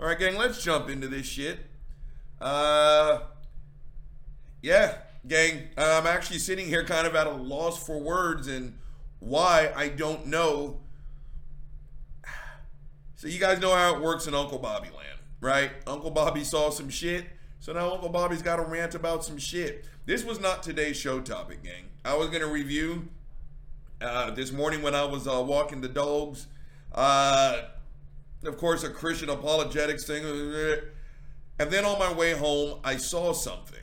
All 0.00 0.06
right, 0.06 0.18
gang, 0.18 0.36
let's 0.36 0.62
jump 0.62 0.90
into 0.90 1.06
this 1.06 1.24
shit. 1.24 1.60
Uh, 2.40 3.20
yeah, 4.60 4.96
gang, 5.26 5.68
I'm 5.76 6.06
actually 6.06 6.40
sitting 6.40 6.66
here 6.66 6.84
kind 6.84 7.06
of 7.06 7.14
at 7.14 7.28
a 7.28 7.32
loss 7.32 7.86
for 7.86 8.00
words 8.00 8.48
and 8.48 8.76
why 9.20 9.72
I 9.74 9.88
don't 9.88 10.26
know. 10.26 10.80
So 13.14 13.28
you 13.28 13.38
guys 13.38 13.60
know 13.60 13.72
how 13.72 13.94
it 13.94 14.02
works 14.02 14.26
in 14.26 14.34
Uncle 14.34 14.58
Bobby 14.58 14.88
land, 14.88 15.20
right? 15.40 15.70
Uncle 15.86 16.10
Bobby 16.10 16.42
saw 16.42 16.70
some 16.70 16.90
shit, 16.90 17.26
so 17.60 17.72
now 17.72 17.92
Uncle 17.92 18.08
Bobby's 18.08 18.42
got 18.42 18.56
to 18.56 18.62
rant 18.62 18.96
about 18.96 19.24
some 19.24 19.38
shit. 19.38 19.84
This 20.06 20.24
was 20.24 20.40
not 20.40 20.62
today's 20.62 20.96
show 20.96 21.20
topic, 21.20 21.62
gang. 21.62 21.84
I 22.04 22.16
was 22.16 22.28
gonna 22.28 22.48
review 22.48 23.08
uh, 24.00 24.32
this 24.32 24.50
morning 24.50 24.82
when 24.82 24.94
I 24.94 25.04
was 25.04 25.28
uh, 25.28 25.40
walking 25.40 25.80
the 25.80 25.88
dogs. 25.88 26.48
Uh, 26.92 27.62
of 28.46 28.58
course, 28.58 28.84
a 28.84 28.90
Christian 28.90 29.30
apologetics 29.30 30.04
thing. 30.04 30.24
And 31.58 31.70
then 31.70 31.84
on 31.84 31.98
my 31.98 32.12
way 32.12 32.32
home, 32.32 32.80
I 32.84 32.96
saw 32.96 33.32
something. 33.32 33.78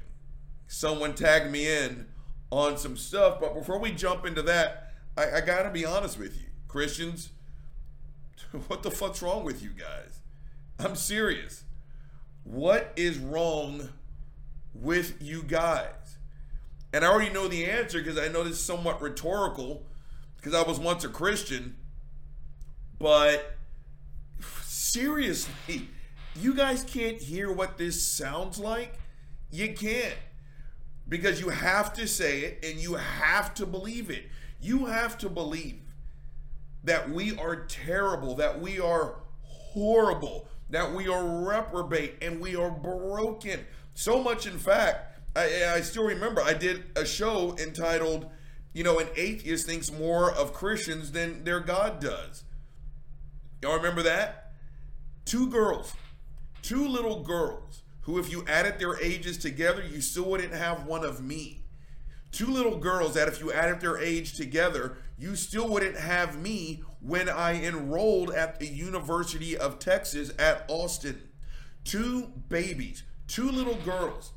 Someone 0.67 1.13
tagged 1.13 1.51
me 1.51 1.67
in 1.67 2.07
on 2.51 2.77
some 2.77 2.97
stuff. 2.97 3.39
But 3.39 3.53
before 3.53 3.79
we 3.79 3.91
jump 3.91 4.25
into 4.25 4.41
that, 4.43 4.93
I, 5.17 5.37
I 5.37 5.41
got 5.41 5.63
to 5.63 5.69
be 5.69 5.85
honest 5.85 6.17
with 6.17 6.35
you. 6.35 6.47
Christians, 6.67 7.29
what 8.67 8.83
the 8.83 8.91
fuck's 8.91 9.21
wrong 9.21 9.43
with 9.43 9.61
you 9.61 9.69
guys? 9.69 10.19
I'm 10.79 10.95
serious. 10.95 11.63
What 12.43 12.91
is 12.95 13.17
wrong 13.17 13.89
with 14.73 15.21
you 15.21 15.43
guys? 15.43 16.17
And 16.93 17.05
I 17.05 17.07
already 17.09 17.31
know 17.31 17.47
the 17.47 17.65
answer 17.65 17.99
because 17.99 18.17
I 18.17 18.27
know 18.27 18.43
this 18.43 18.53
is 18.53 18.63
somewhat 18.63 19.01
rhetorical 19.01 19.85
because 20.37 20.53
I 20.53 20.63
was 20.63 20.79
once 20.79 21.03
a 21.03 21.09
Christian. 21.09 21.77
But 22.99 23.57
seriously, 24.81 25.89
you 26.35 26.53
guys 26.55 26.83
can't 26.83 27.17
hear 27.17 27.51
what 27.51 27.77
this 27.77 28.05
sounds 28.05 28.57
like? 28.57 28.99
You 29.51 29.73
can't. 29.73 30.17
Because 31.07 31.39
you 31.39 31.49
have 31.49 31.93
to 31.93 32.07
say 32.07 32.41
it 32.41 32.65
and 32.65 32.79
you 32.79 32.95
have 32.95 33.53
to 33.55 33.65
believe 33.65 34.09
it. 34.09 34.23
You 34.59 34.85
have 34.85 35.17
to 35.19 35.29
believe 35.29 35.81
that 36.83 37.09
we 37.09 37.37
are 37.37 37.65
terrible, 37.65 38.35
that 38.35 38.59
we 38.59 38.79
are 38.79 39.19
horrible, 39.43 40.47
that 40.69 40.93
we 40.93 41.07
are 41.07 41.25
reprobate, 41.25 42.15
and 42.21 42.39
we 42.39 42.55
are 42.55 42.71
broken. 42.71 43.65
So 43.93 44.23
much, 44.23 44.47
in 44.47 44.57
fact, 44.57 45.19
I, 45.35 45.73
I 45.75 45.81
still 45.81 46.05
remember 46.05 46.41
I 46.41 46.53
did 46.53 46.85
a 46.95 47.05
show 47.05 47.55
entitled, 47.57 48.29
you 48.73 48.83
know, 48.83 48.99
an 48.99 49.07
atheist 49.15 49.67
thinks 49.67 49.91
more 49.91 50.31
of 50.31 50.53
Christians 50.53 51.11
than 51.11 51.43
their 51.43 51.59
God 51.59 51.99
does. 51.99 52.43
Y'all 53.61 53.75
remember 53.75 54.01
that? 54.03 54.40
Two 55.25 55.47
girls, 55.47 55.93
two 56.61 56.87
little 56.87 57.21
girls, 57.23 57.83
who, 58.01 58.17
if 58.17 58.31
you 58.31 58.43
added 58.47 58.79
their 58.79 58.99
ages 59.01 59.37
together, 59.37 59.83
you 59.83 60.01
still 60.01 60.25
wouldn't 60.25 60.53
have 60.53 60.85
one 60.85 61.05
of 61.05 61.21
me. 61.23 61.63
Two 62.31 62.47
little 62.47 62.77
girls 62.77 63.13
that, 63.13 63.27
if 63.27 63.39
you 63.39 63.51
added 63.51 63.81
their 63.81 63.97
age 63.97 64.35
together, 64.35 64.97
you 65.17 65.35
still 65.35 65.67
wouldn't 65.67 65.97
have 65.97 66.41
me 66.41 66.83
when 66.99 67.29
I 67.29 67.61
enrolled 67.63 68.31
at 68.31 68.59
the 68.59 68.67
University 68.67 69.57
of 69.57 69.79
Texas 69.79 70.31
at 70.39 70.65
Austin. 70.67 71.29
Two 71.83 72.31
babies, 72.49 73.03
two 73.27 73.51
little 73.51 73.75
girls. 73.75 74.31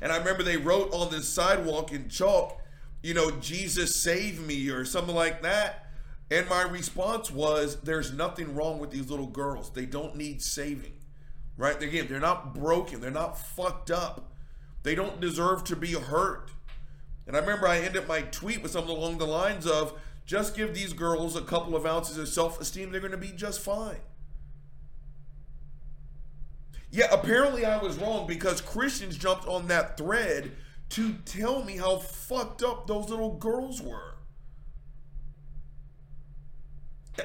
And 0.00 0.12
I 0.12 0.16
remember 0.16 0.42
they 0.42 0.56
wrote 0.56 0.92
on 0.92 1.10
the 1.10 1.22
sidewalk 1.22 1.92
in 1.92 2.08
chalk, 2.08 2.58
you 3.02 3.14
know, 3.14 3.30
Jesus 3.32 3.96
save 3.96 4.40
me 4.40 4.68
or 4.70 4.84
something 4.84 5.14
like 5.14 5.42
that. 5.42 5.89
And 6.30 6.48
my 6.48 6.62
response 6.62 7.30
was, 7.30 7.80
there's 7.80 8.12
nothing 8.12 8.54
wrong 8.54 8.78
with 8.78 8.90
these 8.90 9.10
little 9.10 9.26
girls. 9.26 9.70
They 9.70 9.86
don't 9.86 10.16
need 10.16 10.40
saving, 10.40 10.92
right? 11.56 11.80
Again, 11.82 12.06
they're 12.08 12.20
not 12.20 12.54
broken. 12.54 13.00
They're 13.00 13.10
not 13.10 13.38
fucked 13.38 13.90
up. 13.90 14.32
They 14.84 14.94
don't 14.94 15.20
deserve 15.20 15.64
to 15.64 15.76
be 15.76 15.92
hurt. 15.94 16.52
And 17.26 17.36
I 17.36 17.40
remember 17.40 17.66
I 17.66 17.78
ended 17.78 18.06
my 18.06 18.22
tweet 18.22 18.62
with 18.62 18.70
something 18.72 18.96
along 18.96 19.18
the 19.18 19.26
lines 19.26 19.66
of, 19.66 19.98
just 20.24 20.56
give 20.56 20.74
these 20.74 20.92
girls 20.92 21.34
a 21.34 21.40
couple 21.40 21.74
of 21.74 21.84
ounces 21.84 22.16
of 22.16 22.28
self 22.28 22.60
esteem, 22.60 22.92
they're 22.92 23.00
going 23.00 23.10
to 23.10 23.16
be 23.16 23.32
just 23.32 23.60
fine. 23.60 23.98
Yeah, 26.92 27.06
apparently 27.10 27.64
I 27.64 27.78
was 27.78 27.98
wrong 27.98 28.28
because 28.28 28.60
Christians 28.60 29.16
jumped 29.16 29.46
on 29.46 29.66
that 29.68 29.96
thread 29.96 30.52
to 30.90 31.14
tell 31.24 31.64
me 31.64 31.76
how 31.76 31.98
fucked 31.98 32.62
up 32.62 32.86
those 32.86 33.08
little 33.08 33.34
girls 33.34 33.80
were. 33.82 34.14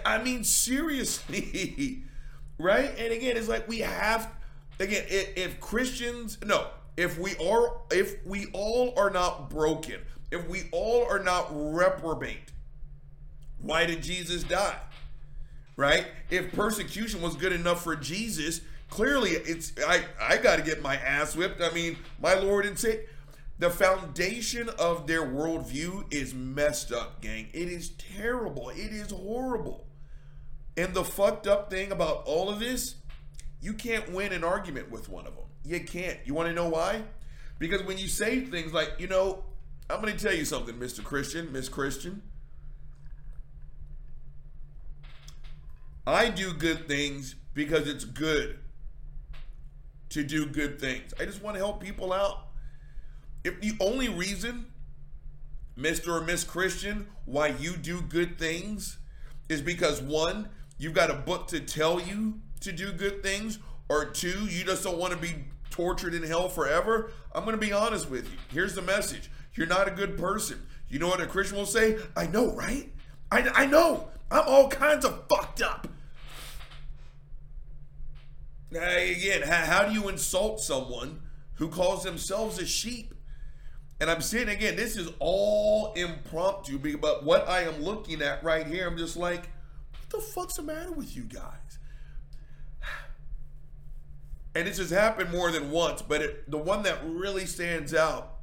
I 0.06 0.22
mean, 0.22 0.44
seriously, 0.44 2.04
right? 2.58 2.92
And 2.98 3.14
again, 3.14 3.38
it's 3.38 3.48
like 3.48 3.68
we 3.68 3.80
have, 3.80 4.32
again, 4.80 5.04
if, 5.08 5.60
Christians, 5.60 6.38
no, 6.44 6.68
if 6.98 7.18
we 7.20 7.36
are, 7.38 7.78
if 7.92 8.26
we 8.26 8.48
all 8.54 8.94
are 8.98 9.10
not 9.10 9.50
broken, 9.50 10.00
if 10.32 10.48
we 10.48 10.64
all 10.72 11.06
are 11.10 11.20
not 11.20 11.48
reprobate, 11.52 12.52
why 13.62 13.86
did 13.86 14.04
Jesus 14.04 14.44
die? 14.44 14.80
Right? 15.78 16.08
If 16.30 16.54
persecution 16.54 17.22
was 17.22 17.36
good 17.36 17.52
enough 17.52 17.84
for 17.84 17.96
Jesus, 17.96 18.62
clearly 18.90 19.32
it's 19.32 19.74
I 19.86 20.04
I 20.22 20.38
got 20.38 20.56
to 20.58 20.62
get 20.62 20.82
my 20.82 20.96
ass 20.96 21.36
whipped. 21.36 21.62
I 21.62 21.70
mean, 21.72 21.98
my 22.22 22.36
Lord 22.36 22.66
and 22.66 22.80
Savior. 22.80 23.02
The 23.58 23.70
foundation 23.70 24.70
of 24.78 25.08
their 25.08 25.22
worldview 25.22 26.14
is 26.14 26.34
messed 26.34 26.92
up, 26.92 27.22
gang. 27.22 27.48
It 27.54 27.70
is 27.70 27.90
terrible. 27.90 28.70
It 28.70 28.92
is 28.92 29.12
horrible. 29.12 29.88
And 30.76 30.94
the 30.94 31.06
fucked 31.06 31.48
up 31.48 31.70
thing 31.70 31.92
about 31.92 32.24
all 32.26 32.50
of 32.50 32.60
this, 32.60 32.96
you 33.62 33.74
can't 33.74 34.12
win 34.12 34.34
an 34.34 34.44
argument 34.44 34.92
with 34.92 35.08
one 35.08 35.26
of 35.26 35.36
them. 35.36 35.46
You 35.64 35.80
can't. 35.80 36.20
You 36.26 36.34
want 36.34 36.50
to 36.50 36.54
know 36.54 36.68
why? 36.68 37.04
Because 37.58 37.84
when 37.84 37.98
you 37.98 38.10
say 38.10 38.42
things 38.42 38.74
like, 38.74 38.96
you 39.00 39.08
know, 39.08 39.46
I'm 39.90 40.02
going 40.02 40.16
to 40.16 40.24
tell 40.24 40.36
you 40.36 40.44
something, 40.44 40.76
Mr. 40.76 41.04
Christian, 41.04 41.52
Miss 41.54 41.70
Christian. 41.70 42.22
I 46.06 46.30
do 46.30 46.54
good 46.54 46.88
things 46.88 47.36
because 47.54 47.88
it's 47.88 48.04
good 48.04 48.60
to 50.10 50.24
do 50.24 50.46
good 50.46 50.80
things. 50.80 51.14
I 51.20 51.26
just 51.26 51.42
want 51.42 51.56
to 51.56 51.60
help 51.60 51.82
people 51.82 52.14
out. 52.14 52.45
If 53.46 53.62
the 53.62 53.74
only 53.80 54.10
reason, 54.10 54.66
Mr. 55.78 56.20
or 56.20 56.22
Miss 56.22 56.44
Christian, 56.44 57.06
why 57.26 57.50
you 57.50 57.78
do 57.78 58.02
good 58.02 58.40
things 58.40 58.98
is 59.50 59.62
because 59.62 60.02
one, 60.02 60.50
you've 60.80 60.96
got 60.96 61.12
a 61.12 61.14
book 61.14 61.48
to 61.50 61.60
tell 61.60 62.02
you 62.02 62.40
to 62.62 62.72
do 62.72 62.92
good 62.92 63.22
things, 63.22 63.60
or 63.88 64.06
two, 64.06 64.48
you 64.48 64.64
just 64.64 64.84
don't 64.84 64.98
want 64.98 65.14
to 65.14 65.20
be 65.20 65.46
tortured 65.70 66.16
in 66.16 66.24
hell 66.24 66.50
forever, 66.50 67.12
I'm 67.36 67.44
going 67.44 67.56
to 67.56 67.64
be 67.64 67.72
honest 67.72 68.10
with 68.10 68.26
you. 68.32 68.38
Here's 68.52 68.74
the 68.74 68.82
message 68.82 69.30
You're 69.54 69.68
not 69.68 69.88
a 69.88 69.92
good 69.92 70.18
person. 70.18 70.66
You 70.90 70.98
know 70.98 71.08
what 71.08 71.22
a 71.22 71.28
Christian 71.28 71.60
will 71.60 71.68
say? 71.68 72.00
I 72.18 72.26
know, 72.26 72.52
right? 72.52 72.92
I, 73.32 73.48
I 73.54 73.66
know. 73.68 74.08
I'm 74.32 74.44
all 74.48 74.70
kinds 74.70 75.06
of 75.06 75.26
fucked 75.30 75.62
up. 75.62 75.88
Now, 78.72 78.90
again, 78.90 79.44
how 79.44 79.86
do 79.86 79.94
you 79.94 80.10
insult 80.10 80.62
someone 80.62 81.22
who 81.56 81.68
calls 81.68 82.04
themselves 82.04 82.58
a 82.58 82.66
sheep? 82.66 83.15
And 84.00 84.10
I'm 84.10 84.22
saying 84.22 84.50
again, 84.50 84.76
this 84.76 84.98
is 84.98 85.10
all 85.20 85.94
impromptu, 85.94 86.98
but 86.98 87.24
what 87.24 87.48
I 87.48 87.62
am 87.62 87.82
looking 87.82 88.22
at 88.22 88.44
right 88.44 88.68
here, 88.68 88.88
I'm 88.88 88.98
just 88.98 89.16
like, 89.16 89.50
what 89.92 90.10
the 90.10 90.20
fuck's 90.20 90.56
the 90.56 90.64
matter 90.64 90.92
with 90.92 91.16
you 91.16 91.24
guys? 91.24 91.80
And 94.54 94.66
this 94.66 94.78
has 94.78 94.90
happened 94.90 95.32
more 95.32 95.52
than 95.52 95.70
once, 95.70 96.02
but 96.02 96.22
it, 96.22 96.50
the 96.50 96.58
one 96.58 96.84
that 96.84 97.00
really 97.04 97.46
stands 97.46 97.94
out 97.94 98.36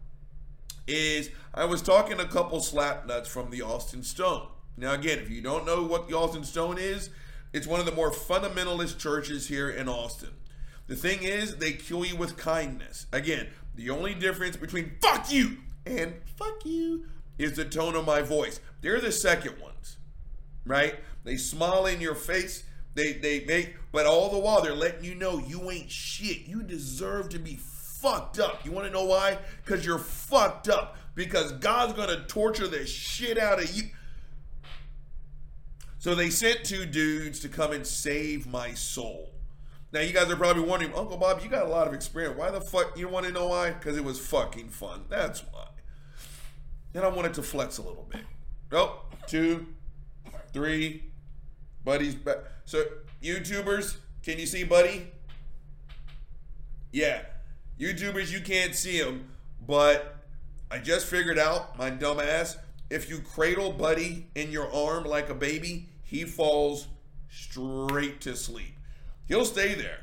is 0.87 1.31
I 1.55 1.65
was 1.65 1.81
talking 1.81 2.21
a 2.21 2.27
couple 2.27 2.61
slap 2.61 3.07
nuts 3.07 3.31
from 3.31 3.51
the 3.51 3.63
Austin 3.63 4.03
Stone. 4.03 4.49
Now, 4.77 4.93
again, 4.93 5.19
if 5.19 5.31
you 5.31 5.41
don't 5.41 5.65
know 5.65 5.83
what 5.83 6.09
the 6.09 6.17
Austin 6.17 6.45
Stone 6.45 6.77
is, 6.79 7.11
it's 7.53 7.67
one 7.67 7.81
of 7.81 7.87
the 7.87 7.93
more 7.93 8.11
fundamentalist 8.11 8.99
churches 8.99 9.49
here 9.49 9.71
in 9.71 9.89
Austin. 9.89 10.31
The 10.87 10.97
thing 10.97 11.23
is, 11.23 11.57
they 11.57 11.73
kill 11.73 12.05
you 12.05 12.17
with 12.17 12.37
kindness. 12.37 13.07
Again, 13.13 13.49
the 13.75 13.91
only 13.91 14.15
difference 14.15 14.57
between 14.57 14.93
fuck 15.01 15.31
you 15.33 15.59
and 15.87 16.15
fuck 16.37 16.65
you 16.65 17.07
is 17.39 17.55
the 17.55 17.65
tone 17.65 17.95
of 17.95 18.07
my 18.07 18.23
voice. 18.23 18.61
They're 18.81 19.01
the 19.01 19.13
second 19.13 19.61
ones, 19.61 19.97
right? 20.65 20.97
They 21.25 21.37
smile 21.37 21.87
in 21.87 22.01
your 22.01 22.15
face. 22.15 22.65
They 22.95 23.15
they 23.15 23.45
make, 23.45 23.75
but 23.91 24.07
all 24.07 24.31
the 24.31 24.39
while 24.39 24.63
they're 24.63 24.75
letting 24.75 25.05
you 25.05 25.15
know 25.15 25.39
you 25.39 25.71
ain't 25.71 25.91
shit. 25.91 26.47
You 26.47 26.63
deserve 26.63 27.31
to 27.31 27.39
be 27.39 27.57
fucked 27.57 28.39
up. 28.39 28.65
You 28.65 28.73
want 28.73 28.87
to 28.87 28.93
know 28.93 29.05
why? 29.05 29.39
Because 29.65 29.87
you're 29.87 29.99
fucked 29.99 30.69
up. 30.69 30.97
Because 31.15 31.53
God's 31.53 31.95
gonna 31.95 32.25
torture 32.27 32.67
the 32.67 32.87
shit 32.87 33.39
out 33.39 33.63
of 33.63 33.75
you. 33.75 33.85
So 35.99 36.15
they 36.15 36.31
sent 36.31 36.65
two 36.65 36.85
dudes 36.85 37.39
to 37.41 37.49
come 37.49 37.73
and 37.73 37.87
save 37.87 38.47
my 38.47 38.75
soul. 38.75 39.32
Now 39.93 40.01
you 40.01 40.13
guys 40.13 40.31
are 40.31 40.37
probably 40.37 40.63
wondering, 40.63 40.95
Uncle 40.95 41.19
Bob, 41.19 41.41
you 41.43 41.51
got 41.51 41.67
a 41.67 41.69
lot 41.69 41.87
of 41.87 41.93
experience. 41.93 42.39
Why 42.39 42.51
the 42.51 42.61
fuck? 42.61 42.97
You 42.99 43.09
want 43.09 43.27
to 43.27 43.33
know 43.33 43.49
why? 43.49 43.73
Because 43.73 43.97
it 43.97 44.05
was 44.05 44.19
fucking 44.19 44.71
fun. 44.71 45.05
That's 45.09 45.41
why. 45.41 45.67
And 46.95 47.05
I 47.05 47.09
wanted 47.09 47.35
to 47.35 47.43
flex 47.43 47.79
a 47.79 47.83
little 47.83 48.07
bit. 48.11 48.23
Oh, 48.73 49.03
two, 49.27 49.67
three, 50.53 51.05
buddies. 51.85 52.15
Back. 52.15 52.39
So 52.65 52.85
YouTubers, 53.23 53.97
Can 54.23 54.39
you 54.39 54.47
see, 54.47 54.63
buddy? 54.63 55.09
Yeah. 56.93 57.23
YouTubers, 57.79 58.31
you 58.31 58.41
can't 58.41 58.75
see 58.75 58.99
him, 58.99 59.29
but 59.67 60.17
I 60.71 60.79
just 60.79 61.07
figured 61.07 61.39
out, 61.39 61.77
my 61.77 61.91
dumb 61.91 62.21
ass, 62.21 62.57
if 62.89 63.11
you 63.11 63.19
cradle 63.19 63.73
Buddy 63.73 64.29
in 64.35 64.53
your 64.53 64.73
arm 64.73 65.05
like 65.05 65.29
a 65.29 65.35
baby, 65.35 65.89
he 66.05 66.25
falls 66.25 66.87
straight 67.29 68.21
to 68.21 68.37
sleep. 68.37 68.77
He'll 69.27 69.45
stay 69.45 69.75
there. 69.75 70.01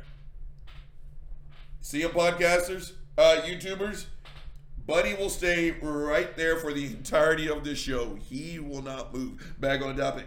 See 1.82 2.02
him, 2.02 2.12
podcasters, 2.12 2.94
uh, 3.18 3.42
YouTubers? 3.46 4.06
Buddy 4.86 5.14
will 5.14 5.30
stay 5.30 5.72
right 5.82 6.36
there 6.36 6.58
for 6.58 6.74
the 6.74 6.86
entirety 6.86 7.48
of 7.48 7.64
the 7.64 7.76
show. 7.76 8.16
He 8.16 8.60
will 8.60 8.82
not 8.82 9.14
move. 9.14 9.56
Back 9.60 9.82
on 9.82 9.98
topic. 9.98 10.26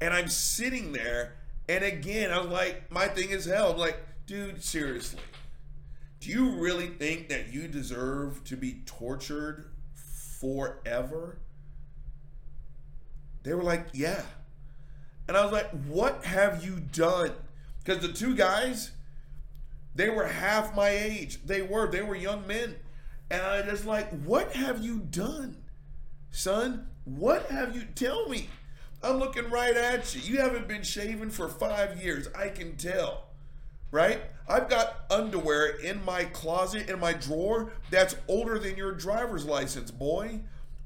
And 0.00 0.12
I'm 0.12 0.28
sitting 0.28 0.92
there, 0.92 1.34
and 1.68 1.84
again, 1.84 2.32
I'm 2.32 2.50
like, 2.50 2.90
my 2.90 3.06
thing 3.06 3.30
is 3.30 3.44
hell. 3.44 3.72
I'm 3.72 3.78
like, 3.78 3.98
dude, 4.26 4.62
seriously. 4.62 5.20
Do 6.20 6.30
you 6.30 6.50
really 6.52 6.88
think 6.88 7.28
that 7.28 7.52
you 7.52 7.68
deserve 7.68 8.42
to 8.44 8.56
be 8.56 8.82
tortured 8.86 9.66
forever? 10.40 11.38
They 13.44 13.54
were 13.54 13.62
like, 13.62 13.86
yeah. 13.92 14.22
And 15.26 15.36
I 15.36 15.42
was 15.42 15.52
like, 15.52 15.70
what 15.86 16.24
have 16.24 16.64
you 16.64 16.80
done? 16.80 17.32
Because 17.82 18.02
the 18.02 18.12
two 18.12 18.34
guys, 18.34 18.92
they 19.94 20.10
were 20.10 20.26
half 20.26 20.74
my 20.74 20.88
age. 20.88 21.44
They 21.44 21.62
were. 21.62 21.90
They 21.90 22.02
were 22.02 22.16
young 22.16 22.46
men. 22.46 22.76
And 23.30 23.42
I 23.42 23.62
just 23.62 23.86
like, 23.86 24.10
what 24.24 24.52
have 24.52 24.84
you 24.84 24.98
done? 24.98 25.56
Son, 26.30 26.88
what 27.04 27.46
have 27.46 27.74
you 27.74 27.84
tell 27.94 28.28
me? 28.28 28.48
I'm 29.02 29.18
looking 29.18 29.50
right 29.50 29.76
at 29.76 30.14
you. 30.14 30.20
You 30.20 30.40
haven't 30.40 30.68
been 30.68 30.82
shaving 30.82 31.30
for 31.30 31.48
five 31.48 32.02
years. 32.02 32.28
I 32.34 32.48
can 32.48 32.76
tell. 32.76 33.24
Right? 33.90 34.22
I've 34.48 34.68
got 34.68 35.04
underwear 35.10 35.66
in 35.76 36.04
my 36.04 36.24
closet, 36.24 36.90
in 36.90 36.98
my 36.98 37.12
drawer, 37.12 37.72
that's 37.90 38.16
older 38.28 38.58
than 38.58 38.76
your 38.76 38.92
driver's 38.92 39.44
license, 39.44 39.90
boy. 39.90 40.40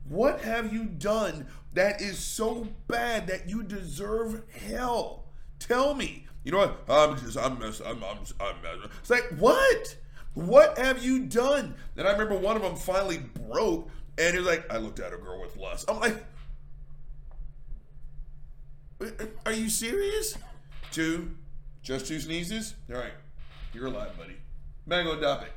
What 0.08 0.41
have 0.43 0.73
you 0.73 0.84
done 0.84 1.46
that 1.79 2.01
is 2.01 2.19
so 2.19 2.67
bad 2.89 3.29
that 3.29 3.49
you 3.49 3.63
deserve 3.63 4.43
hell? 4.69 5.27
Tell 5.61 5.95
me. 5.95 6.27
You 6.43 6.51
know 6.51 6.59
what? 6.59 6.85
I'm 6.89 7.17
just, 7.17 7.39
I'm, 7.39 7.53
I'm, 7.63 7.73
I'm, 7.87 8.03
I'm, 8.03 8.27
I'm 8.41 8.91
It's 9.01 9.11
like, 9.11 9.29
what? 9.39 9.97
What 10.35 10.77
have 10.77 11.05
you 11.05 11.27
done? 11.27 11.77
And 11.97 12.09
I 12.09 12.13
remember 12.13 12.37
one 12.37 12.57
of 12.57 12.63
them 12.63 12.75
finally 12.75 13.19
broke, 13.19 13.91
and 14.19 14.33
he 14.33 14.39
was 14.39 14.49
like, 14.49 14.73
I 14.73 14.79
looked 14.79 14.99
at 14.99 15.13
a 15.13 15.19
girl 15.19 15.41
with 15.41 15.57
lust. 15.57 15.89
I'm 15.89 16.01
like, 16.01 16.17
are 19.47 19.53
you 19.53 19.69
serious? 19.69 20.37
Two, 20.91 21.31
just 21.83 22.07
two 22.09 22.19
sneezes? 22.19 22.75
All 22.93 22.99
right, 22.99 23.13
you're 23.73 23.87
alive, 23.87 24.19
buddy. 24.19 24.35
Mango 24.85 25.21
topic. 25.21 25.53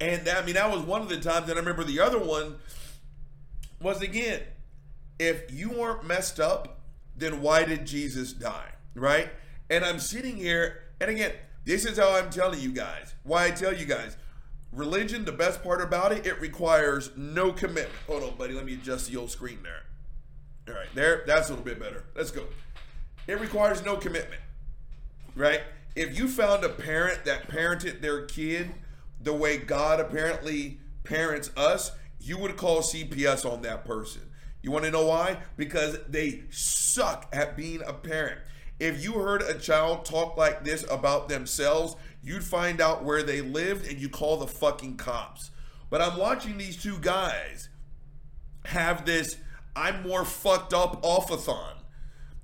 And 0.00 0.28
I 0.28 0.44
mean, 0.44 0.54
that 0.54 0.72
was 0.72 0.82
one 0.82 1.02
of 1.02 1.08
the 1.08 1.20
times, 1.20 1.48
and 1.48 1.52
I 1.52 1.60
remember 1.60 1.84
the 1.84 2.00
other 2.00 2.18
one 2.18 2.56
was 3.80 4.00
again, 4.00 4.40
if 5.22 5.52
you 5.52 5.70
weren't 5.70 6.04
messed 6.04 6.40
up, 6.40 6.80
then 7.16 7.40
why 7.40 7.64
did 7.64 7.86
Jesus 7.86 8.32
die? 8.32 8.70
Right? 8.94 9.30
And 9.70 9.84
I'm 9.84 10.00
sitting 10.00 10.36
here, 10.36 10.82
and 11.00 11.10
again, 11.10 11.32
this 11.64 11.84
is 11.84 11.96
how 11.96 12.12
I'm 12.16 12.28
telling 12.28 12.60
you 12.60 12.72
guys. 12.72 13.14
Why 13.22 13.46
I 13.46 13.50
tell 13.52 13.72
you 13.72 13.86
guys, 13.86 14.16
religion, 14.72 15.24
the 15.24 15.32
best 15.32 15.62
part 15.62 15.80
about 15.80 16.12
it, 16.12 16.26
it 16.26 16.40
requires 16.40 17.10
no 17.16 17.52
commitment. 17.52 17.94
Hold 18.08 18.24
on, 18.24 18.36
buddy. 18.36 18.54
Let 18.54 18.66
me 18.66 18.74
adjust 18.74 19.10
the 19.10 19.16
old 19.16 19.30
screen 19.30 19.60
there. 19.62 19.84
All 20.68 20.80
right, 20.80 20.92
there. 20.94 21.22
That's 21.26 21.48
a 21.48 21.52
little 21.52 21.64
bit 21.64 21.78
better. 21.78 22.04
Let's 22.16 22.32
go. 22.32 22.44
It 23.28 23.40
requires 23.40 23.84
no 23.84 23.96
commitment, 23.96 24.40
right? 25.36 25.60
If 25.94 26.18
you 26.18 26.26
found 26.26 26.64
a 26.64 26.68
parent 26.68 27.24
that 27.26 27.48
parented 27.48 28.00
their 28.00 28.26
kid 28.26 28.72
the 29.20 29.32
way 29.32 29.58
God 29.58 30.00
apparently 30.00 30.80
parents 31.04 31.50
us, 31.56 31.92
you 32.18 32.38
would 32.38 32.56
call 32.56 32.80
CPS 32.80 33.50
on 33.50 33.62
that 33.62 33.84
person. 33.84 34.22
You 34.62 34.70
want 34.70 34.84
to 34.84 34.90
know 34.90 35.06
why? 35.06 35.38
Because 35.56 35.98
they 36.08 36.42
suck 36.50 37.28
at 37.32 37.56
being 37.56 37.82
a 37.84 37.92
parent. 37.92 38.40
If 38.78 39.02
you 39.02 39.14
heard 39.14 39.42
a 39.42 39.54
child 39.58 40.04
talk 40.04 40.36
like 40.36 40.64
this 40.64 40.84
about 40.90 41.28
themselves, 41.28 41.96
you'd 42.22 42.44
find 42.44 42.80
out 42.80 43.04
where 43.04 43.22
they 43.22 43.40
lived 43.40 43.86
and 43.86 44.00
you 44.00 44.08
call 44.08 44.36
the 44.36 44.46
fucking 44.46 44.96
cops. 44.96 45.50
But 45.90 46.00
I'm 46.00 46.18
watching 46.18 46.58
these 46.58 46.80
two 46.80 46.98
guys 46.98 47.68
have 48.64 49.04
this 49.04 49.36
I'm 49.74 50.02
more 50.02 50.24
fucked 50.24 50.74
up 50.74 51.02
offathon. 51.02 51.74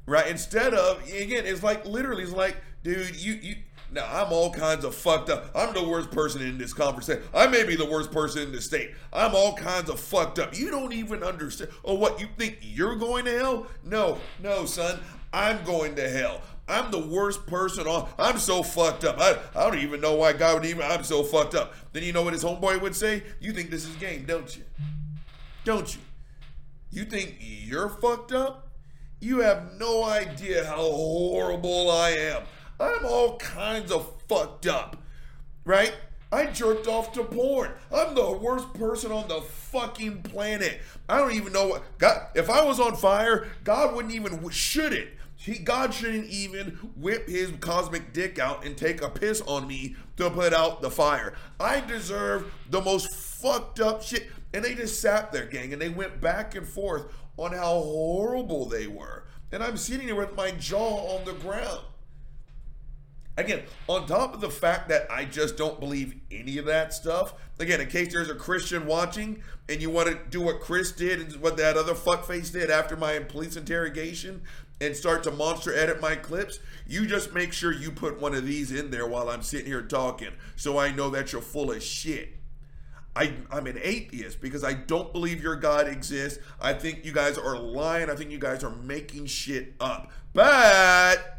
Right? 0.07 0.27
Instead 0.29 0.75
of 0.75 1.03
again, 1.03 1.45
it's 1.47 1.63
like 1.63 1.85
literally 1.87 2.23
it's 2.23 2.33
like, 2.33 2.57
dude, 2.83 3.17
you 3.17 3.35
you 3.35 3.57
now 3.91 4.07
I'm 4.11 4.33
all 4.33 4.51
kinds 4.51 4.85
of 4.85 4.95
fucked 4.95 5.31
up. 5.31 5.51
I'm 5.55 5.73
the 5.73 5.87
worst 5.87 6.11
person 6.11 6.43
in 6.43 6.59
this 6.59 6.75
conversation. 6.75 7.23
I 7.35 7.47
may 7.47 7.65
be 7.65 7.75
the 7.75 7.89
worst 7.89 8.13
person 8.13 8.43
in 8.43 8.53
the 8.53 8.61
state. 8.61 8.93
I'm 9.13 9.35
all 9.35 9.55
kinds 9.55 9.89
of 9.89 9.99
fucked 9.99 10.39
up. 10.39 10.57
You 10.57 10.71
don't 10.71 10.93
even 10.93 11.23
understand. 11.23 11.71
Oh, 11.85 11.95
what 11.95 12.21
you 12.21 12.29
think 12.37 12.59
you're 12.61 12.97
going 12.97 13.25
to 13.25 13.39
hell? 13.39 13.67
No, 13.85 14.19
no, 14.43 14.67
son. 14.67 15.01
I'm 15.33 15.65
going 15.65 15.95
to 15.97 16.09
hell. 16.09 16.43
I'm 16.69 16.91
the 16.91 16.99
worst 16.99 17.47
person 17.47 17.87
on. 17.87 18.09
I'm 18.19 18.39
so 18.39 18.63
fucked 18.63 19.05
up. 19.05 19.19
I, 19.19 19.39
I 19.57 19.71
don't 19.71 19.79
even 19.79 20.03
know 20.03 20.15
why 20.15 20.35
God 20.35 20.55
would 20.55 20.67
even. 20.67 20.83
I'm 20.83 21.03
so 21.03 21.23
fucked 21.23 21.55
up. 21.55 21.75
Then 21.93 22.03
you 22.03 22.13
know 22.13 22.23
what 22.23 22.35
his 22.35 22.45
homeboy 22.45 22.83
would 22.83 22.95
say? 22.95 23.23
You 23.41 23.53
think 23.53 23.71
this 23.71 23.87
is 23.87 23.95
game, 23.97 24.27
don't 24.27 24.55
you? 24.55 24.65
Don't 25.65 25.95
you? 25.95 26.01
You 26.91 27.05
think 27.05 27.37
you're 27.41 27.89
fucked 27.89 28.33
up? 28.33 28.69
You 29.21 29.41
have 29.41 29.79
no 29.79 30.05
idea 30.05 30.65
how 30.65 30.77
horrible 30.77 31.91
I 31.91 32.11
am. 32.11 32.43
I'm 32.81 33.05
all 33.05 33.37
kinds 33.39 33.91
of 33.91 34.13
fucked 34.29 34.67
up, 34.67 34.97
right? 35.65 35.95
I 36.31 36.47
jerked 36.47 36.87
off 36.87 37.13
to 37.13 37.25
porn. 37.25 37.73
I'm 37.93 38.15
the 38.15 38.33
worst 38.33 38.73
person 38.75 39.11
on 39.11 39.29
the 39.29 39.41
fucking 39.41 40.23
planet. 40.23 40.81
I 41.09 41.19
don't 41.19 41.33
even 41.33 41.53
know 41.53 41.69
what 41.69 41.99
God. 41.99 42.27
If 42.35 42.51
I 42.51 42.65
was 42.65 42.79
on 42.79 42.97
fire, 42.97 43.49
God 43.65 43.95
wouldn't 43.95 44.15
even 44.15 44.49
should 44.51 44.93
it. 44.93 45.09
He, 45.37 45.57
God 45.59 45.95
shouldn't 45.95 46.27
even 46.27 46.73
whip 46.97 47.29
his 47.29 47.53
cosmic 47.61 48.13
dick 48.13 48.39
out 48.39 48.67
and 48.67 48.77
take 48.77 49.01
a 49.03 49.09
piss 49.09 49.41
on 49.43 49.67
me 49.67 49.95
to 50.17 50.29
put 50.31 50.53
out 50.53 50.83
the 50.83 50.91
fire. 50.91 51.33
I 51.61 51.81
deserve 51.81 52.53
the 52.69 52.83
most 52.83 53.09
fucked 53.15 53.81
up 53.81 54.03
shit. 54.03 54.27
And 54.53 54.65
they 54.65 54.75
just 54.75 55.01
sat 55.01 55.31
there, 55.31 55.47
gang, 55.47 55.73
and 55.73 55.81
they 55.81 55.91
went 55.91 56.21
back 56.21 56.55
and 56.55 56.67
forth 56.67 57.07
on 57.37 57.53
how 57.53 57.81
horrible 57.81 58.67
they 58.67 58.87
were. 58.87 59.25
And 59.53 59.63
I'm 59.63 59.77
sitting 59.77 60.07
here 60.07 60.17
with 60.17 60.35
my 60.35 60.51
jaw 60.53 61.17
on 61.17 61.25
the 61.25 61.35
ground. 61.35 61.81
Again, 63.39 63.63
on 63.87 64.05
top 64.09 64.35
of 64.35 64.41
the 64.41 64.51
fact 64.51 64.89
that 64.89 65.07
I 65.09 65.25
just 65.25 65.57
don't 65.57 65.79
believe 65.79 66.17
any 66.29 66.59
of 66.59 66.65
that 66.65 66.93
stuff, 66.93 67.35
again, 67.61 67.81
in 67.81 67.89
case 67.89 68.13
there's 68.13 68.29
a 68.29 68.35
Christian 68.35 68.85
watching 68.85 69.45
and 69.69 69.81
you 69.81 69.91
want 69.91 70.09
to 70.09 70.19
do 70.29 70.41
what 70.41 70.61
Chris 70.61 70.91
did 70.91 71.21
and 71.21 71.33
what 71.41 71.57
that 71.57 71.77
other 71.77 71.95
fuckface 71.95 72.53
did 72.53 72.69
after 72.69 72.97
my 72.97 73.21
police 73.21 73.57
interrogation 73.57 74.43
and 74.81 74.97
start 74.97 75.23
to 75.23 75.31
monster 75.31 75.73
edit 75.73 76.01
my 76.01 76.17
clips, 76.17 76.59
you 76.85 77.07
just 77.07 77.33
make 77.33 77.53
sure 77.53 77.73
you 77.73 77.93
put 77.93 78.21
one 78.21 78.35
of 78.35 78.45
these 78.45 78.73
in 78.73 78.91
there 78.91 79.07
while 79.07 79.31
I'm 79.31 79.43
sitting 79.43 79.67
here 79.67 79.83
talking 79.83 80.33
so 80.57 80.77
I 80.77 80.91
know 80.91 81.09
that 81.11 81.33
you're 81.33 81.41
full 81.41 81.71
of 81.71 81.81
shit. 81.81 82.31
I, 83.15 83.35
I'm 83.53 83.69
an 83.69 83.79
atheist 83.81 84.41
because 84.41 84.65
I 84.65 84.73
don't 84.73 85.13
believe 85.13 85.41
your 85.41 85.55
God 85.55 85.87
exists. 85.87 86.41
I 86.61 86.73
think 86.73 87.05
you 87.05 87.13
guys 87.13 87.39
are 87.39 87.57
lying. 87.57 88.11
I 88.11 88.17
think 88.17 88.33
you 88.33 88.39
guys 88.41 88.65
are 88.65 88.75
making 88.75 89.27
shit 89.27 89.75
up. 89.79 90.11
But 90.35 91.38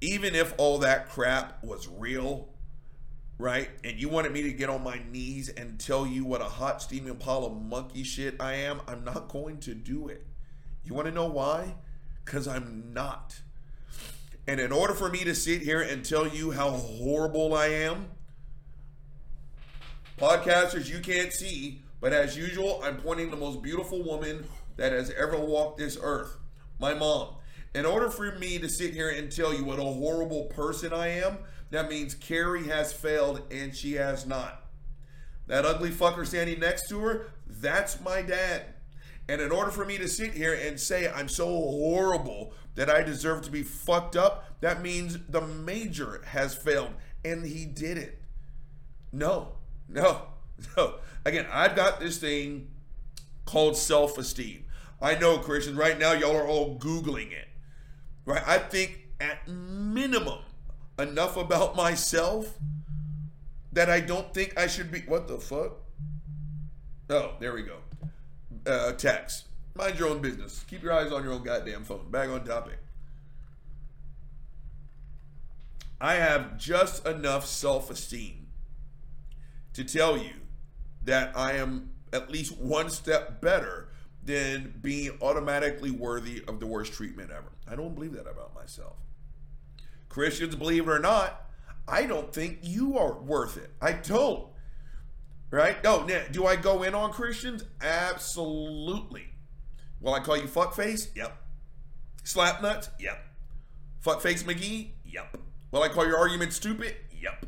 even 0.00 0.34
if 0.34 0.54
all 0.58 0.78
that 0.78 1.08
crap 1.08 1.62
was 1.62 1.88
real, 1.88 2.48
right? 3.38 3.70
And 3.84 4.00
you 4.00 4.08
wanted 4.08 4.32
me 4.32 4.42
to 4.42 4.52
get 4.52 4.68
on 4.68 4.82
my 4.82 5.00
knees 5.10 5.48
and 5.48 5.78
tell 5.78 6.06
you 6.06 6.24
what 6.24 6.40
a 6.40 6.44
hot 6.44 6.82
steaming 6.82 7.16
pile 7.16 7.44
of 7.44 7.60
monkey 7.60 8.04
shit 8.04 8.36
I 8.40 8.54
am, 8.54 8.80
I'm 8.86 9.04
not 9.04 9.28
going 9.28 9.58
to 9.60 9.74
do 9.74 10.08
it. 10.08 10.26
You 10.84 10.94
want 10.94 11.06
to 11.06 11.14
know 11.14 11.26
why? 11.26 11.76
Because 12.24 12.46
I'm 12.46 12.92
not. 12.92 13.40
And 14.46 14.60
in 14.60 14.72
order 14.72 14.94
for 14.94 15.10
me 15.10 15.24
to 15.24 15.34
sit 15.34 15.62
here 15.62 15.80
and 15.80 16.04
tell 16.04 16.26
you 16.26 16.52
how 16.52 16.70
horrible 16.70 17.54
I 17.54 17.66
am, 17.66 18.06
podcasters, 20.16 20.88
you 20.88 21.00
can't 21.00 21.32
see, 21.32 21.82
but 22.00 22.12
as 22.12 22.36
usual, 22.36 22.80
I'm 22.82 22.96
pointing 22.96 23.30
the 23.30 23.36
most 23.36 23.62
beautiful 23.62 24.02
woman 24.02 24.46
that 24.76 24.92
has 24.92 25.10
ever 25.10 25.38
walked 25.38 25.78
this 25.78 25.98
earth 26.00 26.38
my 26.78 26.94
mom. 26.94 27.34
In 27.78 27.86
order 27.86 28.10
for 28.10 28.32
me 28.32 28.58
to 28.58 28.68
sit 28.68 28.92
here 28.92 29.08
and 29.08 29.30
tell 29.30 29.54
you 29.54 29.64
what 29.64 29.78
a 29.78 29.82
horrible 29.82 30.46
person 30.46 30.92
I 30.92 31.10
am, 31.22 31.38
that 31.70 31.88
means 31.88 32.12
Carrie 32.12 32.66
has 32.66 32.92
failed 32.92 33.42
and 33.52 33.72
she 33.72 33.92
has 33.92 34.26
not. 34.26 34.64
That 35.46 35.64
ugly 35.64 35.90
fucker 35.90 36.26
standing 36.26 36.58
next 36.58 36.88
to 36.88 36.98
her, 36.98 37.28
that's 37.46 38.00
my 38.00 38.20
dad. 38.22 38.64
And 39.28 39.40
in 39.40 39.52
order 39.52 39.70
for 39.70 39.84
me 39.84 39.96
to 39.98 40.08
sit 40.08 40.32
here 40.32 40.58
and 40.60 40.80
say 40.80 41.08
I'm 41.08 41.28
so 41.28 41.46
horrible 41.46 42.52
that 42.74 42.90
I 42.90 43.04
deserve 43.04 43.42
to 43.42 43.50
be 43.52 43.62
fucked 43.62 44.16
up, 44.16 44.60
that 44.60 44.82
means 44.82 45.16
the 45.28 45.42
major 45.42 46.20
has 46.26 46.56
failed 46.56 46.94
and 47.24 47.46
he 47.46 47.64
did 47.64 47.96
it. 47.96 48.20
No, 49.12 49.52
no, 49.88 50.22
no. 50.76 50.94
Again, 51.24 51.46
I've 51.52 51.76
got 51.76 52.00
this 52.00 52.18
thing 52.18 52.70
called 53.44 53.76
self 53.76 54.18
esteem. 54.18 54.64
I 55.00 55.14
know 55.14 55.38
Christians 55.38 55.76
right 55.76 55.96
now, 55.96 56.10
y'all 56.10 56.36
are 56.36 56.48
all 56.48 56.76
Googling 56.76 57.30
it. 57.30 57.47
Right? 58.28 58.46
I 58.46 58.58
think 58.58 59.06
at 59.22 59.48
minimum 59.48 60.40
enough 60.98 61.38
about 61.38 61.74
myself 61.74 62.58
that 63.72 63.88
I 63.88 64.00
don't 64.00 64.34
think 64.34 64.52
I 64.60 64.66
should 64.66 64.92
be. 64.92 65.00
What 65.00 65.28
the 65.28 65.38
fuck? 65.38 65.78
Oh, 67.08 67.36
there 67.40 67.54
we 67.54 67.62
go. 67.62 67.78
Uh, 68.66 68.92
text. 68.92 69.46
Mind 69.74 69.98
your 69.98 70.10
own 70.10 70.20
business. 70.20 70.62
Keep 70.68 70.82
your 70.82 70.92
eyes 70.92 71.10
on 71.10 71.24
your 71.24 71.32
own 71.32 71.42
goddamn 71.42 71.84
phone. 71.84 72.10
Back 72.10 72.28
on 72.28 72.44
topic. 72.44 72.78
I 75.98 76.16
have 76.16 76.58
just 76.58 77.06
enough 77.06 77.46
self 77.46 77.90
esteem 77.90 78.48
to 79.72 79.84
tell 79.84 80.18
you 80.18 80.34
that 81.02 81.34
I 81.34 81.52
am 81.52 81.92
at 82.12 82.30
least 82.30 82.58
one 82.58 82.90
step 82.90 83.40
better 83.40 83.88
than 84.28 84.74
being 84.82 85.12
automatically 85.22 85.90
worthy 85.90 86.44
of 86.46 86.60
the 86.60 86.66
worst 86.66 86.92
treatment 86.92 87.30
ever. 87.30 87.50
I 87.66 87.74
don't 87.74 87.94
believe 87.94 88.12
that 88.12 88.28
about 88.28 88.54
myself. 88.54 88.96
Christians, 90.10 90.54
believe 90.54 90.86
it 90.86 90.90
or 90.90 90.98
not, 90.98 91.46
I 91.88 92.04
don't 92.04 92.30
think 92.30 92.58
you 92.60 92.98
are 92.98 93.14
worth 93.14 93.56
it. 93.56 93.70
I 93.80 93.92
don't. 93.92 94.46
Right? 95.50 95.82
No, 95.82 96.06
do 96.30 96.46
I 96.46 96.56
go 96.56 96.82
in 96.82 96.94
on 96.94 97.10
Christians? 97.10 97.64
Absolutely. 97.80 99.30
Will 100.02 100.12
I 100.12 100.20
call 100.20 100.36
you 100.36 100.42
fuckface? 100.46 101.08
Yep. 101.16 101.34
Slap 102.22 102.60
nuts? 102.60 102.90
Yep. 103.00 103.18
Fuckface 104.04 104.44
McGee? 104.44 104.90
Yep. 105.06 105.38
Will 105.70 105.82
I 105.82 105.88
call 105.88 106.06
your 106.06 106.18
argument 106.18 106.52
stupid? 106.52 106.94
Yep. 107.18 107.46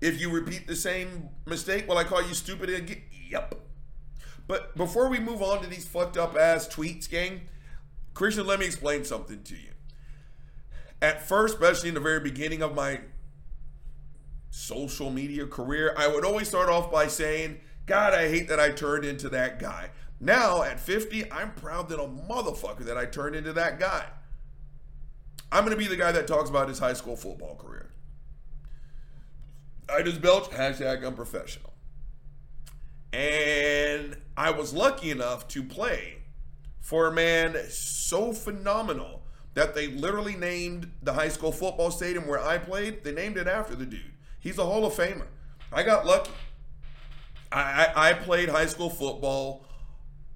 If 0.00 0.20
you 0.20 0.30
repeat 0.30 0.68
the 0.68 0.76
same 0.76 1.30
mistake, 1.46 1.88
will 1.88 1.98
I 1.98 2.04
call 2.04 2.22
you 2.22 2.34
stupid 2.34 2.70
again? 2.70 3.02
Yep. 3.28 3.65
But 4.46 4.76
before 4.76 5.08
we 5.08 5.18
move 5.18 5.42
on 5.42 5.62
to 5.62 5.68
these 5.68 5.86
fucked 5.86 6.16
up 6.16 6.36
ass 6.36 6.68
tweets, 6.68 7.08
gang, 7.08 7.42
Christian, 8.14 8.46
let 8.46 8.60
me 8.60 8.66
explain 8.66 9.04
something 9.04 9.42
to 9.42 9.54
you. 9.54 9.70
At 11.02 11.26
first, 11.26 11.54
especially 11.54 11.88
in 11.88 11.94
the 11.94 12.00
very 12.00 12.20
beginning 12.20 12.62
of 12.62 12.74
my 12.74 13.00
social 14.50 15.10
media 15.10 15.46
career, 15.46 15.94
I 15.98 16.08
would 16.08 16.24
always 16.24 16.48
start 16.48 16.68
off 16.68 16.90
by 16.90 17.08
saying, 17.08 17.60
God, 17.86 18.14
I 18.14 18.28
hate 18.28 18.48
that 18.48 18.58
I 18.58 18.70
turned 18.70 19.04
into 19.04 19.28
that 19.30 19.58
guy. 19.58 19.90
Now, 20.18 20.62
at 20.62 20.80
50, 20.80 21.30
I'm 21.30 21.52
proud 21.52 21.88
that 21.90 22.00
a 22.00 22.06
motherfucker 22.06 22.84
that 22.84 22.96
I 22.96 23.04
turned 23.04 23.36
into 23.36 23.52
that 23.52 23.78
guy. 23.78 24.06
I'm 25.52 25.64
going 25.64 25.76
to 25.76 25.82
be 25.82 25.88
the 25.88 25.96
guy 25.96 26.12
that 26.12 26.26
talks 26.26 26.48
about 26.48 26.68
his 26.68 26.78
high 26.78 26.94
school 26.94 27.16
football 27.16 27.54
career. 27.56 27.92
I 29.88 30.02
just 30.02 30.20
belch, 30.20 30.50
hashtag 30.50 31.06
unprofessional. 31.06 31.72
And 33.16 34.14
I 34.36 34.50
was 34.50 34.74
lucky 34.74 35.10
enough 35.10 35.48
to 35.48 35.62
play 35.62 36.18
for 36.82 37.06
a 37.06 37.12
man 37.12 37.56
so 37.70 38.34
phenomenal 38.34 39.22
that 39.54 39.74
they 39.74 39.86
literally 39.86 40.36
named 40.36 40.90
the 41.02 41.14
high 41.14 41.30
school 41.30 41.50
football 41.50 41.90
stadium 41.90 42.26
where 42.26 42.38
I 42.38 42.58
played, 42.58 43.04
they 43.04 43.12
named 43.12 43.38
it 43.38 43.46
after 43.46 43.74
the 43.74 43.86
dude. 43.86 44.12
He's 44.38 44.58
a 44.58 44.64
Hall 44.66 44.84
of 44.84 44.92
Famer. 44.92 45.28
I 45.72 45.82
got 45.82 46.04
lucky. 46.04 46.30
I, 47.50 47.86
I, 47.96 48.10
I 48.10 48.12
played 48.12 48.50
high 48.50 48.66
school 48.66 48.90
football 48.90 49.64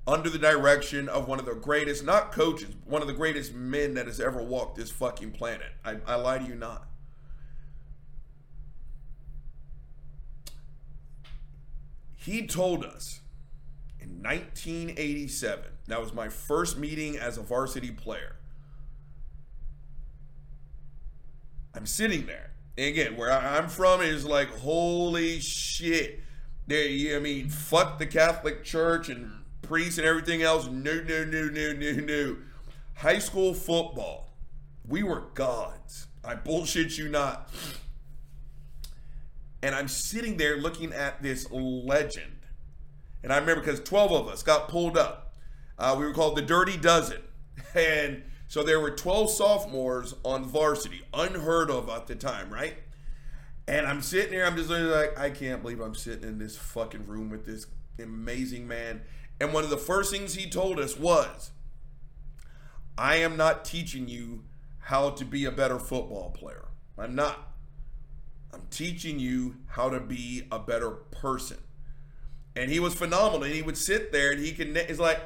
under 0.07 0.31
the 0.31 0.39
direction 0.39 1.07
of 1.11 1.29
one 1.29 1.39
of 1.39 1.45
the 1.45 1.55
greatest, 1.55 2.03
not 2.03 2.33
coaches, 2.33 2.71
one 2.87 3.03
of 3.03 3.09
the 3.09 3.15
greatest 3.15 3.53
men 3.53 3.93
that 3.93 4.07
has 4.07 4.21
ever 4.21 4.43
walked 4.43 4.79
this 4.79 4.91
fucking 4.91 5.33
planet. 5.33 5.69
I, 5.85 5.99
I 6.07 6.15
lie 6.15 6.39
to 6.39 6.47
you 6.47 6.55
not. 6.55 6.89
He 12.21 12.47
told 12.47 12.85
us 12.85 13.21
in 13.99 14.23
1987, 14.23 15.65
that 15.87 16.01
was 16.01 16.13
my 16.13 16.29
first 16.29 16.77
meeting 16.77 17.17
as 17.17 17.39
a 17.39 17.43
varsity 17.43 17.91
player. 17.91 18.37
I'm 21.75 21.87
sitting 21.87 22.27
there. 22.27 22.51
And 22.77 22.89
again, 22.89 23.17
where 23.17 23.33
I'm 23.33 23.69
from 23.69 24.03
is 24.03 24.27
like, 24.27 24.51
holy 24.59 25.41
shit. 25.41 26.21
There, 26.67 27.17
I 27.17 27.21
mean, 27.21 27.49
fuck 27.49 27.99
the 27.99 28.07
Catholic 28.07 28.65
Church 28.65 29.09
and 29.09 29.31
priests 29.63 29.97
and 29.97 30.07
everything 30.07 30.43
else. 30.43 30.67
No, 30.67 31.01
no, 31.01 31.25
no, 31.25 31.45
no, 31.45 31.73
no, 31.73 31.93
no. 31.93 32.37
High 32.97 33.19
school 33.19 33.55
football, 33.55 34.35
we 34.87 35.03
were 35.03 35.23
gods. 35.33 36.07
I 36.23 36.35
bullshit 36.35 36.99
you 36.99 37.09
not. 37.09 37.51
And 39.63 39.75
I'm 39.75 39.89
sitting 39.89 40.37
there 40.37 40.57
looking 40.57 40.93
at 40.93 41.23
this 41.23 41.51
legend. 41.51 42.47
And 43.23 43.33
I 43.33 43.39
remember 43.39 43.63
because 43.63 43.81
12 43.81 44.13
of 44.13 44.29
us 44.29 44.43
got 44.43 44.69
pulled 44.69 44.97
up. 44.97 45.35
Uh, 45.79 45.97
we 45.99 46.05
were 46.05 46.15
called 46.15 46.37
the 46.37 46.43
Dirty 46.43 46.77
Dozen. 46.77 47.23
And 47.75 48.25
so 48.49 48.65
there 48.65 48.81
were 48.81 48.91
12 48.91 49.31
sophomores 49.31 50.15
on 50.25 50.45
varsity, 50.45 51.03
unheard 51.15 51.71
of 51.71 51.89
at 51.89 52.09
the 52.09 52.17
time, 52.17 52.51
right? 52.53 52.75
And 53.69 53.87
I'm 53.87 54.03
sitting 54.03 54.33
there, 54.33 54.45
I'm 54.45 54.57
just 54.57 54.71
like, 54.71 55.17
I 55.17 55.31
can't 55.31 55.63
believe 55.63 55.79
I'm 55.79 55.95
sitting 55.95 56.29
in 56.29 56.39
this 56.39 56.57
fucking 56.57 57.07
room 57.07 57.31
with 57.31 57.47
this 57.47 57.67
amazing 58.03 58.67
man. 58.67 59.03
And 59.41 59.53
one 59.53 59.63
of 59.63 59.71
the 59.71 59.77
first 59.77 60.11
things 60.11 60.35
he 60.35 60.51
told 60.51 60.81
us 60.81 60.99
was, 60.99 61.53
I 62.99 63.17
am 63.17 63.37
not 63.37 63.65
teaching 63.65 64.09
you 64.09 64.43
how 64.81 65.11
to 65.11 65.25
be 65.25 65.45
a 65.45 65.53
better 65.53 65.79
football 65.79 66.31
player. 66.31 66.67
I'm 66.99 67.15
not. 67.15 67.50
I'm 68.53 68.63
teaching 68.71 69.19
you 69.19 69.57
how 69.67 69.91
to 69.91 70.01
be 70.01 70.47
a 70.51 70.59
better 70.59 70.91
person. 70.91 71.59
And 72.57 72.71
he 72.71 72.81
was 72.81 72.95
phenomenal. 72.95 73.45
And 73.45 73.55
he 73.55 73.63
would 73.63 73.79
sit 73.79 74.13
there 74.13 74.33
and 74.33 74.41
he 74.41 74.53
can, 74.53 74.77
it's 74.77 74.99
like, 74.99 75.21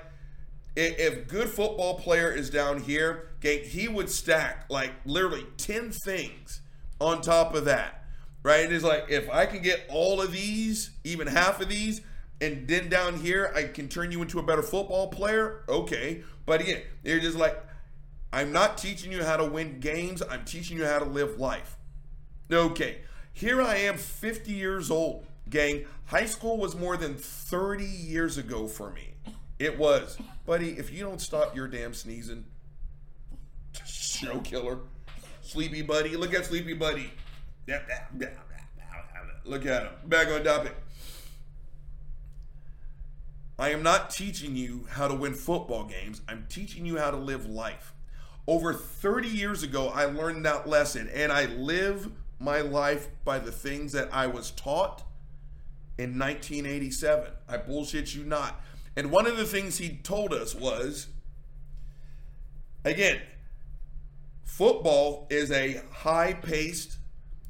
if 0.77 1.29
good 1.29 1.49
football 1.49 1.99
player 1.99 2.31
is 2.33 2.51
down 2.51 2.81
here, 2.81 3.31
okay, 3.39 3.65
he 3.65 3.89
would 3.89 4.11
stack 4.11 4.67
like 4.69 4.93
literally 5.05 5.47
10 5.57 5.93
things 5.93 6.61
on 7.01 7.21
top 7.21 7.55
of 7.55 7.65
that. 7.67 8.05
Right? 8.43 8.71
It's 8.71 8.85
like 8.85 9.07
if 9.09 9.31
I 9.31 9.47
can 9.47 9.63
get 9.63 9.87
all 9.89 10.21
of 10.21 10.33
these, 10.33 10.91
even 11.03 11.27
half 11.27 11.63
of 11.63 11.69
these, 11.69 12.03
and 12.43 12.69
then 12.69 12.91
down 12.91 13.19
here 13.21 13.51
I 13.57 13.65
can 13.65 13.89
turn 13.89 14.13
you 14.13 14.21
into 14.21 14.39
a 14.39 14.43
better 14.43 14.63
football 14.63 15.09
player, 15.09 15.65
okay. 15.67 16.23
But 16.45 16.61
again, 16.61 16.83
they're 17.03 17.21
just 17.21 17.39
like, 17.39 17.57
I'm 18.35 18.53
not 18.53 18.77
teaching 18.77 19.13
you 19.13 19.25
how 19.25 19.39
to 19.39 19.47
win 19.47 19.81
games, 19.81 20.23
I'm 20.29 20.45
teaching 20.45 20.77
you 20.77 20.85
how 20.85 20.99
to 20.99 21.07
live 21.07 21.41
life. 21.41 21.79
Okay, 22.53 22.99
here 23.35 23.61
I 23.61 23.77
am 23.77 23.99
50 23.99 24.53
years 24.53 24.91
old, 24.91 25.27
gang. 25.51 25.85
High 26.07 26.27
school 26.27 26.57
was 26.57 26.75
more 26.77 26.97
than 26.97 27.17
30 27.17 27.85
years 27.85 28.39
ago 28.39 28.67
for 28.69 28.91
me. 28.91 29.15
It 29.59 29.77
was. 29.79 30.17
Buddy, 30.47 30.71
if 30.71 30.93
you 30.93 31.01
don't 31.01 31.21
stop 31.21 31.55
your 31.55 31.69
damn 31.69 31.95
sneezing, 31.95 32.45
show 33.87 34.39
killer. 34.41 34.79
Sleepy 35.43 35.83
Buddy. 35.83 36.17
Look 36.17 36.33
at 36.33 36.47
Sleepy 36.47 36.75
Buddy. 36.75 37.11
Look 39.45 39.67
at 39.67 39.83
him. 39.83 39.91
Back 40.07 40.29
on 40.29 40.45
topic. 40.45 40.75
I 43.59 43.71
am 43.71 43.83
not 43.83 44.11
teaching 44.11 44.57
you 44.57 44.87
how 44.91 45.07
to 45.07 45.15
win 45.15 45.35
football 45.35 45.85
games. 45.85 46.23
I'm 46.29 46.47
teaching 46.49 46.87
you 46.87 46.99
how 46.99 47.11
to 47.11 47.17
live 47.17 47.47
life. 47.47 47.93
Over 48.47 48.75
30 48.75 49.29
years 49.29 49.63
ago, 49.63 49.89
I 49.89 50.07
learned 50.07 50.45
that 50.45 50.69
lesson, 50.69 51.09
and 51.15 51.31
I 51.33 51.47
live 51.47 52.11
my 52.39 52.61
life 52.61 53.09
by 53.25 53.39
the 53.39 53.53
things 53.53 53.93
that 53.93 54.09
I 54.13 54.27
was 54.27 54.51
taught 54.51 55.03
in 55.99 56.19
1987. 56.19 57.31
I 57.49 57.57
bullshit 57.57 58.15
you 58.15 58.25
not. 58.25 58.61
And 58.97 59.11
one 59.11 59.27
of 59.27 59.37
the 59.37 59.45
things 59.45 59.79
he 59.79 59.97
told 60.03 60.33
us 60.33 60.55
was 60.55 61.09
again, 62.85 63.21
football 64.45 65.27
is 65.31 65.51
a 65.51 65.81
high 65.91 66.35
paced, 66.35 66.99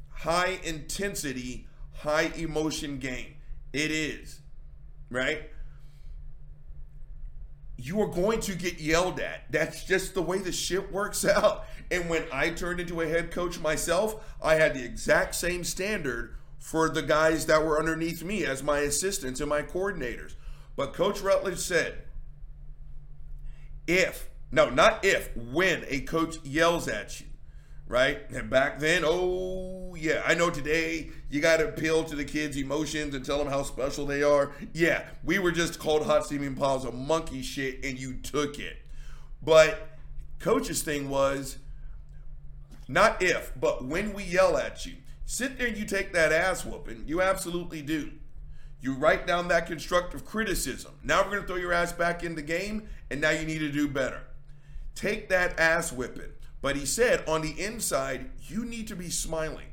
high 0.09 0.59
intensity, 0.63 1.67
high 1.93 2.31
emotion 2.35 2.97
game. 2.97 3.35
It 3.73 3.91
is, 3.91 4.39
right? 5.09 5.49
You 7.77 8.01
are 8.01 8.07
going 8.07 8.39
to 8.41 8.55
get 8.55 8.79
yelled 8.79 9.19
at. 9.19 9.51
That's 9.51 9.83
just 9.83 10.13
the 10.13 10.21
way 10.21 10.39
the 10.39 10.51
shit 10.51 10.91
works 10.91 11.25
out. 11.25 11.65
And 11.91 12.09
when 12.09 12.25
I 12.31 12.49
turned 12.49 12.79
into 12.79 13.01
a 13.01 13.07
head 13.07 13.31
coach 13.31 13.59
myself, 13.59 14.23
I 14.41 14.55
had 14.55 14.73
the 14.73 14.83
exact 14.83 15.35
same 15.35 15.63
standard 15.63 16.35
for 16.57 16.89
the 16.89 17.03
guys 17.03 17.45
that 17.45 17.63
were 17.63 17.77
underneath 17.77 18.23
me 18.23 18.43
as 18.43 18.63
my 18.63 18.79
assistants 18.79 19.39
and 19.39 19.49
my 19.49 19.61
coordinators. 19.61 20.33
But 20.75 20.93
Coach 20.93 21.21
Rutledge 21.21 21.59
said, 21.59 21.99
if, 23.87 24.29
no, 24.51 24.69
not 24.69 25.05
if, 25.05 25.35
when 25.37 25.85
a 25.87 26.01
coach 26.01 26.37
yells 26.43 26.87
at 26.87 27.19
you, 27.19 27.27
right? 27.87 28.29
And 28.31 28.49
back 28.49 28.79
then, 28.79 29.03
oh, 29.05 29.95
yeah, 29.95 30.23
I 30.25 30.33
know 30.33 30.49
today 30.49 31.11
you 31.29 31.41
got 31.41 31.57
to 31.57 31.69
appeal 31.69 32.03
to 32.05 32.15
the 32.15 32.25
kids' 32.25 32.57
emotions 32.57 33.13
and 33.13 33.23
tell 33.25 33.37
them 33.37 33.47
how 33.47 33.63
special 33.63 34.05
they 34.05 34.23
are. 34.23 34.51
Yeah, 34.73 35.03
we 35.23 35.39
were 35.39 35.51
just 35.51 35.79
called 35.79 36.05
hot 36.05 36.25
steaming 36.25 36.55
piles 36.55 36.85
of 36.85 36.93
monkey 36.93 37.41
shit 37.41 37.83
and 37.83 37.99
you 37.99 38.15
took 38.15 38.59
it. 38.59 38.77
But 39.41 39.97
coach's 40.39 40.81
thing 40.81 41.09
was 41.09 41.57
not 42.87 43.21
if, 43.21 43.51
but 43.59 43.85
when 43.85 44.13
we 44.13 44.23
yell 44.23 44.57
at 44.57 44.85
you, 44.85 44.93
sit 45.25 45.57
there 45.57 45.67
and 45.67 45.77
you 45.77 45.85
take 45.85 46.13
that 46.13 46.31
ass 46.31 46.65
whooping. 46.65 47.03
You 47.07 47.21
absolutely 47.21 47.81
do. 47.81 48.11
You 48.81 48.93
write 48.93 49.25
down 49.25 49.47
that 49.47 49.65
constructive 49.65 50.25
criticism. 50.25 50.93
Now 51.03 51.23
we're 51.23 51.31
going 51.31 51.41
to 51.41 51.47
throw 51.47 51.55
your 51.55 51.73
ass 51.73 51.91
back 51.91 52.23
in 52.23 52.35
the 52.35 52.43
game, 52.43 52.87
and 53.09 53.19
now 53.19 53.31
you 53.31 53.45
need 53.45 53.59
to 53.59 53.71
do 53.71 53.87
better. 53.87 54.21
Take 54.93 55.29
that 55.29 55.59
ass 55.59 55.91
whipping. 55.91 56.31
But 56.65 56.77
he 56.77 56.87
said 56.87 57.23
on 57.27 57.43
the 57.43 57.51
inside, 57.63 58.31
you 58.41 58.65
need 58.65 58.87
to 58.87 58.95
be 58.95 59.11
smiling. 59.11 59.67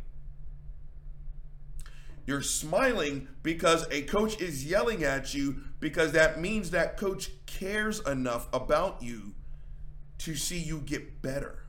You're 2.27 2.43
smiling 2.43 3.29
because 3.43 3.87
a 3.91 4.03
coach 4.03 4.39
is 4.43 4.67
yelling 4.67 5.03
at 5.03 5.33
you 5.33 5.63
because 5.81 6.13
that 6.13 6.39
means 6.39 6.69
that 6.73 6.99
coach 6.99 7.31
cares 7.47 8.07
enough 8.07 8.47
about 8.53 9.03
you 9.03 9.33
to 10.19 10.37
see 10.37 10.59
you 10.59 10.81
get 10.81 11.23
better. 11.23 11.65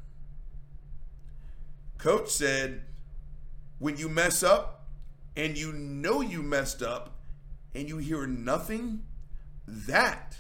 Coach 1.97 2.27
said, 2.27 2.81
when 3.79 3.95
you 3.95 4.09
mess 4.09 4.43
up 4.43 4.89
and 5.37 5.57
you 5.57 5.71
know 5.71 6.19
you 6.19 6.43
messed 6.43 6.81
up 6.81 7.15
and 7.73 7.87
you 7.87 7.97
hear 7.97 8.27
nothing, 8.27 9.03
that 9.65 10.39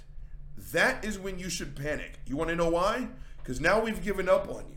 that 0.73 1.05
is 1.05 1.17
when 1.17 1.39
you 1.39 1.49
should 1.49 1.73
panic. 1.73 2.19
You 2.25 2.35
want 2.35 2.49
to 2.49 2.55
know 2.57 2.69
why? 2.69 3.07
Because 3.37 3.61
now 3.61 3.79
we've 3.79 4.03
given 4.03 4.27
up 4.27 4.49
on 4.49 4.65
you. 4.69 4.72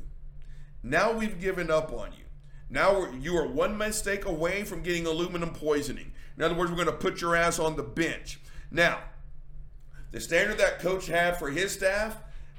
Now 0.86 1.10
we've 1.10 1.40
given 1.40 1.68
up 1.68 1.92
on 1.92 2.12
you. 2.12 2.24
Now 2.70 3.10
you 3.10 3.36
are 3.36 3.46
one 3.46 3.76
mistake 3.76 4.24
away 4.24 4.62
from 4.62 4.82
getting 4.82 5.04
aluminum 5.04 5.50
poisoning. 5.50 6.12
In 6.36 6.44
other 6.44 6.54
words, 6.54 6.70
we're 6.70 6.76
going 6.76 6.86
to 6.86 6.92
put 6.92 7.20
your 7.20 7.34
ass 7.34 7.58
on 7.58 7.74
the 7.74 7.82
bench. 7.82 8.38
Now, 8.70 9.00
the 10.12 10.20
standard 10.20 10.58
that 10.58 10.78
coach 10.78 11.08
had 11.08 11.38
for 11.38 11.50
his 11.50 11.72
staff 11.72 12.18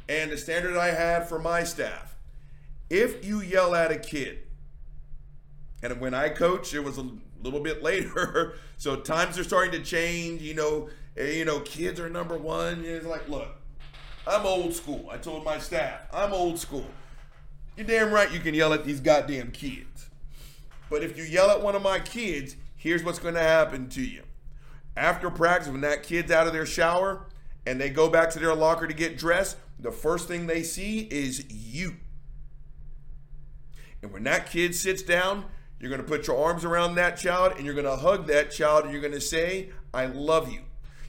and 0.10 0.30
the 0.30 0.38
standard 0.38 0.76
I 0.76 0.88
had 0.88 1.30
for 1.30 1.40
my 1.40 1.64
staff. 1.64 2.18
If 2.90 3.26
you 3.26 3.40
yell 3.40 3.74
at 3.74 3.92
a 3.92 3.98
kid, 3.98 4.40
and 5.82 6.02
when 6.02 6.14
I 6.14 6.28
coach, 6.28 6.74
it 6.74 6.84
was 6.84 6.98
a 6.98 7.10
little 7.42 7.62
bit 7.62 7.82
later, 7.82 8.56
so 8.78 8.98
times 8.98 9.40
are 9.40 9.44
starting 9.46 9.72
to 9.72 9.86
change. 9.86 10.42
You 10.42 10.54
know, 10.54 10.90
eh, 11.16 11.32
you 11.32 11.46
know, 11.46 11.62
kids 11.62 11.98
are 12.02 12.10
number 12.10 12.38
one. 12.38 12.84
It's 12.84 13.06
like, 13.06 13.30
look, 13.30 13.56
I'm 14.26 14.46
old 14.46 14.74
school. 14.74 15.08
I 15.10 15.18
told 15.18 15.46
my 15.46 15.60
staff, 15.60 16.08
I'm 16.12 16.34
old 16.34 16.60
school. 16.60 16.88
You're 17.78 17.86
damn 17.86 18.12
right 18.12 18.32
you 18.32 18.40
can 18.40 18.56
yell 18.56 18.74
at 18.74 18.84
these 18.84 19.00
goddamn 19.00 19.52
kids. 19.52 20.10
But 20.90 21.04
if 21.04 21.16
you 21.16 21.24
yell 21.24 21.52
at 21.52 21.62
one 21.62 21.76
of 21.76 21.84
my 21.84 22.00
kids, 22.00 22.56
here's 22.76 23.04
what's 23.04 23.20
going 23.20 23.36
to 23.36 23.40
happen 23.40 23.88
to 23.90 24.02
you. 24.02 24.24
After 24.96 25.30
practice, 25.30 25.70
when 25.70 25.82
that 25.82 26.02
kid's 26.02 26.32
out 26.32 26.48
of 26.48 26.54
their 26.54 26.66
shower 26.66 27.28
and 27.68 27.80
they 27.80 27.92
go 27.92 28.10
back 28.10 28.32
to 28.32 28.40
their 28.40 28.56
locker 28.56 28.88
to 28.88 28.96
get 28.96 29.16
dressed, 29.16 29.58
the 29.80 29.92
first 29.92 30.28
thing 30.28 30.48
they 30.48 30.64
see 30.64 31.02
is 31.12 31.46
you. 31.52 31.98
And 34.02 34.12
when 34.12 34.24
that 34.24 34.50
kid 34.50 34.74
sits 34.74 35.04
down, 35.04 35.46
you're 35.80 35.92
going 35.92 36.02
to 36.02 36.08
put 36.08 36.26
your 36.26 36.44
arms 36.44 36.66
around 36.66 36.96
that 36.96 37.18
child 37.18 37.54
and 37.58 37.66
you're 37.66 37.76
going 37.76 37.86
to 37.86 37.98
hug 37.98 38.26
that 38.28 38.50
child 38.50 38.86
and 38.86 38.92
you're 38.92 39.02
going 39.02 39.14
to 39.14 39.22
say, 39.22 39.70
I 39.94 40.08
love 40.08 40.52
you. 40.52 40.62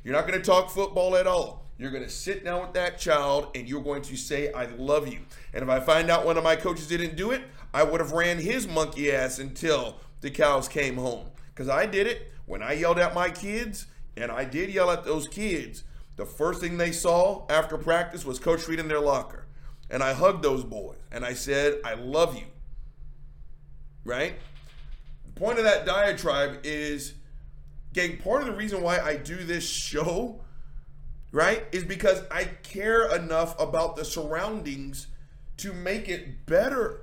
You're 0.05 0.15
not 0.15 0.27
going 0.27 0.39
to 0.39 0.45
talk 0.45 0.69
football 0.71 1.17
at 1.17 1.27
all. 1.27 1.68
You're 1.79 1.93
going 1.93 2.03
to 2.03 2.11
sit 2.11 2.45
down 2.45 2.61
with 2.61 2.73
that 2.75 2.99
child 2.99 3.53
and 3.55 3.69
you're 3.69 3.83
going 3.83 4.03
to 4.03 4.17
say, 4.17 4.53
I 4.53 4.67
love 4.67 5.07
you. 5.07 5.21
And 5.55 5.63
if 5.63 5.69
I 5.69 5.79
find 5.79 6.11
out 6.11 6.27
one 6.27 6.37
of 6.37 6.43
my 6.43 6.57
coaches 6.57 6.89
didn't 6.89 7.17
do 7.17 7.31
it, 7.31 7.43
I 7.73 7.85
would 7.85 8.01
have 8.01 8.11
ran 8.11 8.39
his 8.39 8.67
monkey 8.67 9.13
ass 9.13 9.39
until 9.39 10.01
the 10.21 10.31
cows 10.31 10.67
came 10.67 10.97
home. 10.97 11.27
Because 11.55 11.69
I 11.69 11.87
did 11.87 12.09
it 12.09 12.33
when 12.47 12.63
I 12.63 12.73
yelled 12.73 12.99
at 12.99 13.15
my 13.15 13.31
kids, 13.31 13.87
and 14.17 14.33
I 14.33 14.45
did 14.45 14.71
yell 14.71 14.91
at 14.91 15.05
those 15.05 15.29
kids. 15.29 15.85
The 16.17 16.27
first 16.27 16.61
thing 16.61 16.79
they 16.79 16.91
saw 16.91 17.47
after 17.49 17.79
practice 17.79 18.25
was 18.25 18.41
Coach 18.41 18.67
Reed 18.67 18.81
in 18.81 18.89
their 18.89 19.01
locker. 19.01 19.47
And 19.89 20.03
I 20.03 20.13
hugged 20.13 20.43
those 20.43 20.65
boys 20.65 20.99
and 21.13 21.25
I 21.25 21.33
said, 21.33 21.81
I 21.85 21.95
love 21.95 22.37
you. 22.37 22.47
Right? 24.05 24.35
The 25.25 25.41
point 25.41 25.59
of 25.59 25.65
that 25.65 25.87
diatribe 25.87 26.61
is, 26.65 27.15
gang, 27.93 28.19
part 28.19 28.43
of 28.43 28.49
the 28.49 28.55
reason 28.55 28.83
why 28.83 28.99
I 28.99 29.17
do 29.17 29.37
this 29.45 29.67
show 29.67 30.41
right? 31.33 31.65
Is 31.73 31.85
because 31.85 32.23
I 32.31 32.45
care 32.45 33.15
enough 33.15 33.59
about 33.61 33.97
the 33.97 34.05
surroundings 34.05 35.09
to 35.59 35.73
make 35.73 36.09
it 36.09 36.47
better. 36.47 37.03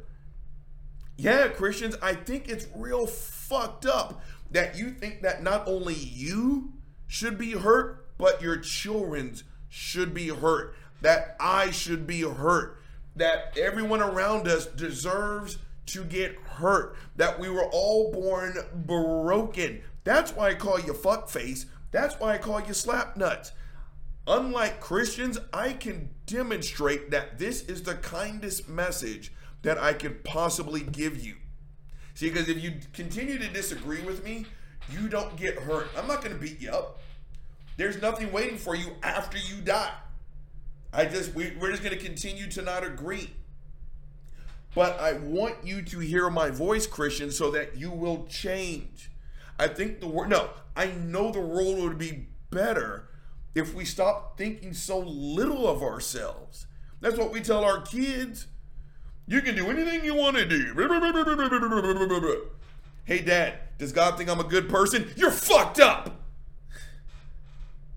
Yeah, 1.18 1.48
Christians, 1.48 1.96
I 2.02 2.14
think 2.14 2.50
it's 2.50 2.68
real 2.76 3.08
fucked 3.08 3.86
up 3.86 4.22
that 4.52 4.78
you 4.78 4.92
think 4.92 5.22
that 5.22 5.44
not 5.44 5.68
only 5.68 5.94
you 5.94 6.74
should 7.08 7.38
be 7.38 7.52
hurt, 7.52 8.06
but 8.18 8.42
your 8.42 8.58
children's 8.58 9.44
should 9.70 10.14
be 10.14 10.30
hurt, 10.30 10.76
that 11.02 11.36
I 11.40 11.72
should 11.72 12.08
be 12.08 12.22
hurt, 12.22 12.78
that 13.16 13.58
everyone 13.58 14.02
around 14.02 14.48
us 14.48 14.66
deserves 14.66 15.58
to 15.88 16.04
get 16.04 16.36
hurt, 16.36 16.96
that 17.16 17.40
we 17.40 17.50
were 17.50 17.66
all 17.66 18.12
born 18.12 18.58
broken. 18.74 19.82
That's 20.04 20.32
why 20.32 20.50
I 20.50 20.56
call 20.56 20.80
you 20.80 20.94
fuckface. 20.94 21.66
That's 21.92 22.20
why 22.20 22.34
I 22.34 22.38
call 22.38 22.62
you 22.62 22.74
slap 22.74 23.18
nuts. 23.18 23.52
Unlike 24.28 24.82
Christians, 24.82 25.38
I 25.54 25.74
can 25.74 26.10
demonstrate 26.26 27.12
that 27.12 27.38
this 27.38 27.62
is 27.64 27.84
the 27.84 27.96
kindest 27.96 28.68
message 28.68 29.32
that 29.62 29.78
I 29.78 29.94
could 29.94 30.24
possibly 30.24 30.82
give 30.82 31.24
you. 31.24 31.36
See, 32.16 32.30
because 32.30 32.50
if 32.50 32.64
you 32.64 32.74
continue 32.94 33.38
to 33.38 33.48
disagree 33.50 34.02
with 34.02 34.24
me, 34.24 34.46
you 34.90 35.10
don't 35.10 35.36
get 35.36 35.60
hurt. 35.60 35.90
I'm 35.98 36.08
not 36.08 36.24
going 36.24 36.34
to 36.34 36.42
beat 36.42 36.60
you 36.60 36.72
up. 36.72 37.00
There's 37.78 38.02
nothing 38.02 38.32
waiting 38.32 38.58
for 38.58 38.76
you 38.76 38.94
after 39.04 39.38
you 39.38 39.62
die. 39.62 39.94
I 40.94 41.06
just 41.06 41.36
we, 41.36 41.54
we're 41.60 41.72
just 41.72 41.84
going 41.84 41.98
to 41.98 42.04
continue 42.04 42.50
to 42.52 42.62
not 42.62 42.84
agree. 42.84 43.32
But 44.74 45.00
I 45.00 45.14
want 45.14 45.56
you 45.64 45.82
to 45.82 46.00
hear 46.00 46.30
my 46.30 46.50
voice, 46.50 46.88
Christian, 46.88 47.32
so 47.32 47.52
that 47.52 47.78
you 47.78 47.92
will 47.92 48.26
change. 48.28 49.12
I 49.60 49.68
think 49.68 50.00
the 50.00 50.08
world. 50.08 50.30
No, 50.30 50.50
I 50.76 50.88
know 50.88 51.32
the 51.32 51.42
world 51.42 51.80
would 51.80 51.98
be 51.98 52.28
better 52.50 53.10
if 53.56 53.74
we 53.74 53.86
stop 53.86 54.38
thinking 54.38 54.74
so 54.74 55.00
little 55.00 55.68
of 55.68 55.82
ourselves. 55.82 56.68
That's 57.00 57.18
what 57.18 57.32
we 57.32 57.42
tell 57.42 57.64
our 57.64 57.82
kids. 57.82 58.48
You 59.28 59.42
can 59.42 59.56
do 59.56 59.70
anything 59.70 60.06
you 60.06 60.14
want 60.14 60.36
to 60.38 60.46
do. 60.46 60.74
Hey, 63.06 63.22
Dad, 63.22 63.56
does 63.78 63.92
God 63.92 64.18
think 64.18 64.30
I'm 64.30 64.40
a 64.40 64.44
good 64.44 64.70
person? 64.70 65.10
You're 65.16 65.32
fucked 65.32 65.80
up. 65.80 66.22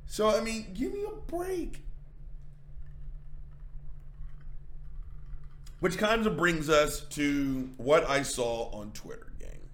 So, 0.07 0.29
I 0.35 0.40
mean, 0.40 0.68
give 0.75 0.92
me 0.94 1.05
a 1.05 1.14
break. 1.31 1.83
Which 5.81 5.99
kind 5.99 6.27
of 6.27 6.37
brings 6.37 6.68
us 6.68 7.01
to 7.11 7.71
what 7.77 8.09
I 8.09 8.23
saw 8.23 8.71
on 8.73 8.90
Twitter, 8.92 9.33
gang. 9.38 9.68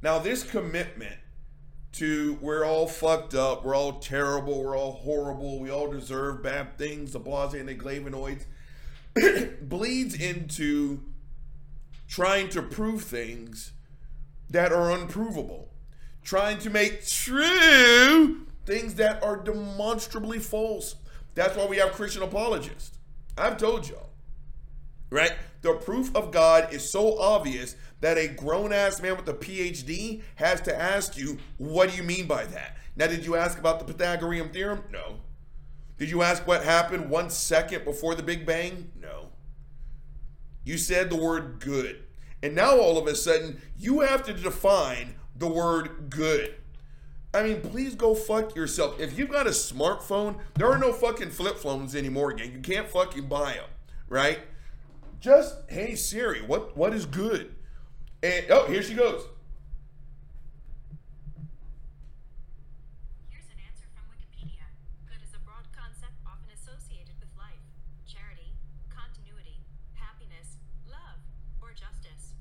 Now, 0.00 0.18
this 0.18 0.42
commitment 0.42 1.16
to 1.92 2.38
we're 2.40 2.64
all 2.64 2.86
fucked 2.86 3.34
up, 3.34 3.64
we're 3.64 3.76
all 3.76 3.94
terrible, 3.94 4.62
we're 4.62 4.76
all 4.76 4.92
horrible, 4.92 5.60
we 5.60 5.70
all 5.70 5.90
deserve 5.90 6.42
bad 6.42 6.78
things, 6.78 7.12
the 7.12 7.18
blase 7.18 7.54
and 7.54 7.68
the 7.68 7.74
glavinoids, 7.74 8.44
bleeds 9.68 10.14
into 10.14 11.00
trying 12.08 12.48
to 12.50 12.62
prove 12.62 13.02
things 13.02 13.72
that 14.50 14.72
are 14.72 14.90
unprovable, 14.90 15.70
trying 16.22 16.58
to 16.58 16.70
make 16.70 17.06
true 17.06 18.46
things 18.64 18.94
that 18.94 19.22
are 19.22 19.36
demonstrably 19.36 20.38
false. 20.38 20.96
That's 21.34 21.56
why 21.56 21.66
we 21.66 21.78
have 21.78 21.92
Christian 21.92 22.22
apologists. 22.22 22.98
I've 23.36 23.56
told 23.56 23.88
y'all, 23.88 24.10
right? 25.10 25.32
The 25.62 25.74
proof 25.74 26.14
of 26.14 26.32
God 26.32 26.72
is 26.72 26.90
so 26.90 27.18
obvious 27.18 27.76
that 28.00 28.18
a 28.18 28.28
grown 28.28 28.72
ass 28.72 29.00
man 29.00 29.16
with 29.16 29.28
a 29.28 29.34
PhD 29.34 30.22
has 30.34 30.60
to 30.62 30.76
ask 30.78 31.16
you, 31.16 31.38
what 31.56 31.90
do 31.90 31.96
you 31.96 32.02
mean 32.02 32.26
by 32.26 32.44
that? 32.46 32.76
Now, 32.96 33.06
did 33.06 33.24
you 33.24 33.36
ask 33.36 33.58
about 33.58 33.78
the 33.78 33.92
Pythagorean 33.92 34.50
theorem? 34.50 34.82
No. 34.90 35.20
Did 35.98 36.10
you 36.10 36.22
ask 36.22 36.46
what 36.46 36.64
happened 36.64 37.08
one 37.08 37.30
second 37.30 37.84
before 37.84 38.16
the 38.16 38.22
Big 38.24 38.44
Bang? 38.44 38.90
No. 39.00 39.28
You 40.64 40.76
said 40.78 41.10
the 41.10 41.16
word 41.16 41.60
good. 41.60 42.02
And 42.42 42.56
now 42.56 42.76
all 42.78 42.98
of 42.98 43.06
a 43.06 43.14
sudden, 43.14 43.62
you 43.78 44.00
have 44.00 44.24
to 44.24 44.32
define 44.32 45.14
the 45.36 45.46
word 45.46 46.10
good. 46.10 46.56
I 47.32 47.44
mean, 47.44 47.60
please 47.60 47.94
go 47.94 48.14
fuck 48.14 48.56
yourself. 48.56 49.00
If 49.00 49.16
you've 49.16 49.30
got 49.30 49.46
a 49.46 49.50
smartphone, 49.50 50.38
there 50.54 50.70
are 50.70 50.76
no 50.76 50.92
fucking 50.92 51.30
flip 51.30 51.56
phones 51.56 51.94
anymore, 51.94 52.30
again. 52.30 52.52
You 52.52 52.58
can't 52.58 52.88
fucking 52.88 53.26
buy 53.28 53.54
them, 53.54 53.70
right? 54.08 54.40
Just, 55.22 55.54
hey 55.68 55.94
Siri, 55.94 56.42
what 56.42 56.76
what 56.76 56.92
is 56.92 57.06
good? 57.06 57.54
And 58.24 58.44
oh, 58.50 58.66
here 58.66 58.82
she 58.82 58.94
goes. 58.94 59.22
Here's 63.30 63.46
an 63.46 63.62
answer 63.64 63.86
from 63.94 64.02
Wikipedia. 64.10 64.66
Good 65.06 65.22
is 65.22 65.32
a 65.32 65.38
broad 65.46 65.62
concept 65.70 66.14
often 66.26 66.50
associated 66.52 67.14
with 67.20 67.28
life, 67.38 67.62
charity, 68.04 68.50
continuity, 68.90 69.62
happiness, 69.94 70.56
love, 70.90 71.20
or 71.62 71.70
justice. 71.70 72.34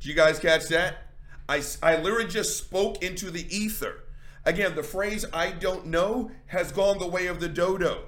Did 0.00 0.08
you 0.08 0.14
guys 0.16 0.40
catch 0.40 0.66
that? 0.66 0.96
I, 1.48 1.62
I 1.80 1.98
literally 1.98 2.26
just 2.28 2.58
spoke 2.58 3.04
into 3.04 3.30
the 3.30 3.46
ether. 3.56 4.02
Again, 4.44 4.74
the 4.74 4.82
phrase 4.82 5.24
I 5.32 5.52
don't 5.52 5.86
know 5.86 6.32
has 6.46 6.72
gone 6.72 6.98
the 6.98 7.06
way 7.06 7.28
of 7.28 7.38
the 7.38 7.48
dodo. 7.48 8.06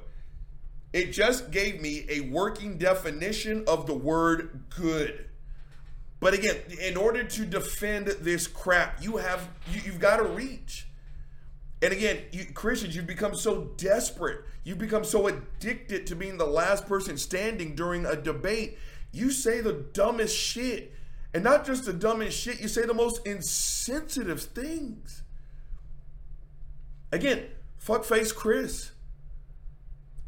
It 0.92 1.12
just 1.12 1.50
gave 1.50 1.82
me 1.82 2.06
a 2.08 2.20
working 2.20 2.78
definition 2.78 3.64
of 3.66 3.86
the 3.86 3.94
word 3.94 4.64
good. 4.70 5.26
But 6.20 6.34
again, 6.34 6.56
in 6.80 6.96
order 6.96 7.22
to 7.22 7.44
defend 7.44 8.06
this 8.06 8.46
crap, 8.46 9.02
you 9.02 9.18
have 9.18 9.48
you, 9.70 9.82
you've 9.84 10.00
got 10.00 10.16
to 10.16 10.24
reach. 10.24 10.86
And 11.80 11.92
again, 11.92 12.22
you, 12.32 12.46
Christians, 12.46 12.96
you've 12.96 13.06
become 13.06 13.34
so 13.34 13.70
desperate. 13.76 14.40
You've 14.64 14.78
become 14.78 15.04
so 15.04 15.28
addicted 15.28 16.06
to 16.08 16.16
being 16.16 16.36
the 16.36 16.46
last 16.46 16.86
person 16.86 17.16
standing 17.16 17.76
during 17.76 18.04
a 18.04 18.16
debate. 18.16 18.78
You 19.12 19.30
say 19.30 19.60
the 19.60 19.72
dumbest 19.92 20.36
shit. 20.36 20.92
And 21.32 21.44
not 21.44 21.64
just 21.64 21.84
the 21.84 21.92
dumbest 21.92 22.38
shit, 22.38 22.60
you 22.60 22.68
say 22.68 22.84
the 22.84 22.94
most 22.94 23.24
insensitive 23.26 24.42
things. 24.42 25.22
Again, 27.12 27.44
fuckface 27.84 28.34
Chris. 28.34 28.90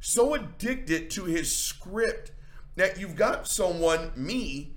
So 0.01 0.35
addicted 0.35 1.11
to 1.11 1.25
his 1.25 1.55
script 1.55 2.33
that 2.77 2.99
you've 2.99 3.17
got 3.17 3.47
someone, 3.47 4.13
me, 4.17 4.73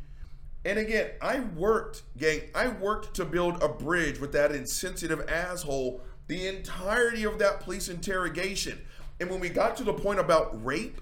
and 0.65 0.79
again, 0.79 1.11
I 1.21 1.39
worked, 1.41 2.03
gang, 2.17 2.41
I 2.55 2.67
worked 2.67 3.15
to 3.15 3.25
build 3.25 3.61
a 3.61 3.67
bridge 3.67 4.19
with 4.19 4.31
that 4.33 4.51
insensitive 4.51 5.27
asshole 5.29 6.01
the 6.27 6.47
entirety 6.47 7.25
of 7.25 7.39
that 7.39 7.59
police 7.59 7.89
interrogation. 7.89 8.81
And 9.19 9.29
when 9.29 9.39
we 9.39 9.49
got 9.49 9.75
to 9.77 9.83
the 9.83 9.93
point 9.93 10.19
about 10.19 10.63
rape, 10.65 11.01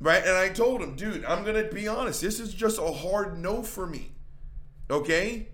right, 0.00 0.22
and 0.22 0.36
I 0.36 0.48
told 0.48 0.82
him, 0.82 0.96
dude, 0.96 1.24
I'm 1.24 1.44
going 1.44 1.62
to 1.62 1.72
be 1.72 1.86
honest, 1.88 2.20
this 2.20 2.40
is 2.40 2.52
just 2.52 2.78
a 2.78 2.92
hard 2.92 3.38
no 3.38 3.62
for 3.62 3.86
me. 3.86 4.12
Okay? 4.90 5.48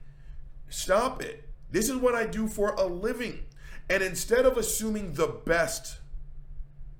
Stop 0.68 1.22
it. 1.22 1.48
This 1.70 1.88
is 1.88 1.96
what 1.96 2.14
I 2.14 2.26
do 2.26 2.48
for 2.48 2.74
a 2.74 2.86
living. 2.86 3.40
And 3.88 4.02
instead 4.02 4.46
of 4.46 4.56
assuming 4.56 5.14
the 5.14 5.28
best, 5.28 5.98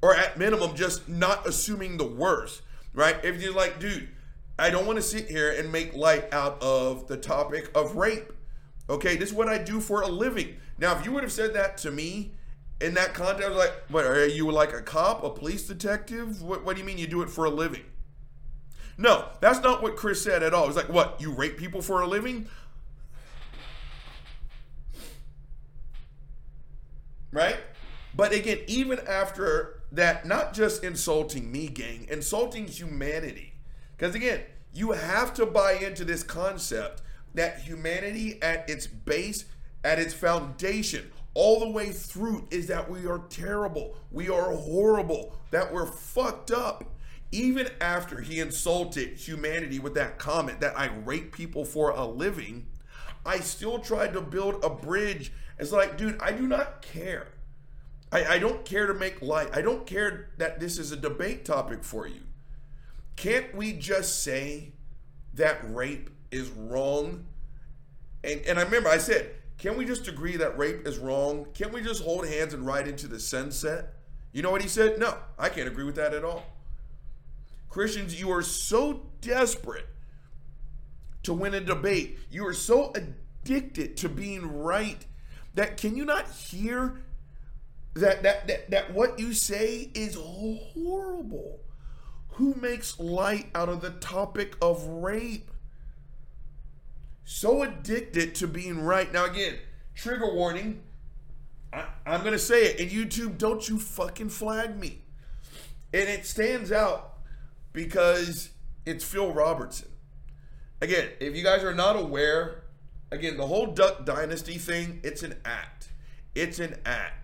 or 0.02 0.14
at 0.14 0.38
minimum, 0.38 0.74
just 0.74 1.08
not 1.08 1.46
assuming 1.46 1.96
the 1.96 2.06
worst, 2.06 2.62
right? 2.94 3.22
If 3.24 3.42
you're 3.42 3.54
like, 3.54 3.78
dude, 3.78 4.08
I 4.58 4.70
don't 4.70 4.86
want 4.86 4.96
to 4.96 5.02
sit 5.02 5.28
here 5.28 5.50
and 5.50 5.70
make 5.72 5.94
light 5.94 6.32
out 6.32 6.62
of 6.62 7.06
the 7.06 7.16
topic 7.16 7.70
of 7.74 7.96
rape. 7.96 8.32
Okay, 8.88 9.16
this 9.16 9.30
is 9.30 9.34
what 9.34 9.48
I 9.48 9.58
do 9.58 9.80
for 9.80 10.02
a 10.02 10.08
living. 10.08 10.56
Now, 10.78 10.98
if 10.98 11.04
you 11.04 11.12
would 11.12 11.22
have 11.22 11.32
said 11.32 11.54
that 11.54 11.78
to 11.78 11.90
me 11.90 12.32
in 12.80 12.94
that 12.94 13.14
context, 13.14 13.46
I 13.46 13.48
was 13.48 13.58
like, 13.58 13.72
what, 13.88 14.04
are 14.04 14.26
you 14.26 14.50
like 14.50 14.72
a 14.72 14.82
cop, 14.82 15.22
a 15.22 15.30
police 15.30 15.66
detective? 15.66 16.42
What, 16.42 16.64
what 16.64 16.76
do 16.76 16.80
you 16.80 16.86
mean 16.86 16.98
you 16.98 17.06
do 17.06 17.22
it 17.22 17.30
for 17.30 17.44
a 17.44 17.50
living? 17.50 17.84
No, 18.98 19.28
that's 19.40 19.60
not 19.60 19.82
what 19.82 19.96
Chris 19.96 20.22
said 20.22 20.42
at 20.42 20.52
all. 20.52 20.66
Was 20.66 20.76
like, 20.76 20.88
what, 20.88 21.20
you 21.20 21.32
rape 21.32 21.56
people 21.56 21.80
for 21.80 22.02
a 22.02 22.06
living? 22.06 22.48
Right? 27.32 27.56
But 28.14 28.32
again, 28.32 28.58
even 28.66 28.98
after 29.06 29.79
that, 29.92 30.26
not 30.26 30.55
just 30.55 30.85
insulting 30.85 31.50
me, 31.50 31.68
gang, 31.68 32.07
insulting 32.11 32.66
humanity. 32.66 33.55
Because 33.96 34.14
again, 34.14 34.40
you 34.72 34.92
have 34.92 35.35
to 35.35 35.46
buy 35.46 35.72
into 35.72 36.05
this 36.05 36.22
concept 36.22 37.03
that 37.35 37.61
humanity 37.61 38.40
at 38.42 38.68
its 38.68 38.87
base, 38.87 39.44
at 39.85 39.98
its 39.98 40.14
foundation, 40.14 41.11
all 41.35 41.61
the 41.61 41.68
way 41.68 41.90
through 41.90 42.46
is 42.50 42.66
that 42.66 42.90
we 42.90 43.07
are 43.07 43.22
terrible, 43.31 43.96
we 44.11 44.29
are 44.29 44.53
horrible, 44.53 45.37
that 45.50 45.72
we're 45.72 45.87
fucked 45.87 46.50
up. 46.50 46.85
Even 47.33 47.68
after 47.81 48.20
he 48.20 48.40
insulted 48.40 49.11
humanity 49.16 49.79
with 49.79 49.94
that 49.94 50.18
comment 50.18 50.61
that 50.61 50.76
I 50.76 50.87
rape 51.05 51.33
people 51.33 51.64
for 51.64 51.90
a 51.90 52.05
living, 52.05 52.66
I 53.24 53.38
still 53.38 53.79
tried 53.79 54.12
to 54.14 54.20
build 54.20 54.64
a 54.64 54.70
bridge. 54.70 55.33
It's 55.59 55.70
like, 55.70 55.96
dude, 55.96 56.20
I 56.20 56.33
do 56.33 56.48
not 56.48 56.83
care. 56.83 57.29
I, 58.12 58.24
I 58.24 58.38
don't 58.38 58.64
care 58.64 58.86
to 58.86 58.94
make 58.94 59.22
light. 59.22 59.50
I 59.52 59.62
don't 59.62 59.86
care 59.86 60.30
that 60.38 60.60
this 60.60 60.78
is 60.78 60.92
a 60.92 60.96
debate 60.96 61.44
topic 61.44 61.84
for 61.84 62.06
you. 62.06 62.20
Can't 63.16 63.54
we 63.54 63.72
just 63.72 64.22
say 64.22 64.72
that 65.34 65.58
rape 65.74 66.10
is 66.30 66.48
wrong? 66.50 67.26
And, 68.24 68.40
and 68.46 68.58
I 68.58 68.62
remember 68.62 68.88
I 68.88 68.98
said, 68.98 69.34
can 69.58 69.76
we 69.76 69.84
just 69.84 70.08
agree 70.08 70.36
that 70.36 70.56
rape 70.58 70.86
is 70.86 70.98
wrong? 70.98 71.46
Can 71.54 71.70
we 71.72 71.82
just 71.82 72.02
hold 72.02 72.26
hands 72.26 72.54
and 72.54 72.66
ride 72.66 72.88
into 72.88 73.06
the 73.06 73.20
sunset? 73.20 73.94
You 74.32 74.42
know 74.42 74.50
what 74.50 74.62
he 74.62 74.68
said? 74.68 74.98
No, 74.98 75.16
I 75.38 75.48
can't 75.48 75.68
agree 75.68 75.84
with 75.84 75.96
that 75.96 76.14
at 76.14 76.24
all. 76.24 76.44
Christians, 77.68 78.18
you 78.18 78.30
are 78.32 78.42
so 78.42 79.02
desperate 79.20 79.86
to 81.22 81.34
win 81.34 81.54
a 81.54 81.60
debate. 81.60 82.18
You 82.30 82.46
are 82.46 82.54
so 82.54 82.92
addicted 82.94 83.96
to 83.98 84.08
being 84.08 84.62
right 84.62 85.04
that 85.54 85.76
can 85.76 85.96
you 85.96 86.04
not 86.04 86.28
hear 86.30 87.02
that 88.00 88.22
that 88.22 88.46
that, 88.46 88.70
that 88.70 88.92
what 88.92 89.18
you 89.18 89.32
say 89.32 89.90
is 89.94 90.14
horrible? 90.14 91.60
Who 92.34 92.54
makes 92.54 92.98
light 92.98 93.48
out 93.54 93.68
of 93.68 93.80
the 93.80 93.90
topic 93.90 94.56
of 94.62 94.86
rape? 94.86 95.50
So 97.24 97.62
addicted 97.62 98.34
to 98.36 98.48
being 98.48 98.80
right. 98.82 99.12
Now, 99.12 99.26
again, 99.26 99.58
trigger 99.94 100.34
warning. 100.34 100.82
I, 101.72 101.84
I'm 102.04 102.20
going 102.20 102.32
to 102.32 102.38
say 102.38 102.64
it. 102.64 102.80
And 102.80 102.90
YouTube, 102.90 103.38
don't 103.38 103.68
you 103.68 103.78
fucking 103.78 104.30
flag 104.30 104.76
me. 104.78 105.02
And 105.92 106.08
it 106.08 106.26
stands 106.26 106.72
out 106.72 107.18
because 107.72 108.50
it's 108.86 109.04
Phil 109.04 109.32
Robertson. 109.32 109.88
Again, 110.80 111.10
if 111.20 111.36
you 111.36 111.44
guys 111.44 111.62
are 111.62 111.74
not 111.74 111.94
aware, 111.96 112.64
again, 113.10 113.36
the 113.36 113.46
whole 113.46 113.66
Duck 113.66 114.04
Dynasty 114.06 114.56
thing, 114.56 115.00
it's 115.04 115.22
an 115.22 115.36
act. 115.44 115.90
It's 116.34 116.58
an 116.58 116.78
act. 116.86 117.19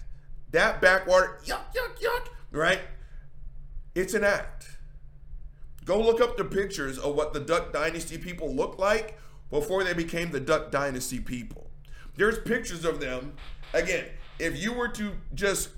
That 0.53 0.81
backwater, 0.81 1.39
yuck, 1.45 1.75
yuck, 1.75 2.01
yuck, 2.01 2.29
right? 2.51 2.81
It's 3.95 4.15
an 4.15 4.25
act. 4.25 4.79
Go 5.85 6.01
look 6.01 6.21
up 6.21 6.37
the 6.37 6.45
pictures 6.45 6.99
of 6.99 7.15
what 7.15 7.33
the 7.33 7.41
Duck 7.41 7.73
Dynasty 7.73 8.19
people 8.19 8.55
look 8.55 8.79
like 8.79 9.19
before 9.51 9.85
they 9.85 9.95
became 9.95 10.31
the 10.31 10.41
Duck 10.41 10.71
Dynasty 10.71 11.21
people. 11.21 11.71
There's 12.17 12.39
pictures 12.41 12.85
of 12.85 13.01
them. 13.01 13.35
Again, 13.73 14.07
if 14.39 14.61
you 14.61 14.73
were 14.73 14.89
to 14.89 15.13
just 15.35 15.71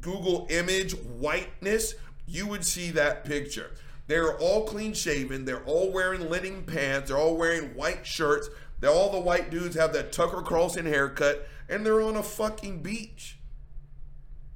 Google 0.00 0.46
image 0.50 0.92
whiteness, 0.92 1.94
you 2.26 2.46
would 2.46 2.64
see 2.64 2.90
that 2.92 3.24
picture. 3.24 3.72
They're 4.06 4.36
all 4.38 4.64
clean 4.64 4.92
shaven. 4.92 5.44
They're 5.44 5.64
all 5.64 5.92
wearing 5.92 6.30
linen 6.30 6.62
pants. 6.62 7.08
They're 7.08 7.18
all 7.18 7.36
wearing 7.36 7.74
white 7.74 8.06
shirts. 8.06 8.48
They're, 8.80 8.90
all 8.90 9.10
the 9.10 9.20
white 9.20 9.50
dudes 9.50 9.76
have 9.76 9.92
that 9.92 10.12
Tucker 10.12 10.42
Carlson 10.42 10.86
haircut, 10.86 11.46
and 11.68 11.84
they're 11.84 12.02
on 12.02 12.16
a 12.16 12.22
fucking 12.22 12.82
beach. 12.82 13.38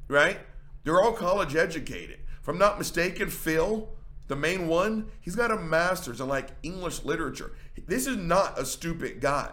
Right? 0.09 0.39
They're 0.85 1.01
all 1.01 1.13
college 1.13 1.57
educated. 1.57 2.21
If 2.41 2.49
I'm 2.49 2.59
not 2.59 2.79
mistaken, 2.79 3.31
Phil 3.31 3.89
the 4.27 4.37
main 4.37 4.69
one, 4.69 5.11
he's 5.21 5.37
got 5.37 5.51
a 5.51 5.57
master's 5.57 6.21
in 6.21 6.29
like 6.29 6.51
English 6.63 7.05
literature. 7.05 7.53
This 7.87 8.07
is 8.07 8.17
not 8.17 8.59
a 8.59 8.65
stupid 8.65 9.21
guy, 9.21 9.51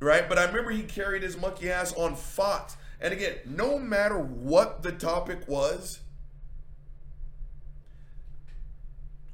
right? 0.00 0.28
But 0.28 0.38
I 0.38 0.44
remember 0.44 0.70
he 0.70 0.82
carried 0.82 1.22
his 1.22 1.36
monkey 1.36 1.70
ass 1.70 1.92
on 1.94 2.16
Fox. 2.16 2.76
And 3.00 3.12
again, 3.12 3.36
no 3.44 3.78
matter 3.78 4.18
what 4.18 4.82
the 4.82 4.92
topic 4.92 5.46
was, 5.46 6.00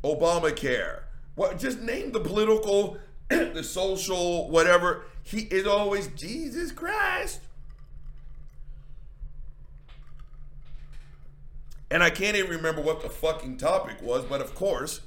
Obamacare, 0.03 1.03
what 1.35 1.59
just 1.59 1.81
name 1.81 2.13
the 2.13 2.21
political, 2.21 2.99
the 3.29 3.63
social, 3.63 4.51
whatever. 4.51 5.05
He 5.23 5.43
is 5.43 5.67
always 5.67 6.09
Jesus 6.09 6.73
Christ. 6.73 7.41
And 11.95 12.03
I 12.03 12.11
can't 12.11 12.37
even 12.37 12.51
remember 12.51 12.81
what 12.83 13.03
the 13.03 13.09
fucking 13.09 13.57
topic 13.57 14.03
was, 14.03 14.25
but 14.25 14.41
of 14.41 14.53
course, 14.57 15.03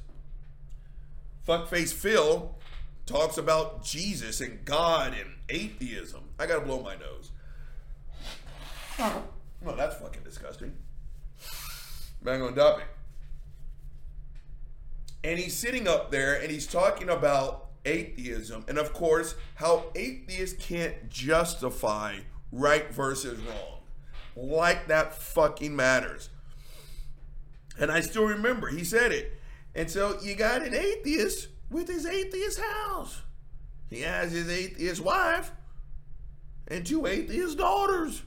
fuckface 1.46 1.92
Phil 1.92 2.56
talks 3.06 3.38
about 3.38 3.84
Jesus 3.84 4.40
and 4.40 4.64
God 4.64 5.14
and 5.14 5.32
atheism. 5.50 6.30
I 6.40 6.46
gotta 6.46 6.62
blow 6.62 6.82
my 6.82 6.96
nose. 6.96 7.32
Well, 8.98 9.76
that's 9.76 9.98
fucking 9.98 10.24
disgusting. 10.24 10.78
Back 12.24 12.40
on 12.40 12.56
topic. 12.56 12.86
And 15.26 15.38
he's 15.38 15.58
sitting 15.58 15.90
up 15.90 16.10
there 16.10 16.42
and 16.42 16.50
he's 16.50 16.68
talking 16.68 17.10
about 17.10 17.66
atheism 17.84 18.64
and, 18.70 18.78
of 18.78 18.94
course, 18.94 19.36
how 19.56 19.88
atheists 19.94 20.66
can't 20.66 21.10
justify 21.10 22.20
right 22.54 22.90
versus 22.94 23.42
wrong. 23.42 23.82
Like 24.38 24.88
that 24.88 25.14
fucking 25.14 25.76
matters. 25.76 26.30
And 27.80 27.92
I 27.92 28.02
still 28.02 28.26
remember 28.26 28.68
he 28.68 28.84
said 28.84 29.12
it. 29.12 29.40
And 29.76 29.90
so 29.90 30.20
you 30.22 30.36
got 30.36 30.64
an 30.64 30.74
atheist 30.74 31.50
with 31.70 31.88
his 31.88 32.06
atheist 32.06 32.60
house. 32.60 33.22
He 33.90 34.02
has 34.02 34.32
his 34.32 34.50
atheist 34.50 35.02
wife 35.02 35.52
and 36.68 36.86
two 36.86 37.06
atheist 37.06 37.58
daughters. 37.58 38.24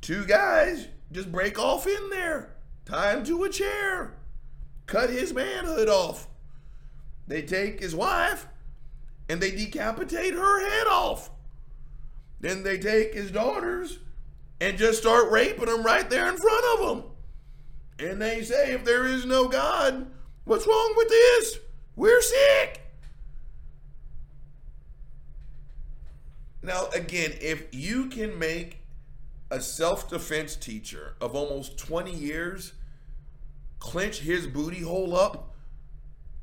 Two 0.00 0.24
guys 0.24 0.88
just 1.12 1.30
break 1.30 1.58
off 1.58 1.86
in 1.86 2.10
there, 2.10 2.56
tie 2.84 3.12
him 3.12 3.24
to 3.24 3.44
a 3.44 3.48
chair, 3.48 4.14
cut 4.86 5.10
his 5.10 5.32
manhood 5.32 5.88
off. 5.88 6.28
They 7.26 7.42
take 7.42 7.80
his 7.80 7.94
wife 7.94 8.46
and 9.28 9.40
they 9.40 9.50
decapitate 9.50 10.34
her 10.34 10.68
head 10.68 10.86
off. 10.86 11.30
Then 12.40 12.62
they 12.62 12.78
take 12.78 13.14
his 13.14 13.30
daughters 13.30 13.98
and 14.60 14.78
just 14.78 15.00
start 15.00 15.30
raping 15.30 15.66
them 15.66 15.82
right 15.82 16.08
there 16.08 16.28
in 16.28 16.36
front 16.36 16.64
of 16.74 16.86
them. 16.88 17.10
And 17.98 18.20
they 18.20 18.42
say, 18.42 18.72
if 18.72 18.84
there 18.84 19.06
is 19.06 19.24
no 19.24 19.48
God, 19.48 20.06
what's 20.44 20.66
wrong 20.66 20.94
with 20.96 21.08
this? 21.08 21.58
We're 21.94 22.20
sick. 22.20 22.82
Now, 26.62 26.88
again, 26.94 27.32
if 27.40 27.64
you 27.72 28.06
can 28.06 28.38
make 28.38 28.78
a 29.50 29.60
self 29.60 30.10
defense 30.10 30.56
teacher 30.56 31.14
of 31.20 31.34
almost 31.34 31.78
20 31.78 32.12
years 32.12 32.72
clench 33.78 34.20
his 34.20 34.46
booty 34.46 34.82
hole 34.82 35.16
up, 35.16 35.54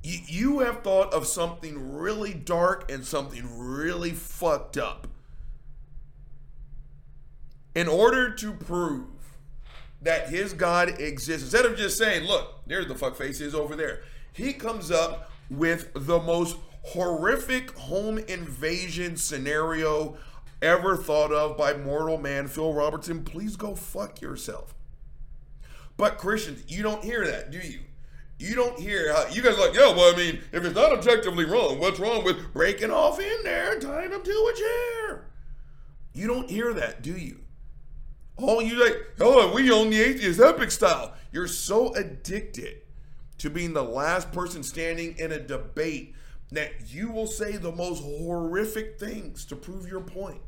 you, 0.01 0.19
you 0.25 0.59
have 0.59 0.81
thought 0.81 1.13
of 1.13 1.27
something 1.27 1.93
really 1.93 2.33
dark 2.33 2.89
and 2.91 3.05
something 3.05 3.43
really 3.59 4.11
fucked 4.11 4.77
up. 4.77 5.07
In 7.75 7.87
order 7.87 8.33
to 8.33 8.53
prove 8.53 9.07
that 10.03 10.29
his 10.29 10.53
God 10.53 10.99
exists, 10.99 11.43
instead 11.43 11.65
of 11.65 11.77
just 11.77 11.97
saying, 11.97 12.27
look, 12.27 12.61
there's 12.67 12.87
the 12.87 12.95
fuck 12.95 13.15
face 13.15 13.41
is 13.41 13.55
over 13.55 13.75
there, 13.75 14.03
he 14.33 14.53
comes 14.53 14.91
up 14.91 15.31
with 15.49 15.91
the 15.93 16.19
most 16.19 16.57
horrific 16.83 17.71
home 17.77 18.17
invasion 18.17 19.15
scenario 19.15 20.17
ever 20.61 20.95
thought 20.97 21.31
of 21.31 21.57
by 21.57 21.73
mortal 21.73 22.17
man 22.17 22.47
Phil 22.47 22.73
Robertson. 22.73 23.23
Please 23.23 23.55
go 23.55 23.75
fuck 23.75 24.21
yourself. 24.21 24.73
But 25.95 26.17
Christians, 26.17 26.63
you 26.67 26.83
don't 26.83 27.03
hear 27.03 27.25
that, 27.25 27.51
do 27.51 27.59
you? 27.59 27.79
You 28.39 28.55
don't 28.55 28.79
hear 28.79 29.13
how 29.13 29.27
you 29.27 29.41
guys 29.41 29.57
are 29.57 29.67
like, 29.67 29.75
yeah, 29.75 29.93
well, 29.93 30.13
I 30.13 30.17
mean, 30.17 30.41
if 30.51 30.65
it's 30.65 30.75
not 30.75 30.91
objectively 30.91 31.45
wrong, 31.45 31.79
what's 31.79 31.99
wrong 31.99 32.23
with 32.23 32.51
breaking 32.51 32.91
off 32.91 33.19
in 33.19 33.43
there 33.43 33.73
and 33.73 33.81
tying 33.81 34.09
them 34.09 34.23
to 34.23 34.31
a 34.31 34.57
chair? 34.57 35.25
You 36.13 36.27
don't 36.27 36.49
hear 36.49 36.73
that, 36.73 37.01
do 37.01 37.13
you? 37.13 37.39
Oh, 38.37 38.59
you 38.59 38.83
like, 38.83 38.97
oh, 39.19 39.53
we 39.53 39.71
own 39.71 39.89
the 39.89 40.01
atheist 40.01 40.39
epic 40.39 40.71
style. 40.71 41.13
You're 41.31 41.47
so 41.47 41.93
addicted 41.93 42.81
to 43.37 43.49
being 43.49 43.73
the 43.73 43.83
last 43.83 44.31
person 44.31 44.63
standing 44.63 45.17
in 45.17 45.31
a 45.31 45.39
debate 45.39 46.15
that 46.51 46.71
you 46.93 47.11
will 47.11 47.27
say 47.27 47.57
the 47.57 47.71
most 47.71 48.03
horrific 48.03 48.99
things 48.99 49.45
to 49.45 49.55
prove 49.55 49.87
your 49.87 50.01
point. 50.01 50.41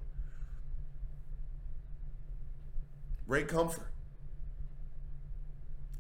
Ray 3.28 3.44
Comfort. 3.44 3.92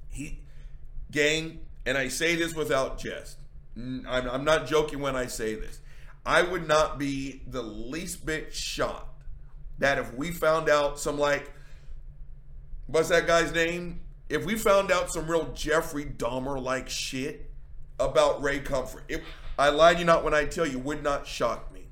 He, 0.10 0.40
gang, 1.12 1.60
and 1.86 1.98
I 1.98 2.08
say 2.08 2.36
this 2.36 2.54
without 2.54 3.00
jest. 3.00 3.38
I'm, 3.76 4.06
I'm 4.08 4.44
not 4.46 4.68
joking 4.68 5.00
when 5.00 5.16
I 5.16 5.26
say 5.26 5.56
this. 5.56 5.80
I 6.26 6.42
would 6.42 6.68
not 6.68 6.98
be 6.98 7.42
the 7.48 7.62
least 7.62 8.26
bit 8.26 8.54
shocked 8.54 9.24
that 9.78 9.98
if 9.98 10.14
we 10.14 10.32
found 10.32 10.70
out 10.70 11.00
some 11.00 11.20
like, 11.20 11.52
what's 12.88 13.10
that 13.10 13.28
guy's 13.28 13.54
name? 13.54 14.02
If 14.30 14.46
we 14.46 14.56
found 14.56 14.92
out 14.92 15.12
some 15.12 15.30
real 15.30 15.52
Jeffrey 15.54 16.06
Dahmer 16.06 16.62
like 16.62 16.90
shit 16.90 17.50
about 18.00 18.42
Ray 18.42 18.60
Comfort, 18.60 19.04
it, 19.08 19.24
I 19.58 19.70
lied 19.70 20.00
you 20.00 20.06
not 20.06 20.24
when 20.24 20.34
I 20.34 20.46
tell 20.46 20.66
you, 20.66 20.80
would 20.80 21.04
not 21.04 21.28
shock 21.28 21.72
me. 21.74 21.88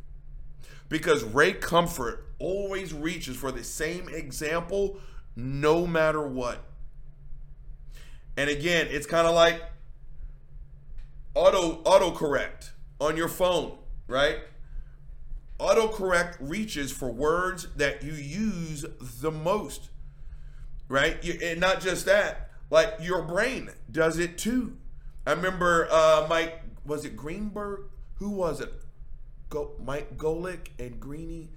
Because 0.89 1.23
Ray 1.23 1.53
Comfort 1.53 2.27
always 2.39 2.93
reaches 2.93 3.35
for 3.37 3.51
the 3.51 3.63
same 3.63 4.09
example 4.09 4.99
no 5.35 5.87
matter 5.87 6.27
what. 6.27 6.63
And 8.35 8.49
again, 8.49 8.87
it's 8.89 9.05
kind 9.05 9.27
of 9.27 9.35
like 9.35 9.61
auto 11.35 11.81
autocorrect 11.83 12.71
on 12.99 13.15
your 13.15 13.27
phone, 13.27 13.77
right? 14.07 14.39
Autocorrect 15.59 16.37
reaches 16.39 16.91
for 16.91 17.11
words 17.11 17.67
that 17.75 18.03
you 18.03 18.13
use 18.13 18.85
the 19.21 19.31
most, 19.31 19.89
right? 20.93 21.23
You, 21.23 21.39
and 21.41 21.59
not 21.59 21.81
just 21.81 22.05
that, 22.05 22.51
like 22.69 22.93
your 23.01 23.23
brain 23.23 23.71
does 23.91 24.19
it 24.19 24.37
too. 24.37 24.77
I 25.25 25.31
remember 25.31 25.87
uh, 25.89 26.27
Mike, 26.29 26.61
was 26.85 27.03
it 27.03 27.17
Greenberg? 27.17 27.85
Who 28.19 28.29
was 28.29 28.61
it? 28.61 28.71
Go, 29.49 29.71
Mike 29.83 30.17
Golic 30.17 30.67
and 30.77 30.99
Greeny. 30.99 31.49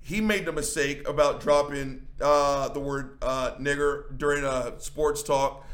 He 0.00 0.22
made 0.22 0.46
the 0.46 0.52
mistake 0.52 1.06
about 1.06 1.42
dropping 1.42 2.06
uh, 2.22 2.70
the 2.70 2.80
word 2.80 3.18
uh, 3.20 3.52
nigger 3.60 4.16
during 4.16 4.44
a 4.44 4.80
sports 4.80 5.22
talk. 5.22 5.66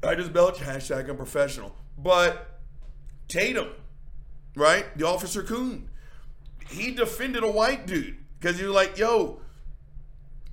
I 0.00 0.14
just 0.14 0.32
belch 0.32 0.58
hashtag 0.58 1.10
unprofessional. 1.10 1.74
But 1.98 2.60
Tatum, 3.26 3.70
right? 4.54 4.96
The 4.96 5.04
officer 5.04 5.42
Coon, 5.42 5.90
he 6.68 6.92
defended 6.92 7.42
a 7.42 7.50
white 7.50 7.88
dude 7.88 8.18
because 8.38 8.56
he 8.56 8.66
was 8.66 8.74
like, 8.74 8.98
yo, 8.98 9.40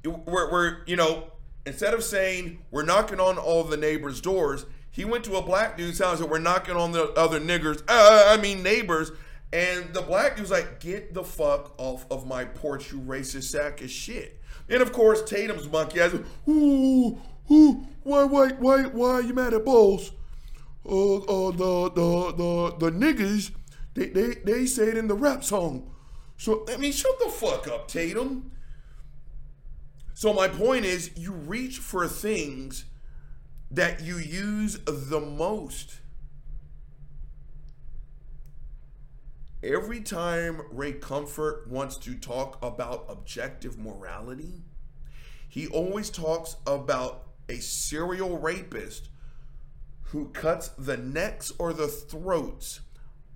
we're, 0.04 0.52
we're, 0.52 0.78
you 0.88 0.96
know, 0.96 1.34
instead 1.68 1.94
of 1.94 2.04
saying 2.04 2.60
we're 2.72 2.84
knocking 2.84 3.20
on 3.20 3.38
all 3.38 3.64
the 3.64 3.78
neighbors' 3.78 4.22
doors, 4.22 4.66
he 4.90 5.06
went 5.06 5.24
to 5.26 5.36
a 5.36 5.42
black 5.42 5.78
dude's 5.78 6.00
house 6.00 6.20
and 6.20 6.30
we're 6.30 6.40
knocking 6.40 6.76
on 6.76 6.92
the 6.92 7.12
other 7.14 7.40
niggers, 7.40 7.84
uh, 7.88 8.26
I 8.30 8.38
mean 8.42 8.64
neighbors. 8.64 9.12
And 9.54 9.94
the 9.94 10.02
black 10.02 10.36
dude's 10.36 10.52
like, 10.52 10.80
get 10.80 11.14
the 11.14 11.24
fuck 11.24 11.74
off 11.78 12.06
of 12.12 12.28
my 12.28 12.46
porch, 12.46 12.92
you 12.92 13.00
racist 13.00 13.44
sack 13.44 13.82
of 13.82 13.90
shit. 13.90 14.42
And 14.68 14.82
of 14.82 14.92
course, 14.92 15.24
Tatum's 15.24 15.70
monkey 15.70 16.00
has, 16.00 16.14
ooh, 16.48 17.18
ooh, 17.50 17.88
why, 18.04 18.24
why, 18.24 18.50
why, 18.50 18.84
why 18.84 19.10
are 19.12 19.22
you 19.22 19.34
mad 19.34 19.54
at 19.54 19.64
Bulls? 19.64 20.12
Uh, 20.86 21.18
uh, 21.18 21.52
the, 21.52 21.92
the, 21.92 22.34
the, 22.36 22.76
the 22.80 22.92
niggas, 22.92 23.52
they, 23.94 24.08
they, 24.08 24.36
they 24.44 24.66
say 24.66 24.90
it 24.90 24.98
in 24.98 25.08
the 25.08 25.16
rap 25.16 25.44
song. 25.44 25.92
So, 26.38 26.66
I 26.70 26.78
mean, 26.78 26.92
shut 26.92 27.18
the 27.20 27.30
fuck 27.30 27.68
up, 27.68 27.88
Tatum. 27.88 28.52
So, 30.18 30.34
my 30.34 30.48
point 30.48 30.84
is, 30.84 31.12
you 31.16 31.32
reach 31.32 31.78
for 31.78 32.08
things 32.08 32.86
that 33.70 34.02
you 34.02 34.18
use 34.18 34.80
the 34.84 35.20
most. 35.20 36.00
Every 39.62 40.02
time 40.02 40.64
Ray 40.72 40.94
Comfort 40.94 41.68
wants 41.70 41.98
to 41.98 42.16
talk 42.16 42.58
about 42.64 43.06
objective 43.10 43.78
morality, 43.78 44.64
he 45.48 45.68
always 45.68 46.10
talks 46.10 46.56
about 46.66 47.28
a 47.48 47.58
serial 47.58 48.40
rapist 48.40 49.10
who 50.06 50.30
cuts 50.30 50.70
the 50.70 50.98
necks 50.98 51.52
or 51.60 51.74
the 51.74 51.88
throats 51.88 52.80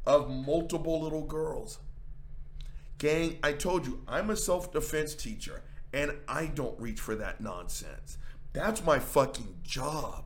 of 0.08 0.32
multiple 0.32 1.00
little 1.00 1.26
girls. 1.26 1.78
Gang, 2.98 3.38
I 3.44 3.54
told 3.54 3.86
you, 3.86 4.02
I'm 4.08 4.32
a 4.32 4.36
self 4.36 4.74
defense 4.74 5.14
teacher 5.14 5.62
and 5.94 6.14
I 6.28 6.46
don't 6.48 6.80
reach 6.80 7.00
for 7.00 7.16
that 7.16 7.42
nonsense. 7.42 8.18
That's 8.54 8.84
my 8.84 9.00
fucking 9.00 9.60
job. 9.64 10.26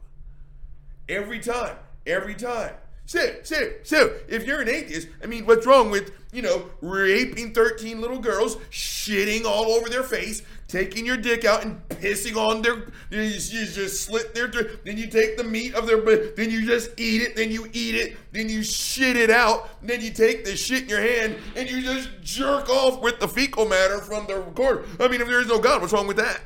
Every 1.08 1.40
time, 1.40 1.78
every 2.06 2.36
time. 2.36 2.76
So, 3.08 3.36
so, 3.44 3.72
so, 3.84 4.16
if 4.28 4.48
you're 4.48 4.62
an 4.62 4.70
atheist, 4.70 5.10
I 5.24 5.28
mean, 5.28 5.46
what's 5.46 5.68
wrong 5.68 5.92
with, 5.92 6.12
you 6.34 6.42
know, 6.42 6.72
raping 6.82 7.54
13 7.54 8.02
little 8.02 8.18
girls, 8.18 8.56
shitting 8.72 9.46
all 9.46 9.74
over 9.74 9.90
their 9.90 10.02
face, 10.02 10.42
taking 10.68 11.06
your 11.06 11.16
dick 11.16 11.46
out 11.46 11.64
and 11.64 11.88
pissing 11.90 12.36
on 12.36 12.64
their, 12.64 12.88
you 13.12 13.30
just 13.30 14.06
slit 14.06 14.34
their, 14.34 14.48
then 14.48 14.98
you 14.98 15.06
take 15.06 15.38
the 15.38 15.44
meat 15.44 15.76
of 15.76 15.86
their, 15.86 16.02
then 16.36 16.50
you 16.50 16.66
just 16.66 17.00
eat 17.00 17.22
it, 17.22 17.36
then 17.36 17.52
you 17.52 17.70
eat 17.74 17.94
it, 17.94 18.18
then 18.32 18.50
you 18.50 18.64
shit 18.64 19.16
it 19.16 19.30
out, 19.30 19.70
then 19.84 20.02
you 20.02 20.10
take 20.10 20.44
the 20.44 20.58
shit 20.58 20.84
in 20.84 20.90
your 20.90 21.02
hand 21.02 21.36
and 21.56 21.70
you 21.70 21.82
just 21.82 22.10
jerk 22.24 22.70
off 22.70 23.02
with 23.02 23.20
the 23.20 23.28
fecal 23.28 23.68
matter 23.68 24.00
from 24.00 24.26
the 24.26 24.42
cord. 24.56 24.86
I 25.00 25.08
mean, 25.10 25.22
if 25.22 25.28
there 25.28 25.42
is 25.42 25.48
no 25.48 25.60
God, 25.60 25.82
what's 25.82 25.94
wrong 25.94 26.08
with 26.08 26.18
that? 26.18 26.42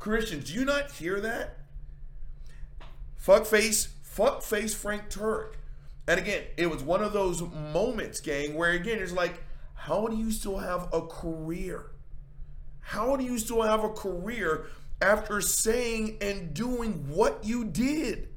Christians, 0.00 0.50
do 0.50 0.54
you 0.54 0.64
not 0.64 0.90
hear 0.90 1.20
that? 1.20 1.58
Fuckface, 3.26 3.88
fuckface 4.16 4.72
Frank 4.72 5.10
Turek. 5.10 5.54
And 6.06 6.20
again, 6.20 6.44
it 6.56 6.70
was 6.70 6.84
one 6.84 7.02
of 7.02 7.12
those 7.12 7.42
moments, 7.42 8.20
gang, 8.20 8.54
where 8.54 8.70
again, 8.70 9.00
it's 9.00 9.10
like, 9.10 9.42
how 9.74 10.06
do 10.06 10.16
you 10.16 10.30
still 10.30 10.58
have 10.58 10.88
a 10.92 11.02
career? 11.02 11.90
How 12.78 13.16
do 13.16 13.24
you 13.24 13.36
still 13.38 13.62
have 13.62 13.82
a 13.82 13.88
career 13.88 14.66
after 15.02 15.40
saying 15.40 16.18
and 16.20 16.54
doing 16.54 17.08
what 17.08 17.44
you 17.44 17.64
did? 17.64 18.28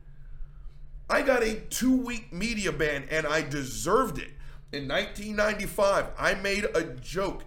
I 1.08 1.22
got 1.22 1.44
a 1.44 1.60
two 1.70 1.96
week 1.96 2.34
media 2.34 2.72
ban 2.72 3.08
and 3.12 3.28
I 3.28 3.44
deserved 3.44 4.18
it. 4.18 4.32
In 4.72 4.88
1995, 4.88 6.08
I 6.18 6.34
made 6.34 6.66
a 6.74 6.84
joke. 6.96 7.44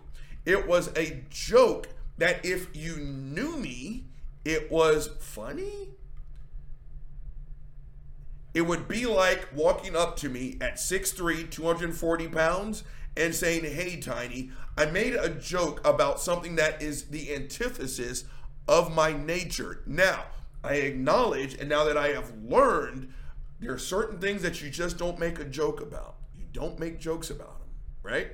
It 0.46 0.68
was 0.68 0.96
a 0.96 1.24
joke 1.28 1.88
that 2.18 2.44
if 2.44 2.76
you 2.76 2.98
knew 2.98 3.56
me, 3.56 4.04
it 4.44 4.70
was 4.70 5.10
funny 5.18 5.88
it 8.54 8.62
would 8.62 8.86
be 8.88 9.06
like 9.06 9.48
walking 9.54 9.96
up 9.96 10.16
to 10.16 10.28
me 10.28 10.58
at 10.60 10.76
6'3, 10.76 11.50
240 11.50 12.28
pounds, 12.28 12.84
and 13.16 13.34
saying, 13.34 13.64
Hey, 13.64 14.00
Tiny, 14.00 14.50
I 14.76 14.86
made 14.86 15.14
a 15.14 15.28
joke 15.28 15.86
about 15.86 16.20
something 16.20 16.56
that 16.56 16.82
is 16.82 17.04
the 17.04 17.34
antithesis 17.34 18.24
of 18.68 18.94
my 18.94 19.12
nature. 19.12 19.82
Now, 19.86 20.24
I 20.64 20.74
acknowledge, 20.74 21.54
and 21.54 21.68
now 21.68 21.84
that 21.84 21.96
I 21.96 22.08
have 22.08 22.32
learned, 22.42 23.12
there 23.60 23.72
are 23.72 23.78
certain 23.78 24.18
things 24.18 24.42
that 24.42 24.62
you 24.62 24.70
just 24.70 24.98
don't 24.98 25.18
make 25.18 25.38
a 25.38 25.44
joke 25.44 25.80
about. 25.80 26.16
You 26.34 26.44
don't 26.52 26.78
make 26.78 27.00
jokes 27.00 27.30
about 27.30 27.60
them, 27.60 27.68
right? 28.02 28.32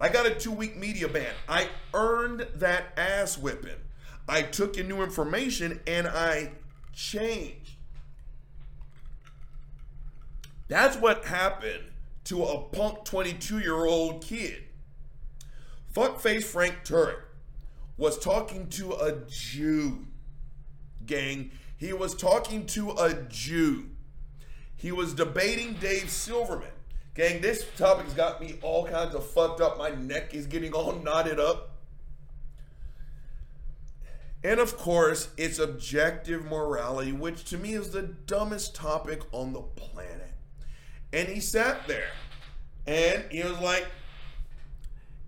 I 0.00 0.08
got 0.10 0.26
a 0.26 0.34
two 0.34 0.52
week 0.52 0.76
media 0.76 1.08
ban. 1.08 1.32
I 1.48 1.68
earned 1.94 2.46
that 2.56 2.92
ass 2.98 3.38
whipping. 3.38 3.80
I 4.28 4.42
took 4.42 4.76
in 4.76 4.88
new 4.88 5.02
information 5.02 5.80
and 5.86 6.06
I 6.06 6.52
changed. 6.92 7.65
That's 10.68 10.96
what 10.96 11.24
happened 11.24 11.84
to 12.24 12.44
a 12.44 12.62
punk 12.62 13.04
22 13.04 13.60
year 13.60 13.84
old 13.84 14.24
kid. 14.24 14.64
Fuckface 15.94 16.44
Frank 16.44 16.84
Turek 16.84 17.22
was 17.96 18.18
talking 18.18 18.68
to 18.70 18.92
a 18.92 19.12
Jew, 19.28 20.06
gang. 21.06 21.50
He 21.78 21.92
was 21.92 22.14
talking 22.14 22.66
to 22.66 22.90
a 22.90 23.14
Jew. 23.14 23.86
He 24.76 24.92
was 24.92 25.14
debating 25.14 25.74
Dave 25.74 26.10
Silverman. 26.10 26.68
Gang, 27.14 27.40
this 27.40 27.64
topic's 27.78 28.12
got 28.12 28.42
me 28.42 28.58
all 28.60 28.86
kinds 28.86 29.14
of 29.14 29.24
fucked 29.24 29.62
up. 29.62 29.78
My 29.78 29.90
neck 29.90 30.34
is 30.34 30.46
getting 30.46 30.74
all 30.74 30.92
knotted 31.04 31.40
up. 31.40 31.70
And 34.44 34.60
of 34.60 34.76
course, 34.76 35.30
it's 35.38 35.58
objective 35.58 36.44
morality, 36.44 37.12
which 37.12 37.44
to 37.46 37.56
me 37.56 37.72
is 37.72 37.90
the 37.90 38.02
dumbest 38.02 38.74
topic 38.74 39.22
on 39.32 39.54
the 39.54 39.62
planet. 39.62 40.25
And 41.12 41.28
he 41.28 41.40
sat 41.40 41.86
there 41.86 42.10
and 42.86 43.24
he 43.30 43.42
was 43.42 43.58
like, 43.60 43.86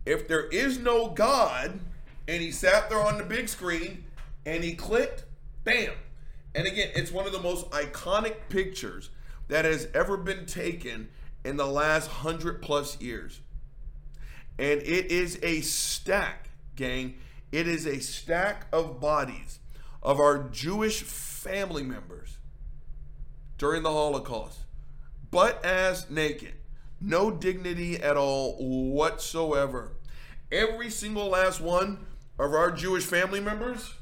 if 0.04 0.26
there 0.28 0.46
is 0.46 0.78
no 0.78 1.08
God, 1.08 1.80
and 2.26 2.42
he 2.42 2.50
sat 2.50 2.88
there 2.88 3.00
on 3.00 3.18
the 3.18 3.24
big 3.24 3.48
screen 3.48 4.04
and 4.44 4.62
he 4.62 4.74
clicked, 4.74 5.24
bam. 5.64 5.92
And 6.54 6.66
again, 6.66 6.90
it's 6.94 7.10
one 7.10 7.26
of 7.26 7.32
the 7.32 7.40
most 7.40 7.70
iconic 7.70 8.36
pictures 8.48 9.10
that 9.48 9.64
has 9.64 9.88
ever 9.94 10.16
been 10.16 10.46
taken 10.46 11.08
in 11.44 11.56
the 11.56 11.66
last 11.66 12.08
hundred 12.08 12.60
plus 12.62 13.00
years. 13.00 13.40
And 14.58 14.80
it 14.82 15.10
is 15.10 15.38
a 15.42 15.60
stack, 15.60 16.50
gang. 16.76 17.18
It 17.52 17.66
is 17.66 17.86
a 17.86 18.00
stack 18.00 18.66
of 18.72 19.00
bodies 19.00 19.60
of 20.02 20.20
our 20.20 20.48
Jewish 20.48 21.02
family 21.02 21.82
members 21.82 22.38
during 23.56 23.82
the 23.82 23.90
Holocaust, 23.90 24.60
but 25.30 25.64
as 25.64 26.10
naked, 26.10 26.54
no 27.00 27.30
dignity 27.30 27.96
at 27.96 28.16
all 28.16 28.56
whatsoever. 28.92 29.92
Every 30.50 30.90
single 30.90 31.28
last 31.28 31.60
one 31.60 32.06
of 32.38 32.52
our 32.52 32.70
Jewish 32.70 33.04
family 33.04 33.40
members, 33.40 33.94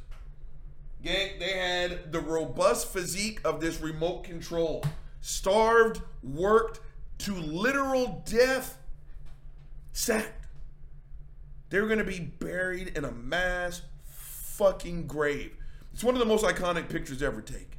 gang, 1.03 1.39
they 1.39 1.53
had 1.53 2.13
the 2.13 2.21
robust 2.21 2.93
physique 2.93 3.41
of 3.45 3.61
this 3.61 3.81
remote 3.81 4.25
control, 4.25 4.85
starved, 5.21 6.01
worked 6.23 6.81
to 7.19 7.35
literal 7.35 8.23
death, 8.27 8.79
sacked. 9.93 10.47
They're 11.69 11.87
going 11.87 11.99
to 11.99 12.05
be 12.05 12.21
buried 12.21 12.97
in 12.97 13.05
a 13.05 13.11
mass 13.11 13.83
fucking 14.05 15.07
grave. 15.07 15.57
It's 15.93 16.05
one 16.05 16.15
of 16.15 16.21
the 16.21 16.27
most 16.27 16.45
iconic 16.45 16.89
pictures 16.89 17.23
ever 17.23 17.41
taken. 17.41 17.76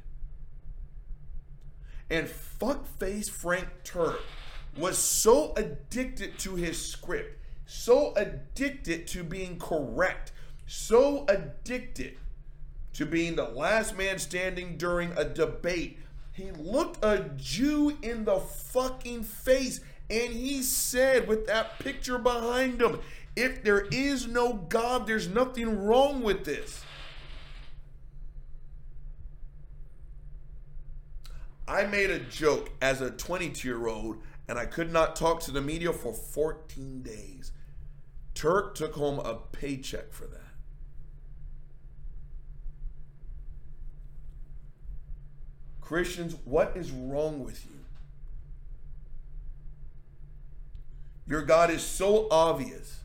And 2.10 2.26
fuckface 2.26 3.30
Frank 3.30 3.68
Turek 3.84 4.20
was 4.76 4.96
so 4.96 5.52
addicted 5.56 6.38
to 6.38 6.54
his 6.54 6.80
script, 6.80 7.38
so 7.66 8.14
addicted 8.14 9.06
to 9.08 9.22
being 9.22 9.58
correct, 9.58 10.32
so 10.66 11.26
addicted 11.28 12.16
to 12.94 13.04
being 13.04 13.36
the 13.36 13.48
last 13.48 13.96
man 13.96 14.18
standing 14.18 14.76
during 14.76 15.12
a 15.16 15.24
debate. 15.24 15.98
He 16.32 16.50
looked 16.52 17.04
a 17.04 17.30
Jew 17.36 17.96
in 18.02 18.24
the 18.24 18.38
fucking 18.38 19.24
face 19.24 19.80
and 20.10 20.32
he 20.32 20.62
said, 20.62 21.28
with 21.28 21.46
that 21.46 21.78
picture 21.78 22.18
behind 22.18 22.80
him, 22.80 23.00
if 23.36 23.62
there 23.62 23.86
is 23.92 24.26
no 24.26 24.54
God, 24.54 25.06
there's 25.06 25.28
nothing 25.28 25.84
wrong 25.84 26.22
with 26.22 26.44
this. 26.44 26.82
I 31.68 31.84
made 31.84 32.10
a 32.10 32.18
joke 32.18 32.70
as 32.80 33.02
a 33.02 33.10
22 33.10 33.68
year 33.68 33.86
old 33.86 34.16
and 34.48 34.58
I 34.58 34.64
could 34.64 34.90
not 34.90 35.14
talk 35.14 35.40
to 35.40 35.50
the 35.50 35.60
media 35.60 35.92
for 35.92 36.14
14 36.14 37.02
days. 37.02 37.52
Turek 38.34 38.74
took 38.74 38.94
home 38.94 39.18
a 39.18 39.34
paycheck 39.34 40.12
for 40.12 40.24
that. 40.24 40.40
Christians, 45.82 46.36
what 46.44 46.74
is 46.74 46.90
wrong 46.90 47.44
with 47.44 47.64
you? 47.66 47.80
Your 51.26 51.42
God 51.42 51.70
is 51.70 51.82
so 51.82 52.26
obvious 52.30 53.00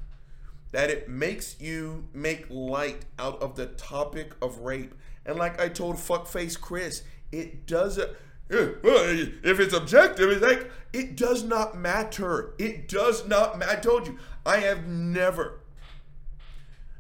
that 0.72 0.90
it 0.90 1.10
makes 1.10 1.60
you 1.60 2.06
make 2.14 2.46
light 2.50 3.04
out 3.20 3.42
of 3.42 3.56
the 3.56 3.68
topic 3.68 4.32
of 4.42 4.60
rape. 4.60 4.94
And 5.26 5.38
like 5.38 5.60
I 5.60 5.68
told 5.68 5.98
fuckface 5.98 6.60
Chris, 6.60 7.04
it 7.32 7.66
doesn't 7.68 8.12
if 8.50 9.60
it's 9.60 9.74
objective, 9.74 10.30
it's 10.30 10.42
like 10.42 10.70
it 10.92 11.16
does 11.16 11.44
not 11.44 11.78
matter. 11.78 12.54
It 12.60 12.88
does 12.88 13.28
not 13.28 13.58
matter. 13.58 13.72
I 13.72 13.76
told 13.76 14.08
you, 14.08 14.18
I 14.46 14.58
have 14.58 14.88
never. 14.88 15.60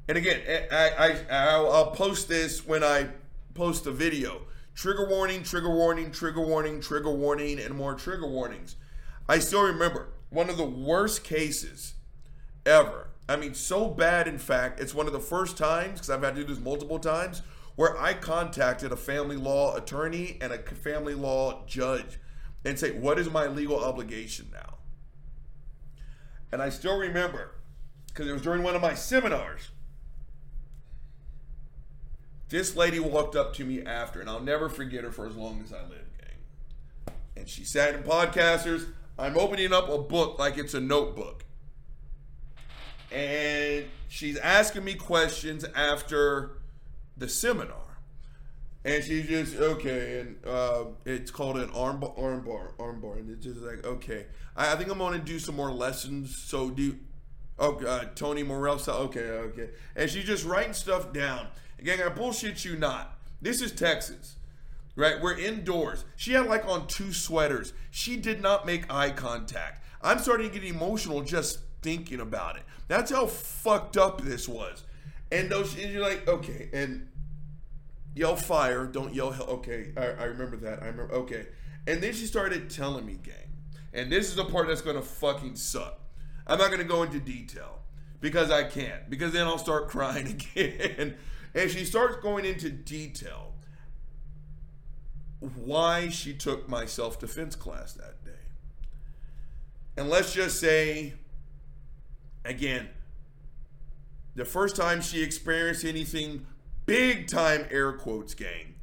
And 0.07 0.17
again, 0.17 0.41
I, 0.71 1.17
I 1.29 1.35
I'll 1.35 1.91
post 1.91 2.27
this 2.27 2.65
when 2.65 2.83
I 2.83 3.09
post 3.53 3.83
the 3.83 3.91
video. 3.91 4.41
Trigger 4.75 5.07
warning, 5.07 5.43
trigger 5.43 5.69
warning, 5.69 6.11
trigger 6.11 6.41
warning, 6.41 6.81
trigger 6.81 7.11
warning, 7.11 7.59
and 7.59 7.75
more 7.75 7.93
trigger 7.93 8.27
warnings. 8.27 8.75
I 9.29 9.39
still 9.39 9.63
remember 9.63 10.09
one 10.29 10.49
of 10.49 10.57
the 10.57 10.65
worst 10.65 11.23
cases 11.23 11.93
ever. 12.65 13.09
I 13.29 13.35
mean, 13.35 13.53
so 13.53 13.87
bad, 13.87 14.27
in 14.27 14.37
fact, 14.37 14.79
it's 14.79 14.93
one 14.93 15.07
of 15.07 15.13
the 15.13 15.19
first 15.19 15.57
times, 15.57 15.93
because 15.93 16.09
I've 16.09 16.23
had 16.23 16.35
to 16.35 16.41
do 16.41 16.47
this 16.47 16.59
multiple 16.59 16.99
times, 16.99 17.41
where 17.75 17.99
I 17.99 18.13
contacted 18.13 18.91
a 18.91 18.97
family 18.97 19.35
law 19.35 19.75
attorney 19.75 20.37
and 20.41 20.53
a 20.53 20.59
family 20.59 21.15
law 21.15 21.65
judge 21.65 22.19
and 22.63 22.77
say, 22.77 22.91
What 22.91 23.19
is 23.19 23.29
my 23.29 23.47
legal 23.47 23.83
obligation 23.83 24.47
now? 24.53 24.77
And 26.51 26.61
I 26.61 26.69
still 26.69 26.97
remember, 26.97 27.55
because 28.07 28.27
it 28.27 28.31
was 28.31 28.41
during 28.41 28.61
one 28.61 28.75
of 28.75 28.81
my 28.81 28.93
seminars, 28.93 29.71
this 32.49 32.75
lady 32.75 32.99
walked 32.99 33.35
up 33.35 33.55
to 33.55 33.65
me 33.65 33.81
after, 33.81 34.21
and 34.21 34.29
I'll 34.29 34.39
never 34.39 34.69
forget 34.69 35.03
her 35.03 35.11
for 35.11 35.25
as 35.25 35.35
long 35.35 35.61
as 35.63 35.73
I 35.73 35.81
live, 35.81 36.05
gang. 36.19 37.15
And 37.35 37.49
she 37.49 37.63
sat 37.63 37.95
in 37.95 38.03
podcasters. 38.03 38.85
I'm 39.17 39.37
opening 39.37 39.73
up 39.73 39.89
a 39.89 39.97
book 39.97 40.37
like 40.37 40.59
it's 40.59 40.75
a 40.75 40.79
notebook. 40.79 41.43
And 43.11 43.85
she's 44.07 44.37
asking 44.37 44.83
me 44.83 44.93
questions 44.93 45.65
after 45.75 46.57
the 47.17 47.29
seminar. 47.29 47.77
And 48.85 49.03
she's 49.03 49.27
just 49.27 49.55
okay, 49.55 50.19
and 50.19 50.35
uh, 50.45 50.85
it's 51.05 51.31
called 51.31 51.55
an 51.55 51.69
arm 51.69 52.01
armbar 52.01 52.75
armbar, 52.77 53.17
and 53.17 53.29
it's 53.29 53.45
just 53.45 53.61
like 53.61 53.85
okay. 53.85 54.25
I, 54.57 54.73
I 54.73 54.75
think 54.75 54.91
I'm 54.91 54.97
gonna 54.97 55.19
do 55.19 55.39
some 55.39 55.55
more 55.55 55.71
lessons. 55.71 56.35
So 56.35 56.69
do, 56.69 56.97
oh 57.57 58.09
Tony 58.15 58.43
Morrell. 58.43 58.79
So 58.79 58.91
okay, 58.93 59.21
okay, 59.21 59.69
and 59.95 60.09
she's 60.09 60.25
just 60.25 60.45
writing 60.45 60.73
stuff 60.73 61.13
down. 61.13 61.47
Again, 61.79 62.01
I 62.05 62.09
bullshit 62.09 62.65
you 62.65 62.75
not. 62.75 63.17
This 63.41 63.61
is 63.61 63.71
Texas, 63.71 64.35
right? 64.97 65.21
We're 65.21 65.37
indoors. 65.37 66.03
She 66.17 66.33
had 66.33 66.47
like 66.47 66.67
on 66.67 66.87
two 66.87 67.13
sweaters. 67.13 67.71
She 67.89 68.17
did 68.17 68.41
not 68.41 68.65
make 68.65 68.91
eye 68.93 69.11
contact. 69.11 69.85
I'm 70.01 70.19
starting 70.19 70.49
to 70.49 70.59
get 70.59 70.67
emotional 70.67 71.21
just 71.21 71.59
thinking 71.81 72.19
about 72.19 72.57
it. 72.57 72.63
That's 72.89 73.11
how 73.11 73.27
fucked 73.27 73.95
up 73.95 74.21
this 74.21 74.47
was. 74.47 74.83
And 75.33 75.49
those, 75.49 75.75
and 75.77 75.91
you're 75.91 76.01
like, 76.01 76.27
okay, 76.27 76.69
and 76.73 77.07
yell 78.15 78.35
fire, 78.35 78.85
don't 78.85 79.15
yell 79.15 79.31
hell. 79.31 79.47
Okay, 79.47 79.91
I, 79.97 80.05
I 80.05 80.23
remember 80.25 80.57
that. 80.57 80.83
I 80.83 80.87
remember. 80.87 81.11
Okay, 81.13 81.47
and 81.87 82.01
then 82.03 82.13
she 82.13 82.27
started 82.27 82.69
telling 82.69 83.05
me, 83.05 83.17
gang, 83.23 83.33
and 83.93 84.11
this 84.11 84.29
is 84.29 84.35
the 84.35 84.45
part 84.45 84.67
that's 84.67 84.81
gonna 84.81 85.01
fucking 85.01 85.55
suck. 85.55 85.99
I'm 86.45 86.59
not 86.59 86.69
gonna 86.69 86.83
go 86.83 87.01
into 87.01 87.19
detail 87.19 87.79
because 88.21 88.51
I 88.51 88.63
can't, 88.63 89.09
because 89.09 89.33
then 89.33 89.47
I'll 89.47 89.57
start 89.57 89.87
crying 89.89 90.27
again. 90.27 91.15
and 91.55 91.71
she 91.71 91.83
starts 91.83 92.17
going 92.17 92.45
into 92.45 92.69
detail 92.69 93.53
why 95.39 96.09
she 96.09 96.33
took 96.33 96.69
my 96.69 96.85
self 96.85 97.19
defense 97.19 97.55
class 97.55 97.93
that 97.93 98.23
day. 98.23 98.31
And 99.97 100.09
let's 100.09 100.31
just 100.31 100.59
say, 100.59 101.15
again, 102.45 102.89
the 104.35 104.45
first 104.45 104.75
time 104.75 105.01
she 105.01 105.21
experienced 105.21 105.85
anything 105.85 106.45
big 106.85 107.27
time 107.27 107.65
air 107.71 107.93
quotes 107.93 108.33
gang. 108.33 108.75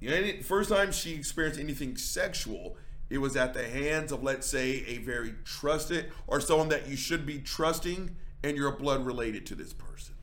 The 0.00 0.42
first 0.42 0.68
time 0.68 0.92
she 0.92 1.14
experienced 1.14 1.58
anything 1.58 1.96
sexual, 1.96 2.76
it 3.08 3.18
was 3.18 3.36
at 3.36 3.54
the 3.54 3.66
hands 3.66 4.12
of, 4.12 4.22
let's 4.22 4.46
say, 4.46 4.84
a 4.86 4.98
very 4.98 5.34
trusted 5.44 6.12
or 6.26 6.40
someone 6.40 6.68
that 6.68 6.88
you 6.88 6.96
should 6.96 7.24
be 7.24 7.38
trusting, 7.38 8.16
and 8.42 8.56
you're 8.56 8.72
blood 8.72 9.06
related 9.06 9.46
to 9.46 9.54
this 9.54 9.72
person. 9.72 10.14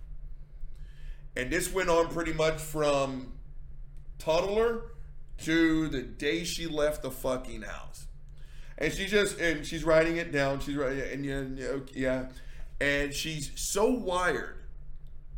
And 1.35 1.51
this 1.51 1.73
went 1.73 1.89
on 1.89 2.09
pretty 2.09 2.33
much 2.33 2.59
from 2.59 3.33
toddler 4.19 4.83
to 5.39 5.87
the 5.87 6.01
day 6.01 6.43
she 6.43 6.67
left 6.67 7.01
the 7.01 7.11
fucking 7.11 7.63
house. 7.63 8.07
And 8.77 8.93
she 8.93 9.07
just 9.07 9.39
and 9.39 9.65
she's 9.65 9.83
writing 9.83 10.17
it 10.17 10.31
down. 10.31 10.59
She's 10.59 10.75
writing 10.75 11.25
and 11.25 11.57
yeah, 11.57 11.77
yeah, 11.93 12.25
and 12.81 13.13
she's 13.13 13.51
so 13.55 13.89
wired 13.89 14.57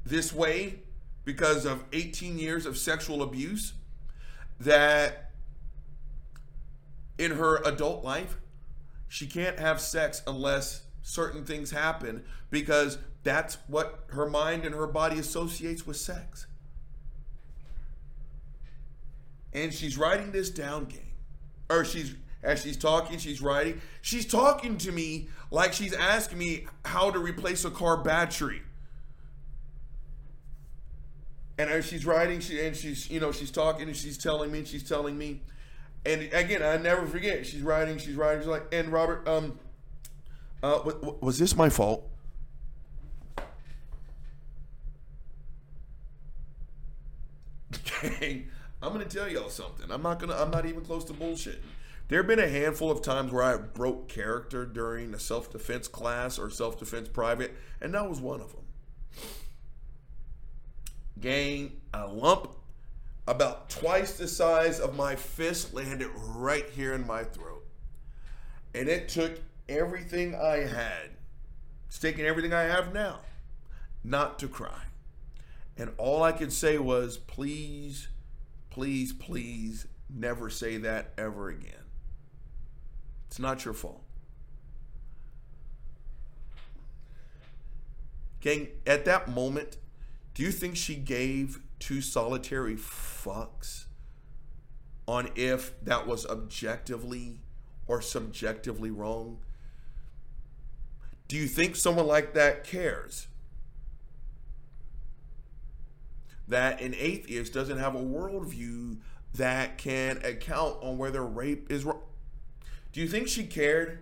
this 0.06 0.34
way 0.34 0.80
because 1.26 1.66
of 1.66 1.84
18 1.94 2.40
years 2.40 2.66
of 2.66 2.78
sexual 2.78 3.22
abuse 3.22 3.74
that 4.60 5.32
in 7.18 7.32
her 7.32 7.58
adult 7.64 8.04
life 8.04 8.38
she 9.08 9.28
can't 9.28 9.60
have 9.60 9.80
sex 9.80 10.24
unless 10.26 10.84
certain 11.04 11.46
things 11.46 11.70
happen 11.70 12.24
because 12.50 12.98
That's 13.24 13.58
what 13.68 14.04
her 14.08 14.30
mind 14.30 14.66
and 14.66 14.76
her 14.76 14.88
body 14.88 15.18
associates 15.18 15.88
with 15.88 15.98
sex. 15.98 16.46
And 19.54 19.74
she's 19.74 19.98
writing 19.98 20.32
this 20.32 20.50
down, 20.50 20.86
gang. 20.86 21.14
Or 21.70 21.86
she's 21.86 22.16
as 22.44 22.62
she's 22.62 22.78
talking, 22.78 23.18
she's 23.18 23.42
writing. 23.42 23.82
She's 24.02 24.26
talking 24.26 24.78
to 24.80 24.92
me 24.92 25.30
like 25.50 25.74
she's 25.74 25.94
asking 25.94 26.38
me 26.38 26.68
how 26.84 27.10
to 27.10 27.20
replace 27.20 27.64
a 27.64 27.72
car 27.72 27.98
battery. 27.98 28.62
And 31.58 31.70
as 31.70 31.86
she's 31.86 32.06
writing, 32.06 32.42
she 32.42 32.60
and 32.60 32.76
she's 32.76 33.10
you 33.10 33.20
know 33.20 33.32
she's 33.32 33.52
talking 33.52 33.88
and 33.88 33.96
she's 33.96 34.18
telling 34.18 34.52
me 34.52 34.60
and 34.60 34.68
she's 34.68 34.88
telling 34.88 35.18
me, 35.18 35.42
and 36.06 36.24
again 36.34 36.64
I 36.64 36.78
never 36.78 37.08
forget. 37.08 37.46
She's 37.46 37.62
writing, 37.62 37.98
she's 37.98 38.16
writing. 38.16 38.42
She's 38.42 38.48
like, 38.48 38.74
and 38.74 38.90
Robert, 38.90 39.28
um, 39.28 39.58
uh, 40.62 40.80
was 41.22 41.40
this 41.40 41.56
my 41.56 41.70
fault? 41.70 42.10
Gang, 48.02 48.50
I'm 48.82 48.92
gonna 48.92 49.06
tell 49.06 49.30
y'all 49.30 49.50
something. 49.50 49.90
I'm 49.92 50.02
not 50.02 50.20
gonna. 50.20 50.36
I'm 50.36 50.52
not 50.52 50.66
even 50.66 50.82
close 50.82 51.06
to 51.06 51.14
bullshitting. 51.14 51.56
There 52.14 52.22
have 52.22 52.28
been 52.28 52.38
a 52.38 52.48
handful 52.48 52.92
of 52.92 53.02
times 53.02 53.32
where 53.32 53.42
I 53.42 53.58
broke 53.58 54.08
character 54.08 54.68
during 54.68 55.16
a 55.16 55.20
self 55.20 55.52
defense 55.52 55.88
class 55.88 56.38
or 56.38 56.52
self 56.52 56.78
defense 56.78 57.10
private, 57.10 57.56
and 57.82 57.92
that 57.96 58.08
was 58.08 58.20
one 58.20 58.40
of 58.40 58.52
them. 58.52 58.66
Gang, 61.20 61.82
a 61.92 62.06
lump 62.06 62.52
about 63.28 63.72
twice 63.72 64.16
the 64.16 64.28
size 64.28 64.80
of 64.80 64.96
my 64.96 65.16
fist 65.16 65.74
landed 65.74 66.12
right 66.16 66.70
here 66.70 66.94
in 66.94 67.08
my 67.08 67.24
throat. 67.24 67.66
And 68.76 68.88
it 68.88 69.10
took 69.10 69.40
everything 69.68 70.36
I 70.36 70.68
had, 70.68 71.10
it's 71.88 71.98
taking 71.98 72.26
everything 72.26 72.54
I 72.54 72.66
have 72.66 72.94
now, 72.94 73.22
not 74.04 74.38
to 74.38 74.48
cry. 74.48 74.84
And 75.80 75.90
all 75.98 76.22
I 76.22 76.32
could 76.32 76.54
say 76.54 76.78
was, 76.78 77.18
please, 77.18 78.08
please, 78.70 79.14
please 79.14 79.88
never 80.08 80.52
say 80.52 80.78
that 80.78 81.14
ever 81.18 81.50
again. 81.50 81.83
It's 83.34 83.40
not 83.40 83.66
your 83.66 83.74
fault. 83.74 84.04
Gang, 88.42 88.68
at 88.86 89.06
that 89.06 89.28
moment, 89.28 89.78
do 90.36 90.44
you 90.44 90.52
think 90.52 90.76
she 90.76 90.94
gave 90.94 91.60
two 91.80 92.00
solitary 92.00 92.76
fucks 92.76 93.86
on 95.08 95.32
if 95.34 95.74
that 95.84 96.06
was 96.06 96.28
objectively 96.28 97.40
or 97.88 98.04
subjectively 98.04 98.92
wrong? 98.92 99.40
Do 101.28 101.36
you 101.36 101.48
think 101.48 101.76
someone 101.76 102.06
like 102.06 102.36
that 102.36 102.64
cares? 102.64 103.30
That 106.48 106.82
an 106.82 106.94
atheist 106.96 107.52
doesn't 107.52 107.80
have 107.80 107.96
a 107.96 108.00
worldview 108.00 109.00
that 109.34 109.80
can 109.80 110.24
account 110.24 110.76
on 110.84 111.00
whether 111.00 111.26
rape 111.26 111.72
is 111.72 111.84
wrong? 111.84 112.04
Do 112.94 113.02
you 113.02 113.08
think 113.08 113.28
she 113.28 113.44
cared? 113.44 114.00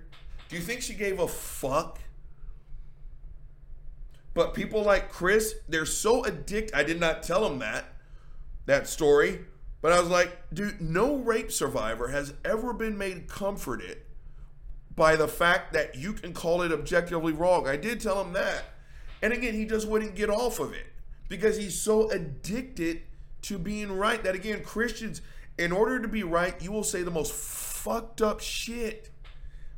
Do 0.50 0.58
you 0.58 0.62
think 0.62 0.82
she 0.82 0.94
gave 0.94 1.20
a 1.20 1.28
fuck? 1.28 2.00
But 4.34 4.54
people 4.54 4.84
like 4.84 5.10
Chris, 5.10 5.56
they're 5.68 5.86
so 5.86 6.24
addicted. 6.24 6.76
I 6.76 6.84
did 6.84 7.00
not 7.00 7.24
tell 7.24 7.46
him 7.46 7.60
that, 7.60 7.86
that 8.66 8.88
story. 8.88 9.40
But 9.82 9.94
I 9.94 10.00
was 10.00 10.10
like, 10.10 10.38
dude, 10.54 10.80
no 10.80 11.16
rape 11.16 11.52
survivor 11.52 12.10
has 12.10 12.34
ever 12.46 12.72
been 12.72 12.98
made 12.98 13.28
comforted 13.28 13.98
by 14.96 15.16
the 15.16 15.28
fact 15.28 15.74
that 15.74 15.96
you 15.96 16.14
can 16.14 16.34
call 16.34 16.62
it 16.62 16.72
objectively 16.72 17.34
wrong. 17.34 17.68
I 17.68 17.78
did 17.78 18.00
tell 18.00 18.22
him 18.22 18.34
that. 18.34 18.64
And 19.22 19.34
again, 19.34 19.54
he 19.54 19.66
just 19.66 19.88
wouldn't 19.88 20.16
get 20.16 20.30
off 20.30 20.60
of 20.60 20.74
it 20.74 20.88
because 21.30 21.58
he's 21.58 21.80
so 21.80 22.10
addicted 22.12 23.02
to 23.44 23.58
being 23.58 23.92
right 23.92 24.24
that, 24.24 24.36
again, 24.36 24.64
Christians, 24.64 25.22
in 25.58 25.72
order 25.72 26.00
to 26.00 26.08
be 26.08 26.24
right, 26.24 26.62
you 26.62 26.72
will 26.72 26.84
say 26.84 27.02
the 27.02 27.12
most 27.12 27.34
fucked 27.84 28.22
up 28.22 28.40
shit. 28.40 29.10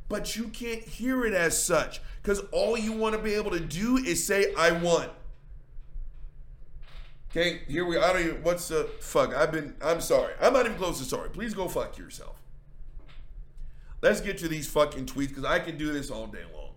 But 0.09 0.35
you 0.35 0.45
can't 0.49 0.81
hear 0.81 1.25
it 1.25 1.33
as 1.33 1.61
such 1.61 2.01
because 2.21 2.41
all 2.51 2.77
you 2.77 2.91
want 2.91 3.15
to 3.15 3.21
be 3.21 3.33
able 3.33 3.51
to 3.51 3.59
do 3.59 3.97
is 3.97 4.25
say, 4.25 4.53
I 4.55 4.71
won. 4.71 5.09
Okay, 7.31 7.61
here 7.67 7.83
we 7.83 7.97
I 7.97 8.13
don't 8.13 8.21
even 8.21 8.43
what's 8.43 8.67
the 8.67 8.89
fuck? 8.99 9.33
I've 9.33 9.51
been 9.51 9.75
I'm 9.81 10.01
sorry. 10.01 10.33
I'm 10.39 10.53
not 10.53 10.65
even 10.65 10.77
close 10.77 10.99
to 10.99 11.05
sorry. 11.05 11.29
Please 11.29 11.55
go 11.55 11.67
fuck 11.67 11.97
yourself. 11.97 12.39
Let's 14.03 14.21
get 14.21 14.37
to 14.39 14.47
these 14.47 14.67
fucking 14.67 15.07
tweets 15.07 15.29
because 15.29 15.45
I 15.45 15.59
can 15.59 15.77
do 15.77 15.91
this 15.91 16.11
all 16.11 16.27
day 16.27 16.43
long. 16.53 16.73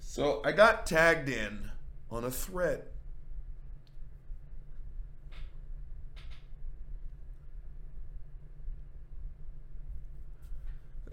So 0.00 0.42
I 0.44 0.52
got 0.52 0.84
tagged 0.84 1.30
in 1.30 1.70
on 2.10 2.24
a 2.24 2.30
thread. 2.30 2.82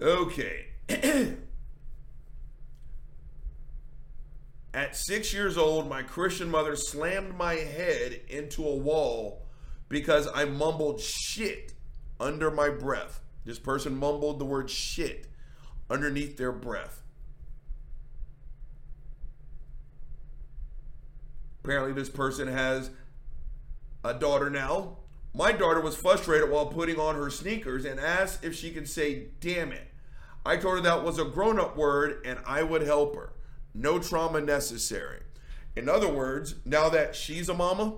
Okay. 0.04 0.66
At 4.74 4.98
six 4.98 5.34
years 5.34 5.58
old, 5.58 5.88
my 5.88 6.04
Christian 6.04 6.50
mother 6.52 6.76
slammed 6.76 7.38
my 7.38 7.54
head 7.54 8.20
into 8.28 8.68
a 8.68 8.76
wall 8.76 9.46
because 9.88 10.28
I 10.36 10.44
mumbled 10.44 11.00
shit 11.00 11.74
under 12.20 12.52
my 12.52 12.70
breath. 12.70 13.22
This 13.46 13.60
person 13.60 13.96
mumbled 13.96 14.40
the 14.40 14.46
word 14.46 14.70
shit 14.70 15.28
underneath 15.90 16.36
their 16.38 16.52
breath. 16.52 17.02
Apparently, 21.64 21.94
this 21.94 22.10
person 22.10 22.50
has 22.50 22.90
a 24.04 24.14
daughter 24.14 24.50
now. 24.50 24.98
My 25.34 25.54
daughter 25.54 25.80
was 25.80 25.96
frustrated 25.96 26.50
while 26.50 26.66
putting 26.66 27.00
on 27.00 27.16
her 27.16 27.30
sneakers 27.30 27.86
and 27.86 28.02
asked 28.02 28.44
if 28.44 28.54
she 28.54 28.72
could 28.72 28.90
say, 28.90 29.28
damn 29.40 29.72
it. 29.72 29.93
I 30.46 30.58
told 30.58 30.76
her 30.76 30.82
that 30.82 31.04
was 31.04 31.20
a 31.20 31.26
grown 31.26 31.60
up 31.60 31.78
word 31.78 32.22
and 32.26 32.40
I 32.46 32.64
would 32.64 32.82
help 32.82 33.16
her. 33.16 33.34
No 33.74 34.00
trauma 34.00 34.42
necessary. 34.42 35.22
In 35.76 35.90
other 35.90 36.10
words, 36.10 36.56
now 36.66 36.90
that 36.90 37.16
she's 37.16 37.50
a 37.50 37.54
mama, 37.54 37.94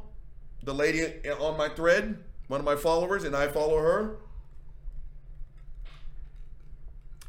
the 0.63 0.73
lady 0.73 1.27
on 1.29 1.57
my 1.57 1.69
thread, 1.69 2.23
one 2.47 2.59
of 2.59 2.65
my 2.65 2.75
followers, 2.75 3.23
and 3.23 3.35
I 3.35 3.47
follow 3.47 3.77
her, 3.79 4.17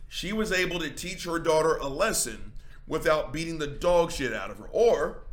she 0.08 0.32
was 0.32 0.52
able 0.52 0.78
to 0.78 0.90
teach 0.90 1.24
her 1.24 1.38
daughter 1.38 1.76
a 1.76 1.88
lesson 1.88 2.52
without 2.86 3.32
beating 3.32 3.58
the 3.58 3.66
dog 3.66 4.12
shit 4.12 4.32
out 4.32 4.50
of 4.50 4.58
her. 4.58 4.68
Or, 4.70 5.24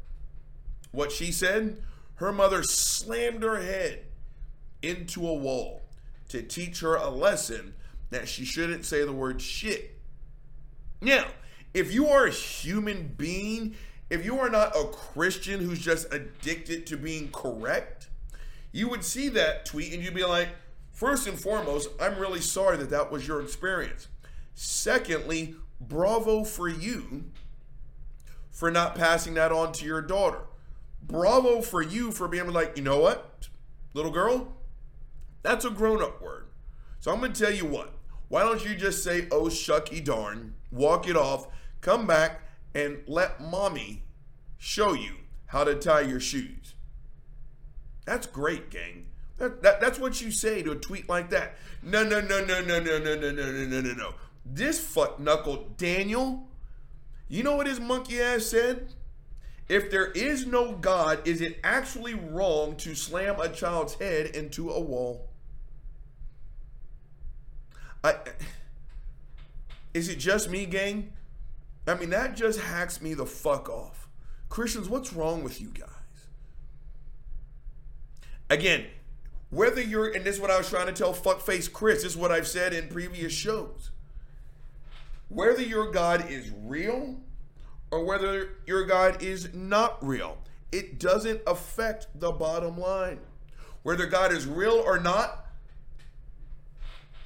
what 0.91 1.11
she 1.11 1.31
said, 1.31 1.81
her 2.15 2.31
mother 2.31 2.63
slammed 2.63 3.43
her 3.43 3.61
head 3.61 4.05
into 4.81 5.27
a 5.27 5.33
wall 5.33 5.83
to 6.29 6.41
teach 6.41 6.79
her 6.79 6.95
a 6.95 7.09
lesson 7.09 7.75
that 8.13 8.27
she 8.27 8.45
shouldn't 8.45 8.85
say 8.85 9.03
the 9.03 9.13
word 9.13 9.41
shit. 9.41 9.97
Now, 11.01 11.25
if 11.73 11.93
you 11.93 12.07
are 12.07 12.25
a 12.25 12.31
human 12.31 13.13
being, 13.17 13.75
if 14.09 14.23
you 14.23 14.39
are 14.39 14.49
not 14.49 14.75
a 14.75 14.85
Christian 14.85 15.59
who's 15.59 15.79
just 15.79 16.13
addicted 16.13 16.85
to 16.87 16.97
being 16.97 17.29
correct, 17.31 18.09
you 18.71 18.89
would 18.89 19.03
see 19.03 19.29
that 19.29 19.65
tweet 19.65 19.93
and 19.93 20.03
you'd 20.03 20.13
be 20.13 20.25
like, 20.25 20.49
first 20.91 21.27
and 21.27 21.39
foremost, 21.39 21.89
I'm 21.99 22.17
really 22.17 22.41
sorry 22.41 22.77
that 22.77 22.89
that 22.91 23.11
was 23.11 23.27
your 23.27 23.41
experience. 23.41 24.07
Secondly, 24.53 25.55
bravo 25.81 26.43
for 26.43 26.69
you 26.69 27.25
for 28.51 28.69
not 28.69 28.95
passing 28.95 29.33
that 29.33 29.51
on 29.51 29.71
to 29.73 29.85
your 29.85 30.01
daughter. 30.01 30.41
Bravo 31.01 31.61
for 31.61 31.81
you 31.81 32.11
for 32.11 32.27
being 32.27 32.51
like, 32.51 32.77
you 32.77 32.83
know 32.83 32.99
what, 32.99 33.49
little 33.93 34.11
girl, 34.11 34.53
that's 35.41 35.65
a 35.65 35.69
grown 35.69 36.01
up 36.01 36.21
word. 36.21 36.47
So 36.99 37.11
I'm 37.11 37.19
going 37.19 37.33
to 37.33 37.41
tell 37.41 37.53
you 37.53 37.65
what. 37.65 37.92
Why 38.33 38.41
don't 38.41 38.65
you 38.65 38.73
just 38.73 39.03
say, 39.03 39.27
oh, 39.31 39.43
shucky 39.43 40.03
darn, 40.03 40.55
walk 40.71 41.07
it 41.07 41.15
off, 41.15 41.49
come 41.81 42.07
back, 42.07 42.41
and 42.73 42.97
let 43.05 43.39
mommy 43.39 44.01
show 44.57 44.93
you 44.93 45.17
how 45.45 45.63
to 45.63 45.75
tie 45.75 46.01
your 46.01 46.19
shoes? 46.19 46.73
That's 48.07 48.25
great, 48.25 48.71
gang. 48.71 49.05
That, 49.37 49.61
that, 49.61 49.79
that's 49.79 49.99
what 49.99 50.19
you 50.19 50.31
say 50.31 50.63
to 50.63 50.71
a 50.71 50.75
tweet 50.75 51.07
like 51.07 51.29
that. 51.29 51.57
No, 51.83 52.03
no, 52.03 52.21
no, 52.21 52.43
no, 52.43 52.59
no, 52.59 52.79
no, 52.79 52.97
no, 52.97 53.15
no, 53.19 53.31
no, 53.31 53.51
no, 53.51 53.65
no, 53.67 53.81
no, 53.81 53.93
no. 53.93 54.13
This 54.43 54.79
fuck 54.79 55.19
knuckle 55.19 55.67
Daniel, 55.77 56.47
you 57.29 57.43
know 57.43 57.55
what 57.55 57.67
his 57.67 57.79
monkey 57.79 58.19
ass 58.19 58.47
said? 58.47 58.95
If 59.69 59.91
there 59.91 60.07
is 60.07 60.47
no 60.47 60.71
God, 60.71 61.27
is 61.27 61.39
it 61.39 61.59
actually 61.63 62.15
wrong 62.15 62.77
to 62.77 62.95
slam 62.95 63.39
a 63.39 63.49
child's 63.49 63.93
head 63.93 64.35
into 64.35 64.71
a 64.71 64.79
wall? 64.79 65.29
I 68.03 68.15
is 69.93 70.09
it 70.09 70.17
just 70.17 70.49
me, 70.49 70.65
gang? 70.65 71.13
I 71.87 71.95
mean, 71.95 72.09
that 72.09 72.35
just 72.35 72.59
hacks 72.59 73.01
me 73.01 73.13
the 73.13 73.25
fuck 73.25 73.69
off. 73.69 74.07
Christians, 74.49 74.89
what's 74.89 75.13
wrong 75.13 75.43
with 75.43 75.61
you 75.61 75.69
guys? 75.69 75.89
Again, 78.49 78.85
whether 79.49 79.81
you're, 79.81 80.11
and 80.11 80.25
this 80.25 80.35
is 80.35 80.41
what 80.41 80.49
I 80.49 80.57
was 80.57 80.69
trying 80.69 80.87
to 80.87 80.93
tell 80.93 81.13
fuckface 81.13 81.71
Chris, 81.71 82.03
this 82.03 82.13
is 82.13 82.17
what 82.17 82.31
I've 82.31 82.47
said 82.47 82.73
in 82.73 82.87
previous 82.87 83.33
shows. 83.33 83.91
Whether 85.29 85.61
your 85.61 85.91
God 85.91 86.29
is 86.29 86.51
real 86.63 87.17
or 87.91 88.03
whether 88.03 88.57
your 88.65 88.85
God 88.85 89.21
is 89.21 89.53
not 89.53 90.03
real. 90.05 90.39
It 90.71 90.99
doesn't 90.99 91.41
affect 91.45 92.07
the 92.19 92.31
bottom 92.31 92.79
line. 92.79 93.19
Whether 93.83 94.07
God 94.07 94.31
is 94.31 94.47
real 94.47 94.73
or 94.73 94.99
not, 94.99 95.42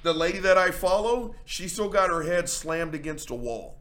the 0.02 0.12
lady 0.12 0.38
that 0.38 0.56
I 0.56 0.70
follow, 0.70 1.34
she 1.44 1.68
still 1.68 1.88
got 1.88 2.10
her 2.10 2.22
head 2.22 2.48
slammed 2.48 2.94
against 2.94 3.30
a 3.30 3.34
wall. 3.34 3.78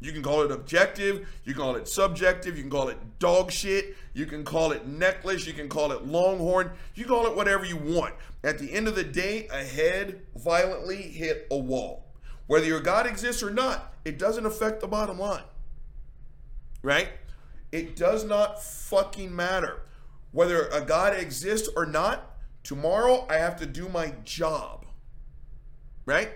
You 0.00 0.12
can 0.12 0.22
call 0.22 0.42
it 0.42 0.50
objective, 0.50 1.28
you 1.44 1.52
can 1.52 1.62
call 1.62 1.76
it 1.76 1.86
subjective, 1.86 2.56
you 2.56 2.62
can 2.62 2.70
call 2.70 2.88
it 2.88 2.96
dog 3.18 3.50
shit, 3.50 3.96
you 4.14 4.24
can 4.24 4.44
call 4.44 4.72
it 4.72 4.86
necklace, 4.86 5.46
you 5.46 5.52
can 5.52 5.68
call 5.68 5.92
it 5.92 6.06
longhorn, 6.06 6.70
you 6.94 7.04
call 7.04 7.26
it 7.26 7.36
whatever 7.36 7.66
you 7.66 7.76
want. 7.76 8.14
At 8.42 8.58
the 8.58 8.72
end 8.72 8.88
of 8.88 8.94
the 8.94 9.04
day, 9.04 9.46
a 9.52 9.62
head 9.62 10.22
violently 10.34 11.02
hit 11.02 11.46
a 11.50 11.58
wall. 11.58 12.06
Whether 12.46 12.66
your 12.66 12.80
God 12.80 13.06
exists 13.06 13.42
or 13.42 13.50
not, 13.50 13.92
it 14.06 14.18
doesn't 14.18 14.46
affect 14.46 14.80
the 14.80 14.88
bottom 14.88 15.18
line. 15.18 15.44
Right? 16.82 17.10
It 17.70 17.94
does 17.94 18.24
not 18.24 18.62
fucking 18.62 19.36
matter. 19.36 19.82
Whether 20.32 20.66
a 20.68 20.80
God 20.80 21.14
exists 21.14 21.68
or 21.76 21.84
not, 21.84 22.29
tomorrow 22.62 23.26
I 23.28 23.36
have 23.36 23.56
to 23.60 23.66
do 23.66 23.88
my 23.88 24.12
job. 24.24 24.86
Right? 26.06 26.30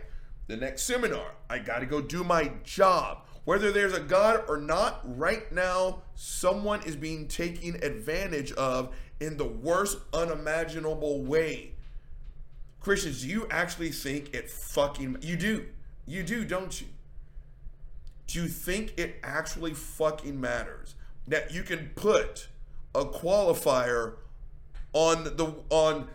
The 0.47 0.57
next 0.57 0.83
seminar, 0.83 1.33
I 1.49 1.59
got 1.59 1.79
to 1.79 1.87
go 1.87 2.01
do 2.01 2.23
my 2.23 2.53
job. 2.65 3.23
Whether 3.45 3.73
there's 3.73 3.93
a 3.93 4.01
God 4.01 4.45
or 4.49 4.57
not, 4.57 5.01
right 5.19 5.51
now, 5.53 6.03
someone 6.15 6.83
is 6.85 6.97
being 6.97 7.29
taken 7.29 7.77
advantage 7.83 8.53
of 8.53 8.95
in 9.21 9.37
the 9.37 9.45
worst 9.45 9.99
unimaginable 10.13 11.23
way. 11.23 11.73
Christians, 12.81 13.23
do 13.23 13.29
you 13.29 13.47
actually 13.51 13.91
think 13.91 14.35
it 14.35 14.51
fucking. 14.51 15.19
You 15.23 15.37
do. 15.37 15.67
You 16.07 16.23
do, 16.23 16.45
don't 16.45 16.79
you? 16.81 16.87
Do 18.27 18.43
you 18.43 18.49
think 18.49 18.95
it 18.99 19.17
actually 19.23 19.75
fucking 19.75 20.39
matters 20.39 20.95
that 21.27 21.53
you 21.53 21.63
can 21.63 21.91
put 21.95 22.49
a 22.95 23.05
qualifier 23.05 24.15
on 24.95 25.25
the 25.25 25.55
on 25.69 26.09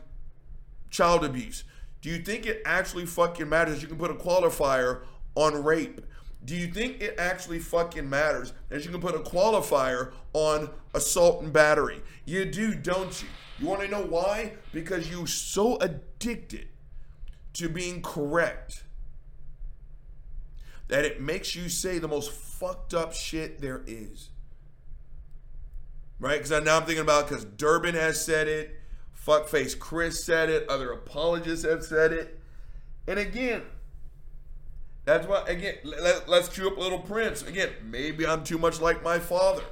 child 0.89 1.23
abuse? 1.23 1.63
Do 2.01 2.09
you 2.09 2.19
think 2.19 2.45
it 2.45 2.61
actually 2.65 3.05
fucking 3.05 3.47
matters 3.47 3.81
you 3.81 3.87
can 3.87 3.97
put 3.97 4.09
a 4.09 4.15
qualifier 4.15 5.01
on 5.35 5.63
rape? 5.63 6.01
Do 6.43 6.55
you 6.55 6.67
think 6.67 7.01
it 7.01 7.15
actually 7.19 7.59
fucking 7.59 8.09
matters 8.09 8.53
that 8.69 8.85
you 8.85 8.91
can 8.91 9.01
put 9.01 9.13
a 9.13 9.19
qualifier 9.19 10.13
on 10.33 10.69
assault 10.93 11.43
and 11.43 11.51
battery? 11.51 12.01
You 12.25 12.45
do, 12.45 12.73
don't 12.73 13.21
you? 13.21 13.27
You 13.59 13.67
want 13.67 13.81
to 13.81 13.89
know 13.89 14.03
why? 14.03 14.53
Because 14.71 15.11
you're 15.11 15.27
so 15.27 15.77
addicted 15.77 16.69
to 17.53 17.67
being 17.67 18.01
correct 18.01 18.85
that 20.87 21.03
it 21.03 21.21
makes 21.21 21.55
you 21.55 21.67
say 21.67 21.99
the 21.99 22.07
most 22.07 22.31
fucked 22.31 22.93
up 22.93 23.13
shit 23.13 23.59
there 23.59 23.83
is. 23.85 24.29
Right? 26.19 26.41
Because 26.41 26.63
now 26.63 26.77
I'm 26.77 26.83
thinking 26.83 27.03
about 27.03 27.27
because 27.27 27.45
Durbin 27.45 27.95
has 27.95 28.23
said 28.23 28.47
it, 28.47 28.79
fuckface 29.25 29.77
Chris 29.77 30.25
said 30.25 30.49
it, 30.49 30.67
other 30.67 30.91
apologists 30.91 31.65
have 31.65 31.83
said 31.83 32.11
it. 32.11 32.39
And 33.07 33.17
again, 33.17 33.63
that's 35.05 35.25
why, 35.25 35.43
again, 35.47 35.75
let, 35.83 36.29
us 36.29 36.49
cue 36.49 36.67
up 36.67 36.77
Little 36.77 36.99
Prince. 36.99 37.41
Again, 37.41 37.69
maybe 37.83 38.27
I'm 38.27 38.43
too 38.43 38.57
much 38.57 38.79
like 38.79 39.01
my 39.01 39.17
father. 39.17 39.63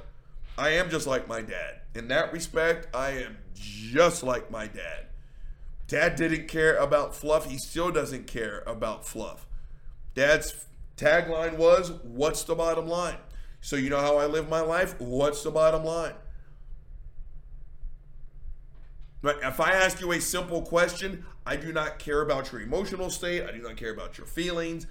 I 0.56 0.70
am 0.70 0.90
just 0.90 1.06
like 1.06 1.28
my 1.28 1.42
dad. 1.42 1.82
In 1.94 2.08
that 2.08 2.32
respect, 2.32 2.94
I 2.94 3.10
am 3.10 3.38
just 3.54 4.24
like 4.24 4.50
my 4.50 4.66
dad. 4.66 5.06
Dad 5.86 6.16
didn't 6.16 6.48
care 6.48 6.76
about 6.76 7.14
fluff. 7.14 7.48
He 7.48 7.58
still 7.58 7.92
doesn't 7.92 8.26
care 8.26 8.64
about 8.66 9.06
fluff. 9.06 9.46
Dad's 10.14 10.66
tagline 10.96 11.56
was, 11.56 11.92
What's 12.02 12.42
the 12.42 12.56
bottom 12.56 12.88
line? 12.88 13.18
So, 13.60 13.76
you 13.76 13.90
know 13.90 14.00
how 14.00 14.16
I 14.16 14.26
live 14.26 14.48
my 14.48 14.60
life? 14.60 15.00
What's 15.00 15.42
the 15.44 15.50
bottom 15.50 15.84
line? 15.84 16.14
Right? 19.22 19.36
If 19.42 19.60
I 19.60 19.72
ask 19.72 20.00
you 20.00 20.12
a 20.12 20.20
simple 20.20 20.62
question, 20.62 21.24
I 21.44 21.56
do 21.56 21.72
not 21.72 21.98
care 21.98 22.22
about 22.22 22.52
your 22.52 22.60
emotional 22.60 23.10
state. 23.10 23.42
I 23.42 23.50
do 23.50 23.58
not 23.58 23.76
care 23.76 23.92
about 23.92 24.16
your 24.18 24.26
feelings. 24.26 24.86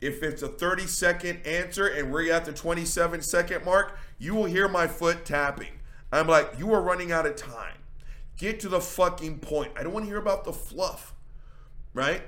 If 0.00 0.22
it's 0.22 0.42
a 0.42 0.48
30 0.48 0.86
second 0.86 1.46
answer 1.46 1.86
and 1.86 2.12
we're 2.12 2.32
at 2.32 2.44
the 2.44 2.52
27 2.52 3.20
second 3.22 3.64
mark, 3.64 3.98
you 4.18 4.34
will 4.34 4.44
hear 4.44 4.68
my 4.68 4.86
foot 4.86 5.24
tapping. 5.24 5.80
I'm 6.12 6.28
like, 6.28 6.54
you 6.58 6.72
are 6.72 6.80
running 6.80 7.12
out 7.12 7.26
of 7.26 7.36
time. 7.36 7.76
Get 8.36 8.60
to 8.60 8.68
the 8.68 8.80
fucking 8.80 9.40
point. 9.40 9.72
I 9.76 9.82
don't 9.82 9.92
want 9.92 10.04
to 10.06 10.08
hear 10.08 10.20
about 10.20 10.44
the 10.44 10.52
fluff, 10.52 11.14
right? 11.92 12.22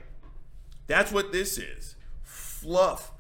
That's 0.89 1.13
what 1.13 1.33
this 1.33 1.57
is 1.57 1.95
fluff. 2.23 3.13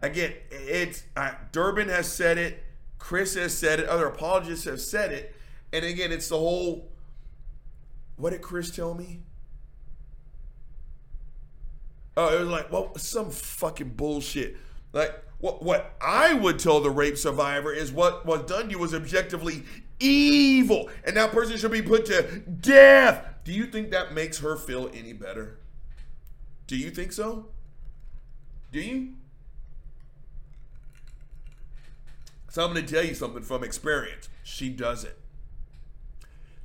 Again, 0.00 0.34
it's 0.50 1.04
uh, 1.16 1.32
Durbin 1.52 1.88
has 1.88 2.12
said 2.12 2.36
it, 2.36 2.64
Chris 2.98 3.34
has 3.36 3.56
said 3.56 3.78
it, 3.80 3.88
other 3.88 4.06
apologists 4.06 4.64
have 4.64 4.80
said 4.80 5.12
it. 5.12 5.34
And 5.72 5.84
again, 5.84 6.10
it's 6.12 6.28
the 6.28 6.38
whole 6.38 6.91
what 8.16 8.30
did 8.30 8.42
Chris 8.42 8.70
tell 8.70 8.94
me? 8.94 9.20
Oh, 12.16 12.36
it 12.36 12.40
was 12.40 12.48
like, 12.48 12.70
well, 12.70 12.96
some 12.96 13.30
fucking 13.30 13.90
bullshit. 13.90 14.56
Like, 14.92 15.22
what 15.38 15.62
what 15.62 15.96
I 16.00 16.34
would 16.34 16.58
tell 16.58 16.80
the 16.80 16.90
rape 16.90 17.16
survivor 17.16 17.72
is 17.72 17.90
what 17.90 18.26
was 18.26 18.42
done 18.42 18.66
to 18.66 18.70
you 18.70 18.78
was 18.78 18.94
objectively 18.94 19.64
evil, 19.98 20.90
and 21.04 21.16
that 21.16 21.32
person 21.32 21.56
should 21.56 21.72
be 21.72 21.82
put 21.82 22.06
to 22.06 22.40
death. 22.40 23.24
Do 23.44 23.52
you 23.52 23.66
think 23.66 23.90
that 23.90 24.12
makes 24.12 24.38
her 24.38 24.56
feel 24.56 24.90
any 24.94 25.12
better? 25.12 25.58
Do 26.66 26.76
you 26.76 26.90
think 26.90 27.12
so? 27.12 27.48
Do 28.70 28.80
you? 28.80 29.14
So 32.50 32.64
I'm 32.64 32.72
going 32.74 32.84
to 32.84 32.94
tell 32.94 33.04
you 33.04 33.14
something 33.14 33.42
from 33.42 33.64
experience. 33.64 34.28
She 34.42 34.68
doesn't. 34.68 35.14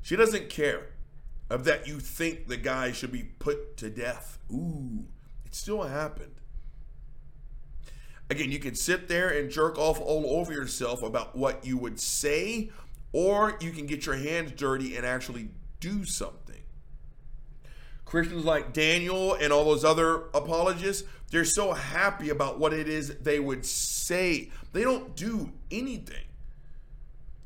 She 0.01 0.15
doesn't 0.17 0.49
care 0.49 0.87
of 1.49 1.63
that 1.65 1.87
you 1.87 1.99
think 1.99 2.47
the 2.47 2.57
guy 2.57 2.91
should 2.91 3.11
be 3.11 3.23
put 3.23 3.77
to 3.77 3.89
death. 3.89 4.39
Ooh. 4.51 5.05
It 5.45 5.55
still 5.55 5.83
happened. 5.83 6.35
Again, 8.29 8.51
you 8.51 8.59
can 8.59 8.75
sit 8.75 9.07
there 9.07 9.29
and 9.29 9.49
jerk 9.49 9.77
off 9.77 10.01
all 10.01 10.39
over 10.39 10.51
yourself 10.51 11.01
about 11.01 11.37
what 11.37 11.65
you 11.65 11.77
would 11.77 11.99
say, 11.99 12.69
or 13.13 13.57
you 13.61 13.71
can 13.71 13.85
get 13.85 14.05
your 14.05 14.15
hands 14.15 14.51
dirty 14.51 14.97
and 14.97 15.05
actually 15.05 15.49
do 15.79 16.03
something. 16.03 16.61
Christians 18.03 18.43
like 18.43 18.73
Daniel 18.73 19.33
and 19.33 19.53
all 19.53 19.65
those 19.65 19.85
other 19.85 20.23
apologists, 20.33 21.07
they're 21.29 21.45
so 21.45 21.73
happy 21.73 22.29
about 22.29 22.59
what 22.59 22.73
it 22.73 22.87
is 22.87 23.15
they 23.17 23.39
would 23.39 23.65
say. 23.65 24.51
They 24.73 24.83
don't 24.83 25.15
do 25.15 25.51
anything. 25.71 26.26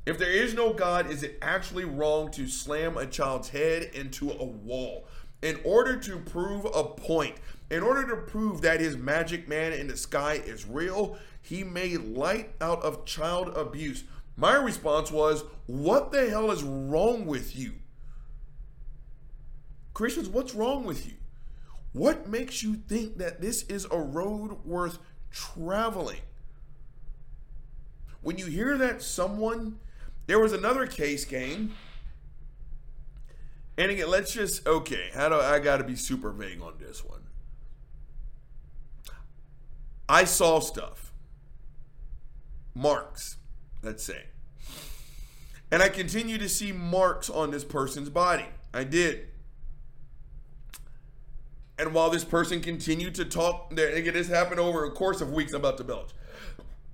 If 0.05 0.17
there 0.17 0.31
is 0.31 0.55
no 0.55 0.73
God, 0.73 1.11
is 1.11 1.21
it 1.21 1.37
actually 1.41 1.85
wrong 1.85 2.31
to 2.31 2.47
slam 2.47 2.97
a 2.97 3.05
child's 3.05 3.49
head 3.49 3.91
into 3.93 4.31
a 4.31 4.43
wall? 4.45 5.05
In 5.43 5.59
order 5.63 5.95
to 5.97 6.17
prove 6.17 6.65
a 6.65 6.83
point, 6.83 7.35
in 7.69 7.83
order 7.83 8.07
to 8.07 8.21
prove 8.21 8.61
that 8.61 8.79
his 8.79 8.97
magic 8.97 9.47
man 9.47 9.73
in 9.73 9.87
the 9.87 9.97
sky 9.97 10.33
is 10.33 10.65
real, 10.65 11.17
he 11.41 11.63
made 11.63 11.99
light 11.99 12.51
out 12.61 12.81
of 12.81 13.05
child 13.05 13.49
abuse. 13.55 14.03
My 14.35 14.55
response 14.55 15.11
was, 15.11 15.43
What 15.67 16.11
the 16.11 16.29
hell 16.29 16.49
is 16.49 16.63
wrong 16.63 17.25
with 17.27 17.55
you? 17.55 17.73
Christians, 19.93 20.29
what's 20.29 20.55
wrong 20.55 20.83
with 20.83 21.05
you? 21.05 21.13
What 21.93 22.27
makes 22.27 22.63
you 22.63 22.75
think 22.75 23.17
that 23.17 23.41
this 23.41 23.63
is 23.63 23.85
a 23.91 23.99
road 23.99 24.65
worth 24.65 24.97
traveling? 25.29 26.21
When 28.21 28.37
you 28.37 28.45
hear 28.45 28.77
that 28.77 29.01
someone, 29.01 29.79
there 30.27 30.39
was 30.39 30.53
another 30.53 30.87
case 30.87 31.25
game, 31.25 31.73
and 33.77 33.91
again, 33.91 34.09
let's 34.09 34.33
just 34.33 34.67
okay. 34.67 35.09
How 35.13 35.29
do 35.29 35.35
I 35.35 35.59
got 35.59 35.77
to 35.77 35.83
be 35.83 35.95
super 35.95 36.31
vague 36.31 36.61
on 36.61 36.73
this 36.79 37.03
one? 37.03 37.21
I 40.07 40.25
saw 40.25 40.59
stuff, 40.59 41.13
marks, 42.73 43.37
let's 43.81 44.03
say. 44.03 44.25
And 45.71 45.81
I 45.81 45.87
continue 45.87 46.37
to 46.37 46.49
see 46.49 46.73
marks 46.73 47.29
on 47.29 47.51
this 47.51 47.63
person's 47.63 48.09
body. 48.09 48.47
I 48.73 48.83
did. 48.83 49.29
And 51.79 51.93
while 51.93 52.09
this 52.09 52.25
person 52.25 52.61
continued 52.61 53.15
to 53.15 53.25
talk, 53.25 53.71
again, 53.71 54.13
this 54.13 54.27
happened 54.27 54.59
over 54.59 54.83
a 54.85 54.91
course 54.91 55.21
of 55.21 55.31
weeks. 55.31 55.53
I'm 55.53 55.61
about 55.61 55.77
to 55.77 55.83
belch. 55.83 56.11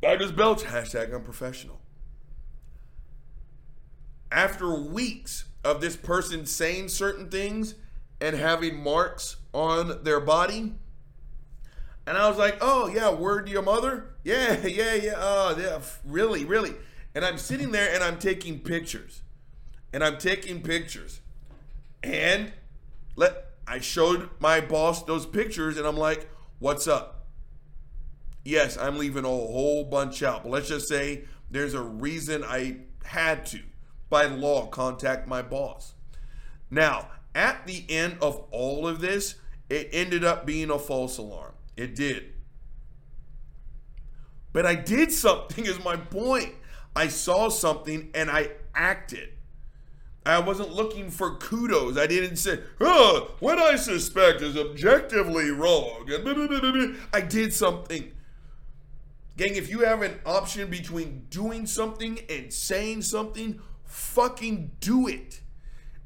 I 0.07 0.15
just 0.15 0.35
belch. 0.35 0.63
Hashtag 0.63 1.13
unprofessional. 1.13 1.81
After 4.31 4.73
weeks 4.73 5.45
of 5.63 5.81
this 5.81 5.95
person 5.95 6.45
saying 6.45 6.89
certain 6.89 7.29
things 7.29 7.75
and 8.19 8.35
having 8.35 8.81
marks 8.81 9.37
on 9.53 10.03
their 10.03 10.19
body, 10.19 10.73
and 12.05 12.17
I 12.17 12.29
was 12.29 12.37
like, 12.37 12.57
oh, 12.61 12.87
yeah, 12.87 13.11
word 13.11 13.47
to 13.47 13.51
your 13.51 13.61
mother? 13.61 14.15
Yeah, 14.23 14.57
yeah, 14.65 14.93
yeah. 14.93 15.13
Oh, 15.17 15.55
yeah, 15.59 15.79
really, 16.05 16.45
really. 16.45 16.73
And 17.13 17.25
I'm 17.25 17.37
sitting 17.37 17.71
there 17.71 17.93
and 17.93 18.03
I'm 18.03 18.17
taking 18.17 18.59
pictures. 18.59 19.21
And 19.91 20.03
I'm 20.03 20.17
taking 20.17 20.61
pictures. 20.61 21.19
And 22.03 22.53
let 23.15 23.47
I 23.67 23.79
showed 23.79 24.29
my 24.39 24.61
boss 24.61 25.03
those 25.03 25.25
pictures 25.25 25.77
and 25.77 25.85
I'm 25.85 25.97
like, 25.97 26.29
what's 26.59 26.87
up? 26.87 27.25
Yes, 28.45 28.77
I'm 28.77 28.97
leaving 28.97 29.25
a 29.25 29.27
whole 29.27 29.83
bunch 29.83 30.23
out, 30.23 30.43
but 30.43 30.51
let's 30.51 30.69
just 30.69 30.87
say 30.87 31.25
there's 31.51 31.73
a 31.73 31.81
reason 31.81 32.45
I 32.45 32.77
had 33.03 33.45
to, 33.47 33.59
by 34.09 34.25
law, 34.25 34.67
contact 34.67 35.27
my 35.27 35.41
boss. 35.41 35.93
Now, 36.69 37.09
at 37.35 37.65
the 37.67 37.85
end 37.89 38.17
of 38.21 38.43
all 38.51 38.87
of 38.87 38.99
this, 39.01 39.35
it 39.69 39.89
ended 39.91 40.23
up 40.23 40.45
being 40.45 40.69
a 40.69 40.79
false 40.79 41.17
alarm. 41.17 41.53
It 41.75 41.95
did. 41.95 42.33
But 44.53 44.65
I 44.65 44.75
did 44.75 45.11
something, 45.11 45.65
is 45.65 45.83
my 45.83 45.97
point. 45.97 46.55
I 46.95 47.09
saw 47.09 47.49
something 47.49 48.09
and 48.15 48.29
I 48.31 48.51
acted. 48.73 49.29
I 50.25 50.39
wasn't 50.39 50.73
looking 50.73 51.09
for 51.09 51.35
kudos. 51.35 51.97
I 51.97 52.07
didn't 52.07 52.37
say, 52.37 52.59
oh, 52.81 53.35
what 53.39 53.59
I 53.59 53.75
suspect 53.75 54.41
is 54.41 54.57
objectively 54.57 55.51
wrong. 55.51 56.09
I 57.13 57.21
did 57.21 57.53
something. 57.53 58.11
Gang, 59.37 59.55
if 59.55 59.69
you 59.69 59.81
have 59.81 60.01
an 60.01 60.19
option 60.25 60.69
between 60.69 61.27
doing 61.29 61.65
something 61.65 62.19
and 62.29 62.51
saying 62.51 63.03
something, 63.03 63.61
fucking 63.87 64.71
do 64.79 65.07
it. 65.07 65.41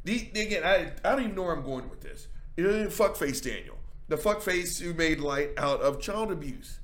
The, 0.03 0.29
again, 0.35 0.63
I, 0.63 0.91
I 1.03 1.11
don't 1.11 1.23
even 1.23 1.35
know 1.35 1.43
where 1.43 1.55
I'm 1.55 1.63
going 1.63 1.89
with 1.89 2.01
this. 2.01 2.27
Fuckface 2.57 3.43
Daniel. 3.43 3.77
The 4.07 4.17
fuckface 4.17 4.81
who 4.81 4.93
made 4.93 5.19
light 5.19 5.51
out 5.57 5.81
of 5.81 6.01
child 6.01 6.31
abuse. 6.31 6.79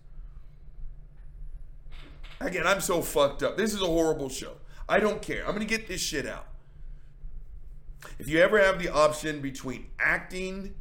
Again, 2.39 2.67
I'm 2.67 2.81
so 2.81 3.01
fucked 3.01 3.41
up. 3.41 3.57
This 3.57 3.73
is 3.73 3.81
a 3.81 3.85
horrible 3.85 4.29
show. 4.29 4.53
I 4.87 4.99
don't 4.99 5.21
care. 5.21 5.41
I'm 5.41 5.55
going 5.55 5.59
to 5.59 5.65
get 5.65 5.87
this 5.87 6.01
shit 6.01 6.25
out. 6.25 6.47
If 8.19 8.29
you 8.29 8.39
ever 8.39 8.61
have 8.61 8.81
the 8.81 8.89
option 8.89 9.41
between 9.41 9.87
acting 9.99 10.75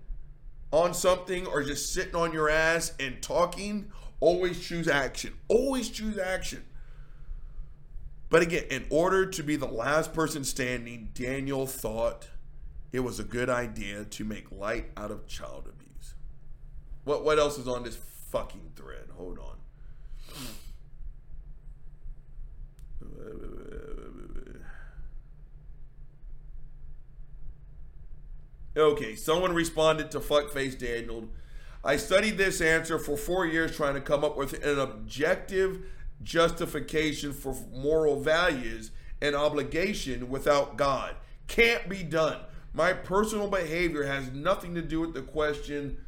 on 0.71 0.93
something 0.93 1.47
or 1.47 1.63
just 1.63 1.93
sitting 1.93 2.15
on 2.15 2.33
your 2.33 2.51
ass 2.51 2.93
and 3.01 3.23
talking 3.23 3.91
Always 4.21 4.67
choose 4.67 4.89
action. 4.89 5.35
Always 5.49 5.91
choose 5.91 6.19
action. 6.19 6.65
But 8.29 8.43
again, 8.43 8.65
in 8.71 8.87
order 8.91 9.27
to 9.27 9.43
be 9.43 9.57
the 9.57 9.67
last 9.67 10.13
person 10.13 10.45
standing, 10.45 11.11
Daniel 11.15 11.67
thought 11.67 12.29
it 12.93 13.01
was 13.01 13.21
a 13.21 13.25
good 13.25 13.49
idea 13.49 14.05
to 14.05 14.25
make 14.25 14.51
light 14.51 14.87
out 14.97 15.11
of 15.11 15.27
child 15.27 15.69
abuse. 15.69 16.15
What 17.05 17.25
what 17.25 17.39
else 17.39 17.59
is 17.59 17.69
on 17.69 17.85
this 17.85 17.97
fucking 18.31 18.73
thread? 18.75 19.09
Hold 19.17 19.39
on. 19.39 19.57
Okay, 28.77 29.15
someone 29.15 29.55
responded 29.55 30.11
to 30.11 30.21
fuckface 30.21 30.79
Daniel 30.79 31.29
I 31.87 31.97
studied 31.99 32.37
this 32.37 32.61
answer 32.61 32.99
for 32.99 33.17
four 33.17 33.47
years 33.47 33.77
trying 33.77 33.95
to 33.95 34.01
come 34.01 34.25
up 34.25 34.37
with 34.37 34.61
an 34.65 34.81
objective 34.81 35.87
justification 36.23 37.33
for 37.33 37.55
moral 37.73 38.21
values 38.21 38.91
and 39.21 39.35
obligation 39.35 40.29
without 40.29 40.77
God. 40.77 41.15
Can't 41.49 41.89
be 41.89 42.03
done. 42.03 42.41
My 42.73 42.93
personal 42.93 43.49
behavior 43.49 44.05
has 44.05 44.33
nothing 44.33 44.75
to 44.75 44.83
do 44.83 45.01
with 45.01 45.15
the 45.15 45.23
question. 45.23 45.99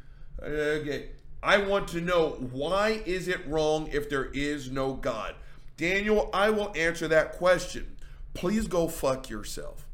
Okay, 0.41 1.09
I 1.41 1.57
want 1.57 1.87
to 1.89 2.01
know 2.01 2.31
why 2.51 3.01
is 3.05 3.27
it 3.27 3.47
wrong 3.47 3.89
if 3.91 4.09
there 4.09 4.25
is 4.25 4.69
no 4.69 4.93
God? 4.93 5.35
Daniel, 5.77 6.29
I 6.33 6.49
will 6.49 6.73
answer 6.75 7.07
that 7.07 7.33
question. 7.33 7.95
Please 8.33 8.67
go 8.67 8.87
fuck 8.87 9.29
yourself. 9.29 9.87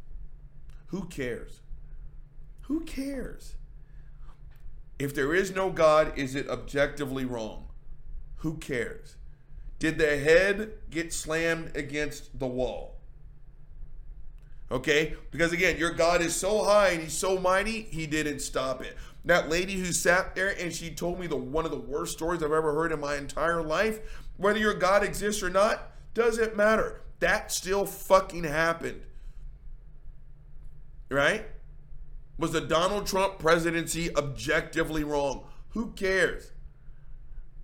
Who 0.88 1.06
cares? 1.06 1.62
Who 2.64 2.82
cares? 2.82 3.56
If 4.98 5.14
there 5.14 5.34
is 5.36 5.54
no 5.54 5.70
God, 5.70 6.18
is 6.18 6.36
it 6.36 6.50
objectively 6.50 7.26
wrong? 7.26 7.68
Who 8.38 8.58
cares? 8.58 9.16
Did 9.80 9.98
the 9.98 10.18
head 10.18 10.72
get 10.90 11.14
slammed 11.14 11.76
against 11.76 12.40
the 12.40 12.48
wall? 12.48 12.96
Okay? 14.72 15.16
Because 15.32 15.52
again, 15.52 15.78
your 15.78 15.92
God 15.92 16.22
is 16.22 16.36
so 16.36 16.64
high 16.64 16.90
and 16.90 17.04
he's 17.04 17.18
so 17.18 17.38
mighty, 17.38 17.84
he 17.84 18.08
didn't 18.08 18.40
stop 18.40 18.82
it. 18.82 18.96
That 19.26 19.50
lady 19.50 19.74
who 19.74 19.92
sat 19.92 20.36
there 20.36 20.56
and 20.60 20.74
she 20.74 20.92
told 20.92 21.20
me 21.20 21.28
the 21.28 21.36
one 21.36 21.66
of 21.66 21.72
the 21.72 21.78
worst 21.78 22.14
stories 22.14 22.44
I've 22.44 22.52
ever 22.52 22.74
heard 22.74 22.92
in 22.92 23.00
my 23.00 23.16
entire 23.16 23.62
life, 23.62 24.00
whether 24.38 24.60
your 24.60 24.74
God 24.74 25.04
exists 25.04 25.44
or 25.44 25.50
not, 25.50 25.92
doesn't 26.14 26.56
matter. 26.56 27.02
That 27.20 27.52
still 27.52 27.86
fucking 27.86 28.44
happened. 28.44 29.02
Right? 31.10 31.46
Was 32.38 32.52
the 32.52 32.62
Donald 32.62 33.08
Trump 33.08 33.40
presidency 33.40 34.16
objectively 34.16 35.04
wrong? 35.04 35.46
Who 35.70 35.92
cares? 35.92 36.52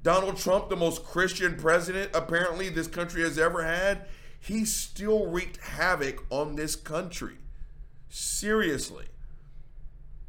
Donald 0.03 0.37
Trump, 0.37 0.69
the 0.69 0.75
most 0.75 1.03
Christian 1.03 1.55
president 1.55 2.11
apparently 2.13 2.69
this 2.69 2.87
country 2.87 3.21
has 3.21 3.37
ever 3.37 3.63
had, 3.63 4.07
he 4.39 4.65
still 4.65 5.27
wreaked 5.27 5.57
havoc 5.57 6.25
on 6.29 6.55
this 6.55 6.75
country. 6.75 7.37
Seriously. 8.09 9.05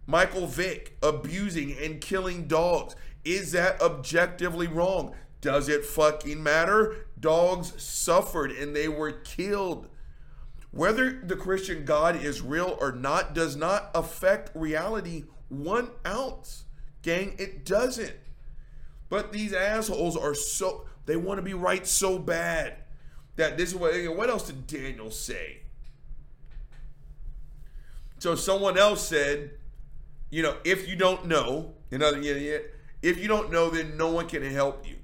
Michael 0.07 0.47
Vick 0.47 0.99
abusing 1.03 1.75
and 1.79 2.01
killing 2.01 2.47
dogs. 2.47 2.95
Is 3.25 3.53
that 3.53 3.81
objectively 3.81 4.66
wrong? 4.66 5.14
Does 5.41 5.68
it 5.68 5.85
fucking 5.85 6.43
matter? 6.43 7.07
Dogs 7.18 7.81
suffered 7.83 8.51
and 8.51 8.77
they 8.77 8.89
were 8.89 9.12
killed. 9.12 9.89
Whether 10.70 11.20
the 11.23 11.37
Christian 11.37 11.85
God 11.85 12.16
is 12.16 12.43
real 12.43 12.77
or 12.81 12.93
not 12.93 13.35
does 13.35 13.57
not 13.57 13.91
affect 13.95 14.51
reality 14.55 15.25
one 15.49 15.91
ounce. 16.07 16.64
Gang, 17.03 17.35
it 17.39 17.64
doesn't. 17.64 18.14
But 19.13 19.31
these 19.31 19.53
assholes 19.53 20.17
are 20.17 20.33
so, 20.33 20.87
they 21.05 21.17
want 21.17 21.37
to 21.37 21.43
be 21.43 21.53
right 21.53 21.87
so 21.87 22.19
bad 22.19 22.77
that 23.37 23.59
this 23.59 23.69
is 23.69 23.75
what, 23.75 23.93
what 24.17 24.31
else 24.31 24.47
did 24.47 24.67
Daniel 24.67 25.11
say? 25.11 25.59
So 28.21 28.35
someone 28.35 28.79
else 28.79 29.07
said, 29.07 29.51
you 30.31 30.43
know, 30.43 30.57
if 30.65 30.89
you 30.89 30.97
don't 30.97 31.27
know, 31.27 31.75
know, 31.91 32.23
if 33.03 33.19
you 33.19 33.29
don't 33.29 33.53
know, 33.53 33.69
then 33.69 33.99
no 33.99 34.11
one 34.11 34.29
can 34.29 34.51
help 34.51 34.89
you. 34.89 34.97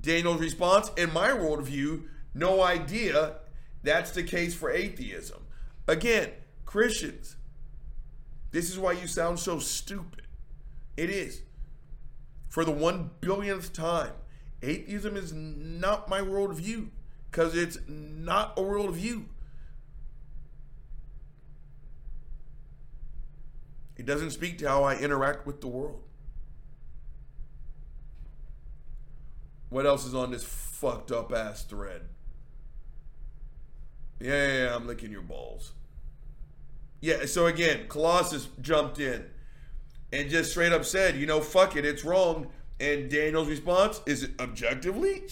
Daniel's 0.00 0.40
response, 0.40 0.92
in 0.96 1.12
my 1.12 1.30
worldview, 1.30 2.04
no 2.32 2.62
idea 2.62 3.38
that's 3.82 4.12
the 4.12 4.22
case 4.22 4.54
for 4.54 4.70
atheism. 4.70 5.40
Again, 5.88 6.30
Christians, 6.66 7.34
this 8.52 8.70
is 8.70 8.78
why 8.78 8.92
you 8.92 9.08
sound 9.08 9.40
so 9.40 9.58
stupid. 9.58 10.28
It 10.96 11.10
is. 11.10 11.42
For 12.50 12.64
the 12.64 12.72
one 12.72 13.10
billionth 13.20 13.72
time, 13.72 14.12
atheism 14.60 15.16
is 15.16 15.32
not 15.32 16.08
my 16.08 16.20
worldview 16.20 16.88
because 17.30 17.56
it's 17.56 17.78
not 17.86 18.58
a 18.58 18.60
worldview. 18.60 19.24
It 23.96 24.04
doesn't 24.04 24.32
speak 24.32 24.58
to 24.58 24.68
how 24.68 24.82
I 24.82 24.96
interact 24.96 25.46
with 25.46 25.60
the 25.60 25.68
world. 25.68 26.02
What 29.68 29.86
else 29.86 30.04
is 30.04 30.14
on 30.14 30.32
this 30.32 30.42
fucked 30.42 31.12
up 31.12 31.32
ass 31.32 31.62
thread? 31.62 32.02
Yeah, 34.18 34.30
yeah, 34.30 34.64
yeah, 34.64 34.74
I'm 34.74 34.88
licking 34.88 35.12
your 35.12 35.22
balls. 35.22 35.72
Yeah, 37.00 37.26
so 37.26 37.46
again, 37.46 37.86
Colossus 37.88 38.48
jumped 38.60 38.98
in 38.98 39.26
and 40.12 40.30
just 40.30 40.50
straight 40.52 40.72
up 40.72 40.84
said, 40.84 41.16
you 41.16 41.26
know, 41.26 41.40
fuck 41.40 41.76
it, 41.76 41.84
it's 41.84 42.04
wrong. 42.04 42.48
And 42.78 43.10
Daniel's 43.10 43.48
response 43.48 44.00
is 44.06 44.30
objectively? 44.38 45.24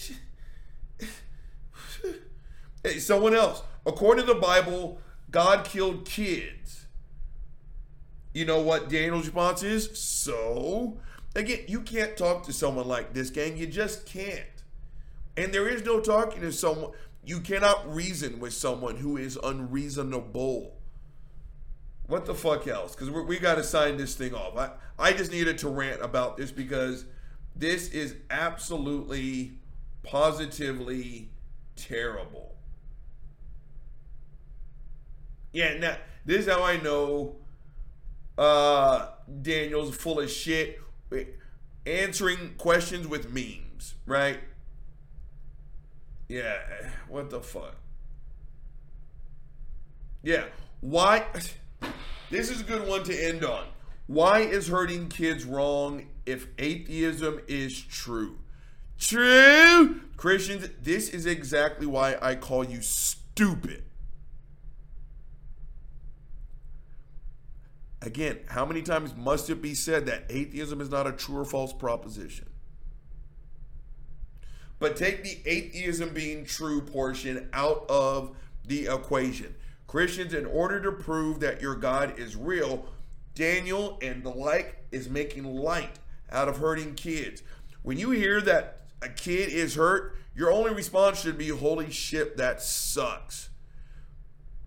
hey, 2.83 2.99
someone 2.99 3.33
else. 3.33 3.63
According 3.85 4.25
to 4.27 4.33
the 4.33 4.39
Bible, 4.39 4.99
God 5.31 5.65
killed 5.65 6.05
kids. 6.05 6.85
You 8.33 8.45
know 8.45 8.61
what 8.61 8.89
Daniel's 8.89 9.25
response 9.25 9.63
is? 9.63 9.99
So, 9.99 10.99
again, 11.35 11.61
you 11.67 11.81
can't 11.81 12.15
talk 12.15 12.43
to 12.43 12.53
someone 12.53 12.87
like 12.87 13.13
this, 13.13 13.31
gang. 13.31 13.57
You 13.57 13.65
just 13.65 14.05
can't. 14.05 14.45
And 15.35 15.53
there 15.53 15.67
is 15.67 15.83
no 15.83 15.99
talking 15.99 16.41
to 16.41 16.51
someone. 16.51 16.91
You 17.25 17.39
cannot 17.39 17.93
reason 17.93 18.39
with 18.39 18.53
someone 18.53 18.97
who 18.97 19.17
is 19.17 19.37
unreasonable. 19.41 20.78
What 22.09 22.25
the 22.25 22.33
fuck 22.33 22.67
else? 22.67 22.95
Because 22.95 23.11
we 23.11 23.37
got 23.37 23.55
to 23.55 23.63
sign 23.63 23.97
this 23.97 24.15
thing 24.15 24.33
off. 24.33 24.57
I, 24.57 24.71
I 24.97 25.13
just 25.13 25.31
needed 25.31 25.59
to 25.59 25.69
rant 25.69 26.01
about 26.01 26.37
this 26.37 26.51
because 26.51 27.05
this 27.55 27.89
is 27.89 28.15
absolutely, 28.31 29.51
positively 30.01 31.29
terrible. 31.75 32.55
Yeah, 35.53 35.77
now 35.77 35.97
this 36.25 36.47
is 36.47 36.51
how 36.51 36.63
I 36.63 36.77
know 36.77 37.35
uh, 38.39 39.09
Daniel's 39.43 39.95
full 39.95 40.19
of 40.19 40.31
shit. 40.31 40.81
Answering 41.85 42.55
questions 42.57 43.07
with 43.07 43.31
memes, 43.31 43.93
right? 44.07 44.39
Yeah, 46.27 46.57
what 47.07 47.29
the 47.29 47.41
fuck? 47.41 47.75
Yeah, 50.23 50.45
why? 50.81 51.25
This 52.29 52.51
is 52.51 52.61
a 52.61 52.63
good 52.63 52.87
one 52.87 53.03
to 53.03 53.27
end 53.27 53.43
on. 53.43 53.65
Why 54.07 54.39
is 54.39 54.67
hurting 54.67 55.09
kids 55.09 55.45
wrong 55.45 56.07
if 56.25 56.47
atheism 56.57 57.41
is 57.47 57.79
true? 57.79 58.39
True. 58.99 60.01
Christians, 60.17 60.69
this 60.81 61.09
is 61.09 61.25
exactly 61.25 61.87
why 61.87 62.17
I 62.21 62.35
call 62.35 62.63
you 62.63 62.81
stupid. 62.81 63.83
Again, 68.01 68.39
how 68.47 68.65
many 68.65 68.81
times 68.81 69.15
must 69.15 69.49
it 69.49 69.61
be 69.61 69.73
said 69.73 70.05
that 70.05 70.23
atheism 70.29 70.81
is 70.81 70.89
not 70.89 71.07
a 71.07 71.11
true 71.11 71.39
or 71.39 71.45
false 71.45 71.73
proposition? 71.73 72.47
But 74.79 74.95
take 74.95 75.23
the 75.23 75.37
atheism 75.45 76.13
being 76.13 76.45
true 76.45 76.81
portion 76.81 77.49
out 77.51 77.85
of 77.89 78.35
the 78.65 78.87
equation. 78.87 79.55
Christians, 79.89 80.35
in 80.35 80.45
order 80.45 80.79
to 80.81 80.91
prove 80.91 81.39
that 81.39 81.63
your 81.63 81.73
God 81.73 82.19
is 82.19 82.35
real, 82.35 82.85
Daniel 83.33 83.97
and 84.03 84.23
the 84.23 84.29
like 84.29 84.85
is 84.91 85.09
making 85.09 85.43
light 85.43 85.97
out 86.31 86.47
of 86.47 86.57
hurting 86.57 86.93
kids. 86.93 87.41
When 87.81 87.97
you 87.97 88.11
hear 88.11 88.39
that 88.41 88.81
a 89.01 89.09
kid 89.09 89.49
is 89.49 89.73
hurt, 89.73 90.15
your 90.35 90.51
only 90.51 90.75
response 90.75 91.19
should 91.19 91.39
be, 91.39 91.49
Holy 91.49 91.89
shit, 91.89 92.37
that 92.37 92.61
sucks. 92.61 93.49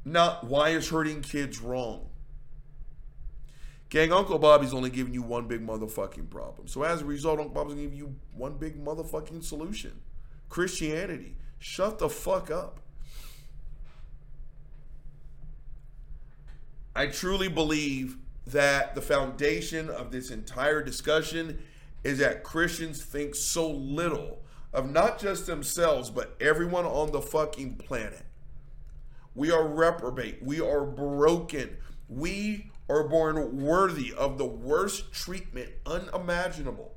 Not, 0.05 0.43
why 0.43 0.71
is 0.71 0.89
hurting 0.89 1.23
kids 1.23 1.61
wrong? 1.61 2.09
Gang, 3.91 4.13
Uncle 4.13 4.41
Bobby's 4.41 4.75
only 4.75 4.91
giving 4.91 5.15
you 5.15 5.23
one 5.23 5.47
big 5.47 5.65
motherfucking 5.65 6.31
problem. 6.31 6.67
So 6.67 6.83
as 6.83 7.03
a 7.03 7.05
result, 7.05 7.39
Uncle 7.39 7.55
Bobby's 7.55 7.75
gonna 7.75 7.87
give 7.87 7.95
you 7.95 8.17
one 8.35 8.55
big 8.55 8.85
motherfucking 8.85 9.45
solution. 9.45 10.01
Christianity. 10.49 11.37
Shut 11.61 12.01
the 12.01 12.09
fuck 12.09 12.51
up. 12.51 12.81
I 16.95 17.07
truly 17.07 17.49
believe 17.49 18.17
that 18.47 18.95
the 18.95 19.01
foundation 19.01 19.89
of 19.89 20.11
this 20.11 20.31
entire 20.31 20.83
discussion 20.83 21.63
is 22.05 22.19
that 22.19 22.43
Christians 22.43 23.03
think 23.03 23.35
so 23.35 23.71
little 23.71 24.41
of 24.73 24.91
not 24.91 25.19
just 25.19 25.47
themselves, 25.47 26.11
but 26.11 26.37
everyone 26.41 26.85
on 26.85 27.13
the 27.13 27.23
fucking 27.23 27.77
planet. 27.77 28.25
We 29.35 29.51
are 29.51 29.67
reprobate. 29.67 30.43
We 30.43 30.61
are 30.61 30.85
broken. 30.85 31.77
We 32.09 32.71
are 32.89 33.05
born 33.05 33.63
worthy 33.63 34.13
of 34.13 34.37
the 34.37 34.45
worst 34.45 35.13
treatment 35.13 35.71
unimaginable. 35.87 36.95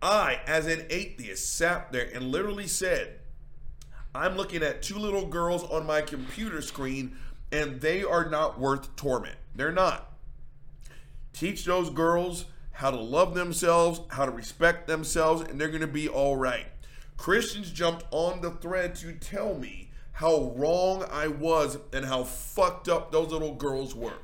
I, 0.00 0.40
as 0.46 0.66
an 0.66 0.86
atheist, 0.90 1.54
sat 1.54 1.92
there 1.92 2.08
and 2.12 2.30
literally 2.30 2.66
said, 2.66 3.20
I'm 4.14 4.36
looking 4.36 4.62
at 4.62 4.82
two 4.82 4.98
little 4.98 5.26
girls 5.26 5.64
on 5.64 5.86
my 5.86 6.02
computer 6.02 6.60
screen 6.60 7.16
and 7.50 7.80
they 7.80 8.02
are 8.02 8.28
not 8.28 8.58
worth 8.58 8.94
torment. 8.96 9.36
They're 9.54 9.72
not. 9.72 10.12
Teach 11.32 11.64
those 11.64 11.90
girls 11.90 12.46
how 12.72 12.90
to 12.90 13.00
love 13.00 13.34
themselves, 13.34 14.00
how 14.08 14.24
to 14.24 14.30
respect 14.30 14.86
themselves, 14.86 15.42
and 15.42 15.60
they're 15.60 15.68
going 15.68 15.82
to 15.82 15.86
be 15.86 16.08
all 16.08 16.36
right. 16.36 16.66
Christians 17.16 17.70
jumped 17.70 18.04
on 18.10 18.40
the 18.40 18.50
thread 18.50 18.94
to 18.96 19.12
tell 19.12 19.54
me 19.54 19.90
how 20.12 20.52
wrong 20.56 21.04
I 21.10 21.28
was 21.28 21.78
and 21.92 22.04
how 22.04 22.24
fucked 22.24 22.88
up 22.88 23.12
those 23.12 23.30
little 23.30 23.54
girls 23.54 23.94
were. 23.94 24.18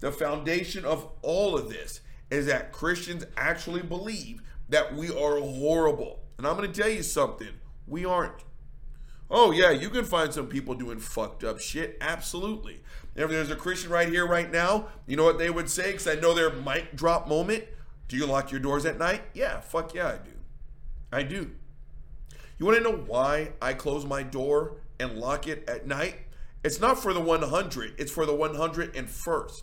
The 0.00 0.12
foundation 0.12 0.84
of 0.84 1.08
all 1.22 1.56
of 1.56 1.70
this 1.70 2.00
is 2.30 2.46
that 2.46 2.72
Christians 2.72 3.24
actually 3.36 3.82
believe 3.82 4.42
that 4.68 4.94
we 4.94 5.08
are 5.08 5.38
horrible. 5.40 6.20
And 6.36 6.46
I'm 6.46 6.56
going 6.56 6.70
to 6.70 6.80
tell 6.80 6.90
you 6.90 7.02
something 7.02 7.48
we 7.86 8.04
aren't. 8.04 8.44
Oh, 9.30 9.50
yeah, 9.50 9.70
you 9.70 9.90
can 9.90 10.04
find 10.04 10.32
some 10.32 10.46
people 10.46 10.74
doing 10.74 10.98
fucked 10.98 11.44
up 11.44 11.58
shit. 11.58 11.96
Absolutely. 12.00 12.82
If 13.16 13.30
there's 13.30 13.50
a 13.50 13.56
Christian 13.56 13.90
right 13.90 14.08
here, 14.08 14.26
right 14.26 14.50
now, 14.50 14.88
you 15.06 15.16
know 15.16 15.24
what 15.24 15.38
they 15.38 15.50
would 15.50 15.70
say? 15.70 15.92
Because 15.92 16.06
I 16.06 16.14
know 16.14 16.34
their 16.34 16.50
mic 16.50 16.94
drop 16.94 17.26
moment. 17.26 17.64
Do 18.08 18.16
you 18.16 18.26
lock 18.26 18.50
your 18.50 18.60
doors 18.60 18.84
at 18.84 18.98
night? 18.98 19.22
Yeah, 19.32 19.60
fuck 19.60 19.94
yeah, 19.94 20.08
I 20.08 20.16
do. 20.18 20.30
I 21.12 21.22
do. 21.22 21.52
You 22.58 22.66
want 22.66 22.78
to 22.78 22.84
know 22.84 22.96
why 22.96 23.52
I 23.62 23.72
close 23.72 24.04
my 24.04 24.22
door 24.22 24.76
and 25.00 25.18
lock 25.18 25.48
it 25.48 25.68
at 25.68 25.86
night? 25.86 26.16
It's 26.62 26.80
not 26.80 27.02
for 27.02 27.12
the 27.12 27.20
100, 27.20 27.94
it's 27.98 28.12
for 28.12 28.26
the 28.26 28.32
101st. 28.32 29.62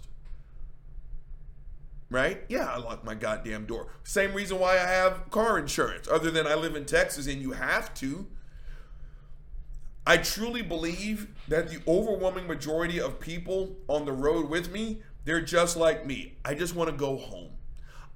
Right? 2.12 2.44
Yeah, 2.50 2.66
I 2.66 2.78
lock 2.78 3.06
my 3.06 3.16
goddamn 3.16 3.66
door. 3.66 3.88
Same 4.04 4.34
reason 4.34 4.60
why 4.60 4.74
I 4.74 4.86
have 4.86 5.32
car 5.32 5.58
insurance, 5.58 6.10
other 6.10 6.30
than 6.30 6.46
I 6.46 6.56
live 6.56 6.76
in 6.76 6.86
Texas 6.86 7.26
and 7.26 7.42
you 7.42 7.54
have 7.54 7.94
to. 7.96 8.28
I 10.06 10.18
truly 10.18 10.62
believe 10.62 11.30
that 11.48 11.70
the 11.70 11.82
overwhelming 11.88 12.48
majority 12.48 13.00
of 13.00 13.22
people 13.22 13.78
on 13.88 14.04
the 14.04 14.12
road 14.12 14.50
with 14.50 14.72
me, 14.74 15.02
they're 15.24 15.42
just 15.42 15.78
like 15.78 16.06
me. 16.06 16.36
I 16.44 16.54
just 16.54 16.76
want 16.76 16.90
to 16.90 16.96
go 16.96 17.16
home. 17.16 17.52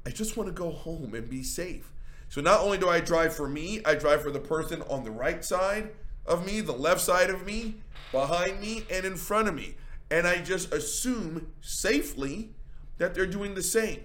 I 0.06 0.10
just 0.10 0.36
want 0.36 0.48
to 0.48 0.54
go 0.54 0.72
home 0.72 1.16
and 1.16 1.30
be 1.30 1.42
safe. 1.42 1.94
So 2.28 2.42
not 2.42 2.60
only 2.60 2.78
do 2.78 2.90
I 2.90 3.00
drive 3.00 3.34
for 3.34 3.48
me, 3.48 3.82
I 3.86 3.96
drive 3.96 4.24
for 4.24 4.32
the 4.32 4.40
person 4.42 4.82
on 4.90 5.06
the 5.06 5.12
right 5.12 5.46
side 5.46 5.92
of 6.26 6.46
me, 6.46 6.60
the 6.60 6.74
left 6.74 7.00
side 7.00 7.30
of 7.30 7.46
me, 7.46 7.76
behind 8.12 8.60
me, 8.60 8.84
and 8.92 9.06
in 9.06 9.16
front 9.16 9.48
of 9.48 9.56
me. 9.56 9.78
And 10.12 10.28
I 10.28 10.42
just 10.42 10.74
assume 10.74 11.54
safely 11.62 12.50
that 12.98 13.14
they're 13.14 13.26
doing 13.26 13.56
the 13.56 13.64
same. 13.64 14.04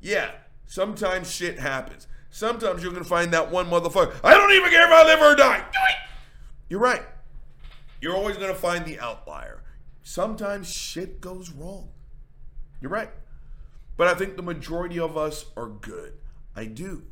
Yeah, 0.00 0.30
sometimes 0.66 1.30
shit 1.30 1.58
happens. 1.58 2.06
Sometimes 2.30 2.82
you're 2.82 2.92
to 3.02 3.08
find 3.08 3.32
that 3.32 3.50
one 3.50 3.66
motherfucker. 3.66 4.14
I 4.22 4.34
don't 4.34 4.52
even 4.52 4.70
care 4.70 4.86
if 4.86 4.92
I 4.92 5.04
live 5.04 5.20
or 5.20 5.34
die. 5.34 5.64
You're 6.68 6.80
right. 6.80 7.02
You're 8.00 8.14
always 8.14 8.36
to 8.52 8.58
find 8.58 8.84
the 8.84 9.00
outlier. 9.00 9.62
Sometimes 10.02 10.70
shit 10.70 11.20
goes 11.20 11.50
wrong. 11.50 11.88
You're 12.80 12.90
right. 12.90 13.10
But 13.96 14.08
I 14.08 14.14
think 14.14 14.36
the 14.36 14.42
majority 14.42 14.98
of 14.98 15.16
us 15.16 15.46
are 15.56 15.68
good. 15.68 16.12
I 16.54 16.66
do. 16.66 17.04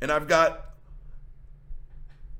And 0.00 0.12
I've 0.12 0.28
got 0.28 0.74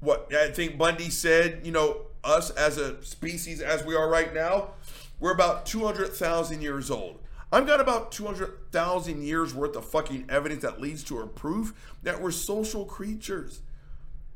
what 0.01 0.33
I 0.35 0.51
think 0.51 0.79
Bundy 0.79 1.11
said, 1.11 1.63
you 1.65 1.73
know, 1.73 2.03
us 2.23 2.51
as 2.51 2.79
a 2.79 3.03
species 3.03 3.61
as 3.61 3.85
we 3.85 3.97
are 3.97 4.09
right 4.09 4.33
now, 4.33 4.75
we're 5.19 5.33
about 5.33 5.67
200,000 5.67 6.63
years 6.63 6.91
old. 6.91 7.21
I've 7.55 7.69
got 7.69 7.81
about 7.81 8.11
200,000 8.11 9.23
years 9.23 9.55
worth 9.55 9.77
of 9.77 9.85
fucking 9.85 10.27
evidence 10.29 10.63
that 10.63 10.81
leads 10.81 11.05
to 11.05 11.21
a 11.21 11.27
proof 11.29 11.73
that 12.03 12.21
we're 12.21 12.33
social 12.33 12.85
creatures. 12.85 13.61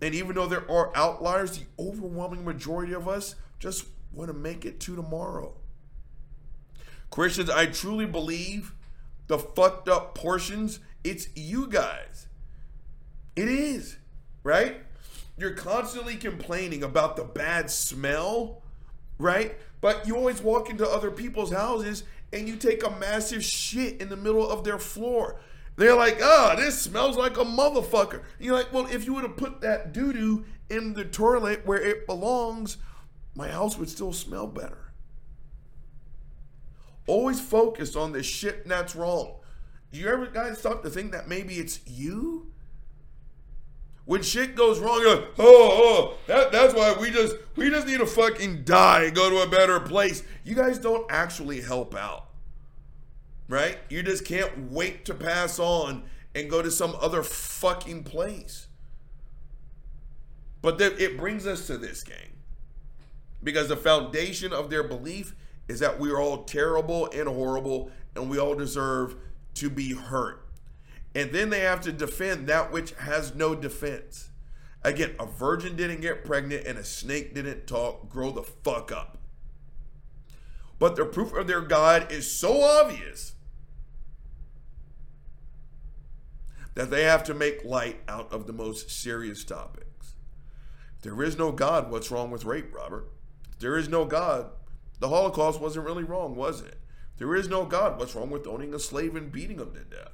And 0.00 0.14
even 0.14 0.36
though 0.36 0.46
there 0.46 0.70
are 0.70 0.96
outliers, 0.96 1.58
the 1.58 1.64
overwhelming 1.80 2.44
majority 2.44 2.92
of 2.92 3.08
us 3.08 3.34
just 3.58 3.86
want 4.12 4.28
to 4.28 4.34
make 4.36 4.64
it 4.64 4.78
to 4.80 4.94
tomorrow. 4.94 5.52
Christians, 7.10 7.50
I 7.50 7.66
truly 7.66 8.06
believe 8.06 8.72
the 9.26 9.36
fucked 9.36 9.88
up 9.88 10.14
portions, 10.14 10.78
it's 11.02 11.28
you 11.34 11.66
guys. 11.66 12.28
It 13.34 13.48
is, 13.48 13.96
right? 14.44 14.76
You're 15.36 15.54
constantly 15.54 16.14
complaining 16.14 16.84
about 16.84 17.16
the 17.16 17.24
bad 17.24 17.68
smell, 17.68 18.62
right? 19.18 19.56
But 19.80 20.06
you 20.06 20.16
always 20.16 20.40
walk 20.40 20.70
into 20.70 20.88
other 20.88 21.10
people's 21.10 21.52
houses 21.52 22.04
and 22.32 22.48
you 22.48 22.56
take 22.56 22.84
a 22.84 22.90
massive 22.90 23.44
shit 23.44 24.00
in 24.00 24.08
the 24.08 24.16
middle 24.16 24.48
of 24.48 24.64
their 24.64 24.78
floor. 24.78 25.40
They're 25.76 25.96
like, 25.96 26.18
oh, 26.20 26.54
this 26.56 26.80
smells 26.80 27.16
like 27.16 27.36
a 27.36 27.44
motherfucker. 27.44 28.22
And 28.38 28.46
you're 28.46 28.56
like, 28.56 28.72
well, 28.72 28.86
if 28.86 29.06
you 29.06 29.14
would 29.14 29.22
have 29.22 29.36
put 29.36 29.60
that 29.60 29.92
doo 29.92 30.12
doo 30.12 30.44
in 30.68 30.94
the 30.94 31.04
toilet 31.04 31.64
where 31.64 31.80
it 31.80 32.06
belongs, 32.06 32.78
my 33.34 33.48
house 33.48 33.78
would 33.78 33.88
still 33.88 34.12
smell 34.12 34.46
better. 34.46 34.92
Always 37.06 37.40
focused 37.40 37.96
on 37.96 38.12
the 38.12 38.22
shit 38.22 38.66
that's 38.66 38.96
wrong. 38.96 39.36
You 39.90 40.08
ever 40.08 40.26
guys 40.26 40.58
start 40.58 40.82
to 40.82 40.90
think 40.90 41.12
that 41.12 41.28
maybe 41.28 41.54
it's 41.54 41.80
you? 41.86 42.52
When 44.08 44.22
shit 44.22 44.56
goes 44.56 44.80
wrong, 44.80 45.00
you're 45.02 45.16
like, 45.16 45.28
oh, 45.38 45.70
oh, 45.70 46.14
that, 46.28 46.50
that's 46.50 46.72
why 46.72 46.96
we 46.98 47.10
just 47.10 47.36
we 47.56 47.68
just 47.68 47.86
need 47.86 47.98
to 47.98 48.06
fucking 48.06 48.64
die 48.64 49.02
and 49.02 49.14
go 49.14 49.28
to 49.28 49.42
a 49.42 49.46
better 49.46 49.78
place. 49.80 50.22
You 50.44 50.54
guys 50.54 50.78
don't 50.78 51.04
actually 51.10 51.60
help 51.60 51.94
out. 51.94 52.30
Right? 53.50 53.76
You 53.90 54.02
just 54.02 54.24
can't 54.24 54.72
wait 54.72 55.04
to 55.04 55.14
pass 55.14 55.58
on 55.58 56.04
and 56.34 56.48
go 56.48 56.62
to 56.62 56.70
some 56.70 56.96
other 57.02 57.22
fucking 57.22 58.04
place. 58.04 58.68
But 60.62 60.80
it 60.80 61.18
brings 61.18 61.46
us 61.46 61.66
to 61.66 61.76
this 61.76 62.02
game. 62.02 62.38
Because 63.44 63.68
the 63.68 63.76
foundation 63.76 64.54
of 64.54 64.70
their 64.70 64.84
belief 64.84 65.34
is 65.68 65.80
that 65.80 66.00
we 66.00 66.10
are 66.10 66.18
all 66.18 66.44
terrible 66.44 67.10
and 67.12 67.28
horrible 67.28 67.90
and 68.16 68.30
we 68.30 68.38
all 68.38 68.54
deserve 68.54 69.16
to 69.56 69.68
be 69.68 69.92
hurt. 69.92 70.47
And 71.18 71.32
then 71.32 71.50
they 71.50 71.62
have 71.62 71.80
to 71.80 71.90
defend 71.90 72.46
that 72.46 72.70
which 72.70 72.92
has 72.92 73.34
no 73.34 73.56
defense. 73.56 74.28
Again, 74.84 75.16
a 75.18 75.26
virgin 75.26 75.74
didn't 75.74 76.00
get 76.00 76.24
pregnant 76.24 76.64
and 76.64 76.78
a 76.78 76.84
snake 76.84 77.34
didn't 77.34 77.66
talk. 77.66 78.08
Grow 78.08 78.30
the 78.30 78.44
fuck 78.44 78.92
up. 78.92 79.18
But 80.78 80.94
the 80.94 81.04
proof 81.04 81.32
of 81.32 81.48
their 81.48 81.60
God 81.60 82.12
is 82.12 82.30
so 82.30 82.62
obvious 82.62 83.32
that 86.76 86.88
they 86.88 87.02
have 87.02 87.24
to 87.24 87.34
make 87.34 87.64
light 87.64 87.98
out 88.06 88.32
of 88.32 88.46
the 88.46 88.52
most 88.52 88.88
serious 88.88 89.42
topics. 89.42 90.14
There 91.02 91.20
is 91.24 91.36
no 91.36 91.50
God, 91.50 91.90
what's 91.90 92.12
wrong 92.12 92.30
with 92.30 92.44
rape, 92.44 92.72
Robert? 92.72 93.08
There 93.58 93.76
is 93.76 93.88
no 93.88 94.04
God, 94.04 94.50
the 95.00 95.08
Holocaust 95.08 95.60
wasn't 95.60 95.86
really 95.86 96.04
wrong, 96.04 96.36
was 96.36 96.60
it? 96.60 96.78
There 97.16 97.34
is 97.34 97.48
no 97.48 97.64
God. 97.64 97.98
What's 97.98 98.14
wrong 98.14 98.30
with 98.30 98.46
owning 98.46 98.72
a 98.72 98.78
slave 98.78 99.16
and 99.16 99.32
beating 99.32 99.56
them 99.56 99.74
to 99.74 99.82
death? 99.82 100.12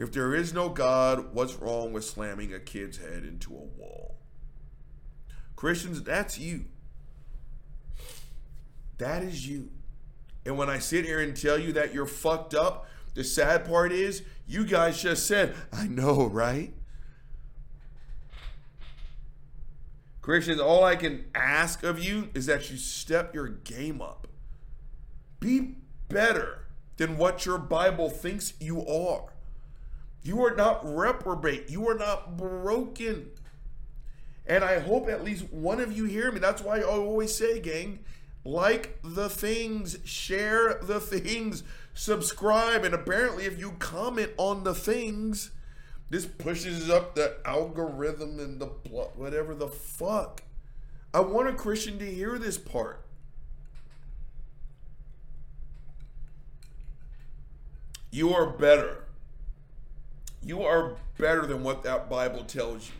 If 0.00 0.12
there 0.12 0.34
is 0.34 0.54
no 0.54 0.70
God, 0.70 1.34
what's 1.34 1.56
wrong 1.56 1.92
with 1.92 2.06
slamming 2.06 2.54
a 2.54 2.58
kid's 2.58 2.96
head 2.96 3.22
into 3.22 3.52
a 3.52 3.60
wall? 3.78 4.16
Christians, 5.56 6.02
that's 6.02 6.38
you. 6.38 6.64
That 8.96 9.22
is 9.22 9.46
you. 9.46 9.68
And 10.46 10.56
when 10.56 10.70
I 10.70 10.78
sit 10.78 11.04
here 11.04 11.20
and 11.20 11.36
tell 11.36 11.58
you 11.58 11.74
that 11.74 11.92
you're 11.92 12.06
fucked 12.06 12.54
up, 12.54 12.88
the 13.12 13.22
sad 13.22 13.66
part 13.66 13.92
is 13.92 14.22
you 14.46 14.64
guys 14.64 15.02
just 15.02 15.26
said, 15.26 15.54
I 15.70 15.86
know, 15.86 16.24
right? 16.24 16.72
Christians, 20.22 20.62
all 20.62 20.82
I 20.82 20.96
can 20.96 21.26
ask 21.34 21.82
of 21.82 22.02
you 22.02 22.30
is 22.32 22.46
that 22.46 22.70
you 22.70 22.78
step 22.78 23.34
your 23.34 23.48
game 23.48 24.00
up. 24.00 24.28
Be 25.40 25.74
better 26.08 26.68
than 26.96 27.18
what 27.18 27.44
your 27.44 27.58
Bible 27.58 28.08
thinks 28.08 28.54
you 28.60 28.80
are. 28.86 29.34
You 30.22 30.44
are 30.44 30.54
not 30.54 30.80
reprobate. 30.84 31.70
You 31.70 31.88
are 31.88 31.94
not 31.94 32.36
broken. 32.36 33.30
And 34.46 34.64
I 34.64 34.80
hope 34.80 35.08
at 35.08 35.24
least 35.24 35.52
one 35.52 35.80
of 35.80 35.96
you 35.96 36.04
hear 36.04 36.30
me. 36.32 36.40
That's 36.40 36.62
why 36.62 36.80
I 36.80 36.82
always 36.82 37.34
say, 37.34 37.60
gang, 37.60 38.00
like 38.44 38.98
the 39.02 39.28
things, 39.28 39.98
share 40.04 40.80
the 40.82 41.00
things, 41.00 41.62
subscribe. 41.94 42.84
And 42.84 42.94
apparently, 42.94 43.44
if 43.44 43.58
you 43.58 43.72
comment 43.78 44.32
on 44.36 44.64
the 44.64 44.74
things, 44.74 45.52
this 46.10 46.26
pushes 46.26 46.90
up 46.90 47.14
the 47.14 47.36
algorithm 47.44 48.40
and 48.40 48.60
the 48.60 48.66
whatever 48.66 49.54
the 49.54 49.68
fuck. 49.68 50.42
I 51.14 51.20
want 51.20 51.48
a 51.48 51.52
Christian 51.52 51.98
to 51.98 52.06
hear 52.06 52.38
this 52.38 52.58
part. 52.58 53.04
You 58.10 58.34
are 58.34 58.50
better. 58.50 59.04
You 60.42 60.62
are 60.62 60.96
better 61.18 61.46
than 61.46 61.62
what 61.62 61.82
that 61.82 62.08
Bible 62.08 62.44
tells 62.44 62.88
you. 62.88 62.94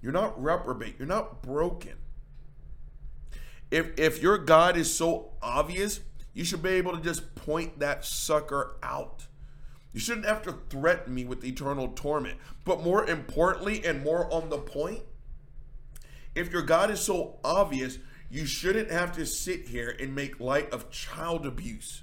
You're 0.00 0.12
not 0.12 0.42
reprobate. 0.42 0.96
You're 0.98 1.08
not 1.08 1.42
broken. 1.42 1.94
If 3.70 3.98
if 3.98 4.22
your 4.22 4.38
God 4.38 4.76
is 4.76 4.94
so 4.94 5.32
obvious, 5.42 6.00
you 6.32 6.44
should 6.44 6.62
be 6.62 6.70
able 6.70 6.96
to 6.96 7.02
just 7.02 7.34
point 7.34 7.78
that 7.80 8.04
sucker 8.04 8.76
out. 8.82 9.26
You 9.92 10.00
shouldn't 10.00 10.26
have 10.26 10.42
to 10.42 10.58
threaten 10.68 11.14
me 11.14 11.24
with 11.24 11.44
eternal 11.44 11.88
torment. 11.88 12.38
But 12.64 12.82
more 12.82 13.06
importantly, 13.06 13.84
and 13.84 14.04
more 14.04 14.32
on 14.32 14.50
the 14.50 14.58
point, 14.58 15.00
if 16.34 16.52
your 16.52 16.62
God 16.62 16.90
is 16.90 17.00
so 17.00 17.38
obvious, 17.42 17.98
you 18.30 18.44
shouldn't 18.44 18.90
have 18.90 19.12
to 19.16 19.24
sit 19.24 19.68
here 19.68 19.96
and 19.98 20.14
make 20.14 20.38
light 20.38 20.70
of 20.70 20.90
child 20.90 21.46
abuse. 21.46 22.02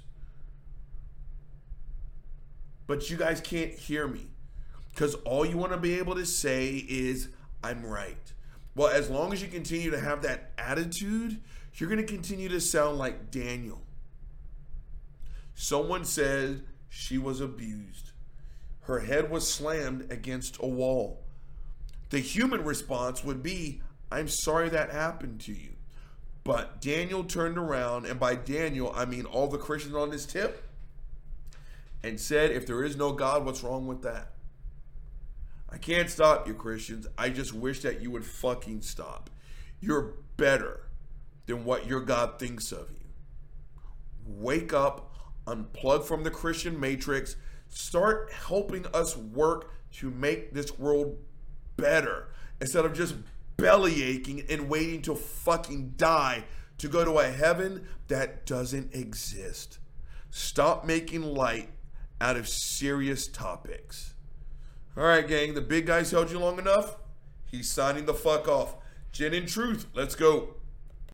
But 2.86 3.08
you 3.08 3.16
guys 3.16 3.40
can't 3.40 3.72
hear 3.72 4.06
me 4.08 4.28
because 4.94 5.16
all 5.24 5.44
you 5.44 5.56
want 5.56 5.72
to 5.72 5.78
be 5.78 5.98
able 5.98 6.14
to 6.14 6.24
say 6.24 6.76
is, 6.88 7.28
I'm 7.64 7.84
right. 7.84 8.32
Well, 8.76 8.88
as 8.88 9.10
long 9.10 9.32
as 9.32 9.42
you 9.42 9.48
continue 9.48 9.90
to 9.90 9.98
have 9.98 10.22
that 10.22 10.52
attitude, 10.56 11.40
you're 11.74 11.90
going 11.90 12.04
to 12.04 12.12
continue 12.12 12.48
to 12.50 12.60
sound 12.60 12.98
like 12.98 13.32
Daniel. 13.32 13.82
Someone 15.56 16.04
said 16.04 16.62
she 16.88 17.18
was 17.18 17.40
abused. 17.40 18.12
Her 18.82 19.00
head 19.00 19.30
was 19.30 19.52
slammed 19.52 20.12
against 20.12 20.58
a 20.60 20.66
wall. 20.66 21.24
The 22.10 22.20
human 22.20 22.62
response 22.64 23.24
would 23.24 23.42
be, 23.42 23.82
I'm 24.12 24.28
sorry 24.28 24.68
that 24.68 24.90
happened 24.90 25.40
to 25.42 25.52
you. 25.52 25.70
But 26.44 26.80
Daniel 26.80 27.24
turned 27.24 27.58
around, 27.58 28.06
and 28.06 28.20
by 28.20 28.36
Daniel, 28.36 28.92
I 28.94 29.06
mean 29.06 29.24
all 29.24 29.48
the 29.48 29.58
Christians 29.58 29.96
on 29.96 30.10
this 30.10 30.26
tip, 30.26 30.62
and 32.02 32.20
said, 32.20 32.50
If 32.50 32.66
there 32.66 32.84
is 32.84 32.96
no 32.96 33.12
God, 33.12 33.44
what's 33.44 33.64
wrong 33.64 33.86
with 33.86 34.02
that? 34.02 34.33
I 35.74 35.76
can't 35.76 36.08
stop 36.08 36.46
you, 36.46 36.54
Christians. 36.54 37.08
I 37.18 37.30
just 37.30 37.52
wish 37.52 37.80
that 37.80 38.00
you 38.00 38.12
would 38.12 38.24
fucking 38.24 38.82
stop. 38.82 39.28
You're 39.80 40.14
better 40.36 40.82
than 41.46 41.64
what 41.64 41.88
your 41.88 42.00
God 42.00 42.38
thinks 42.38 42.70
of 42.70 42.92
you. 42.92 43.08
Wake 44.24 44.72
up 44.72 45.10
unplug 45.48 46.04
from 46.04 46.22
the 46.22 46.30
Christian 46.30 46.78
matrix, 46.78 47.34
start 47.68 48.30
helping 48.32 48.86
us 48.94 49.16
work 49.16 49.72
to 49.94 50.12
make 50.12 50.54
this 50.54 50.78
world 50.78 51.18
better 51.76 52.28
instead 52.60 52.84
of 52.84 52.94
just 52.94 53.16
belly 53.56 54.04
aching 54.04 54.44
and 54.48 54.68
waiting 54.68 55.02
to 55.02 55.16
fucking 55.16 55.94
die 55.96 56.44
to 56.78 56.86
go 56.86 57.04
to 57.04 57.18
a 57.18 57.28
heaven 57.28 57.88
that 58.06 58.46
doesn't 58.46 58.94
exist. 58.94 59.80
Stop 60.30 60.84
making 60.84 61.22
light 61.22 61.70
out 62.20 62.36
of 62.36 62.48
serious 62.48 63.26
topics. 63.26 64.13
All 64.96 65.02
right, 65.04 65.26
gang, 65.26 65.54
the 65.54 65.60
big 65.60 65.86
guy's 65.86 66.12
held 66.12 66.30
you 66.30 66.38
long 66.38 66.58
enough. 66.58 66.96
He's 67.46 67.68
signing 67.68 68.06
the 68.06 68.14
fuck 68.14 68.46
off. 68.46 68.76
Jen 69.10 69.34
and 69.34 69.48
Truth, 69.48 69.86
let's 69.92 70.14
go. 70.14 70.54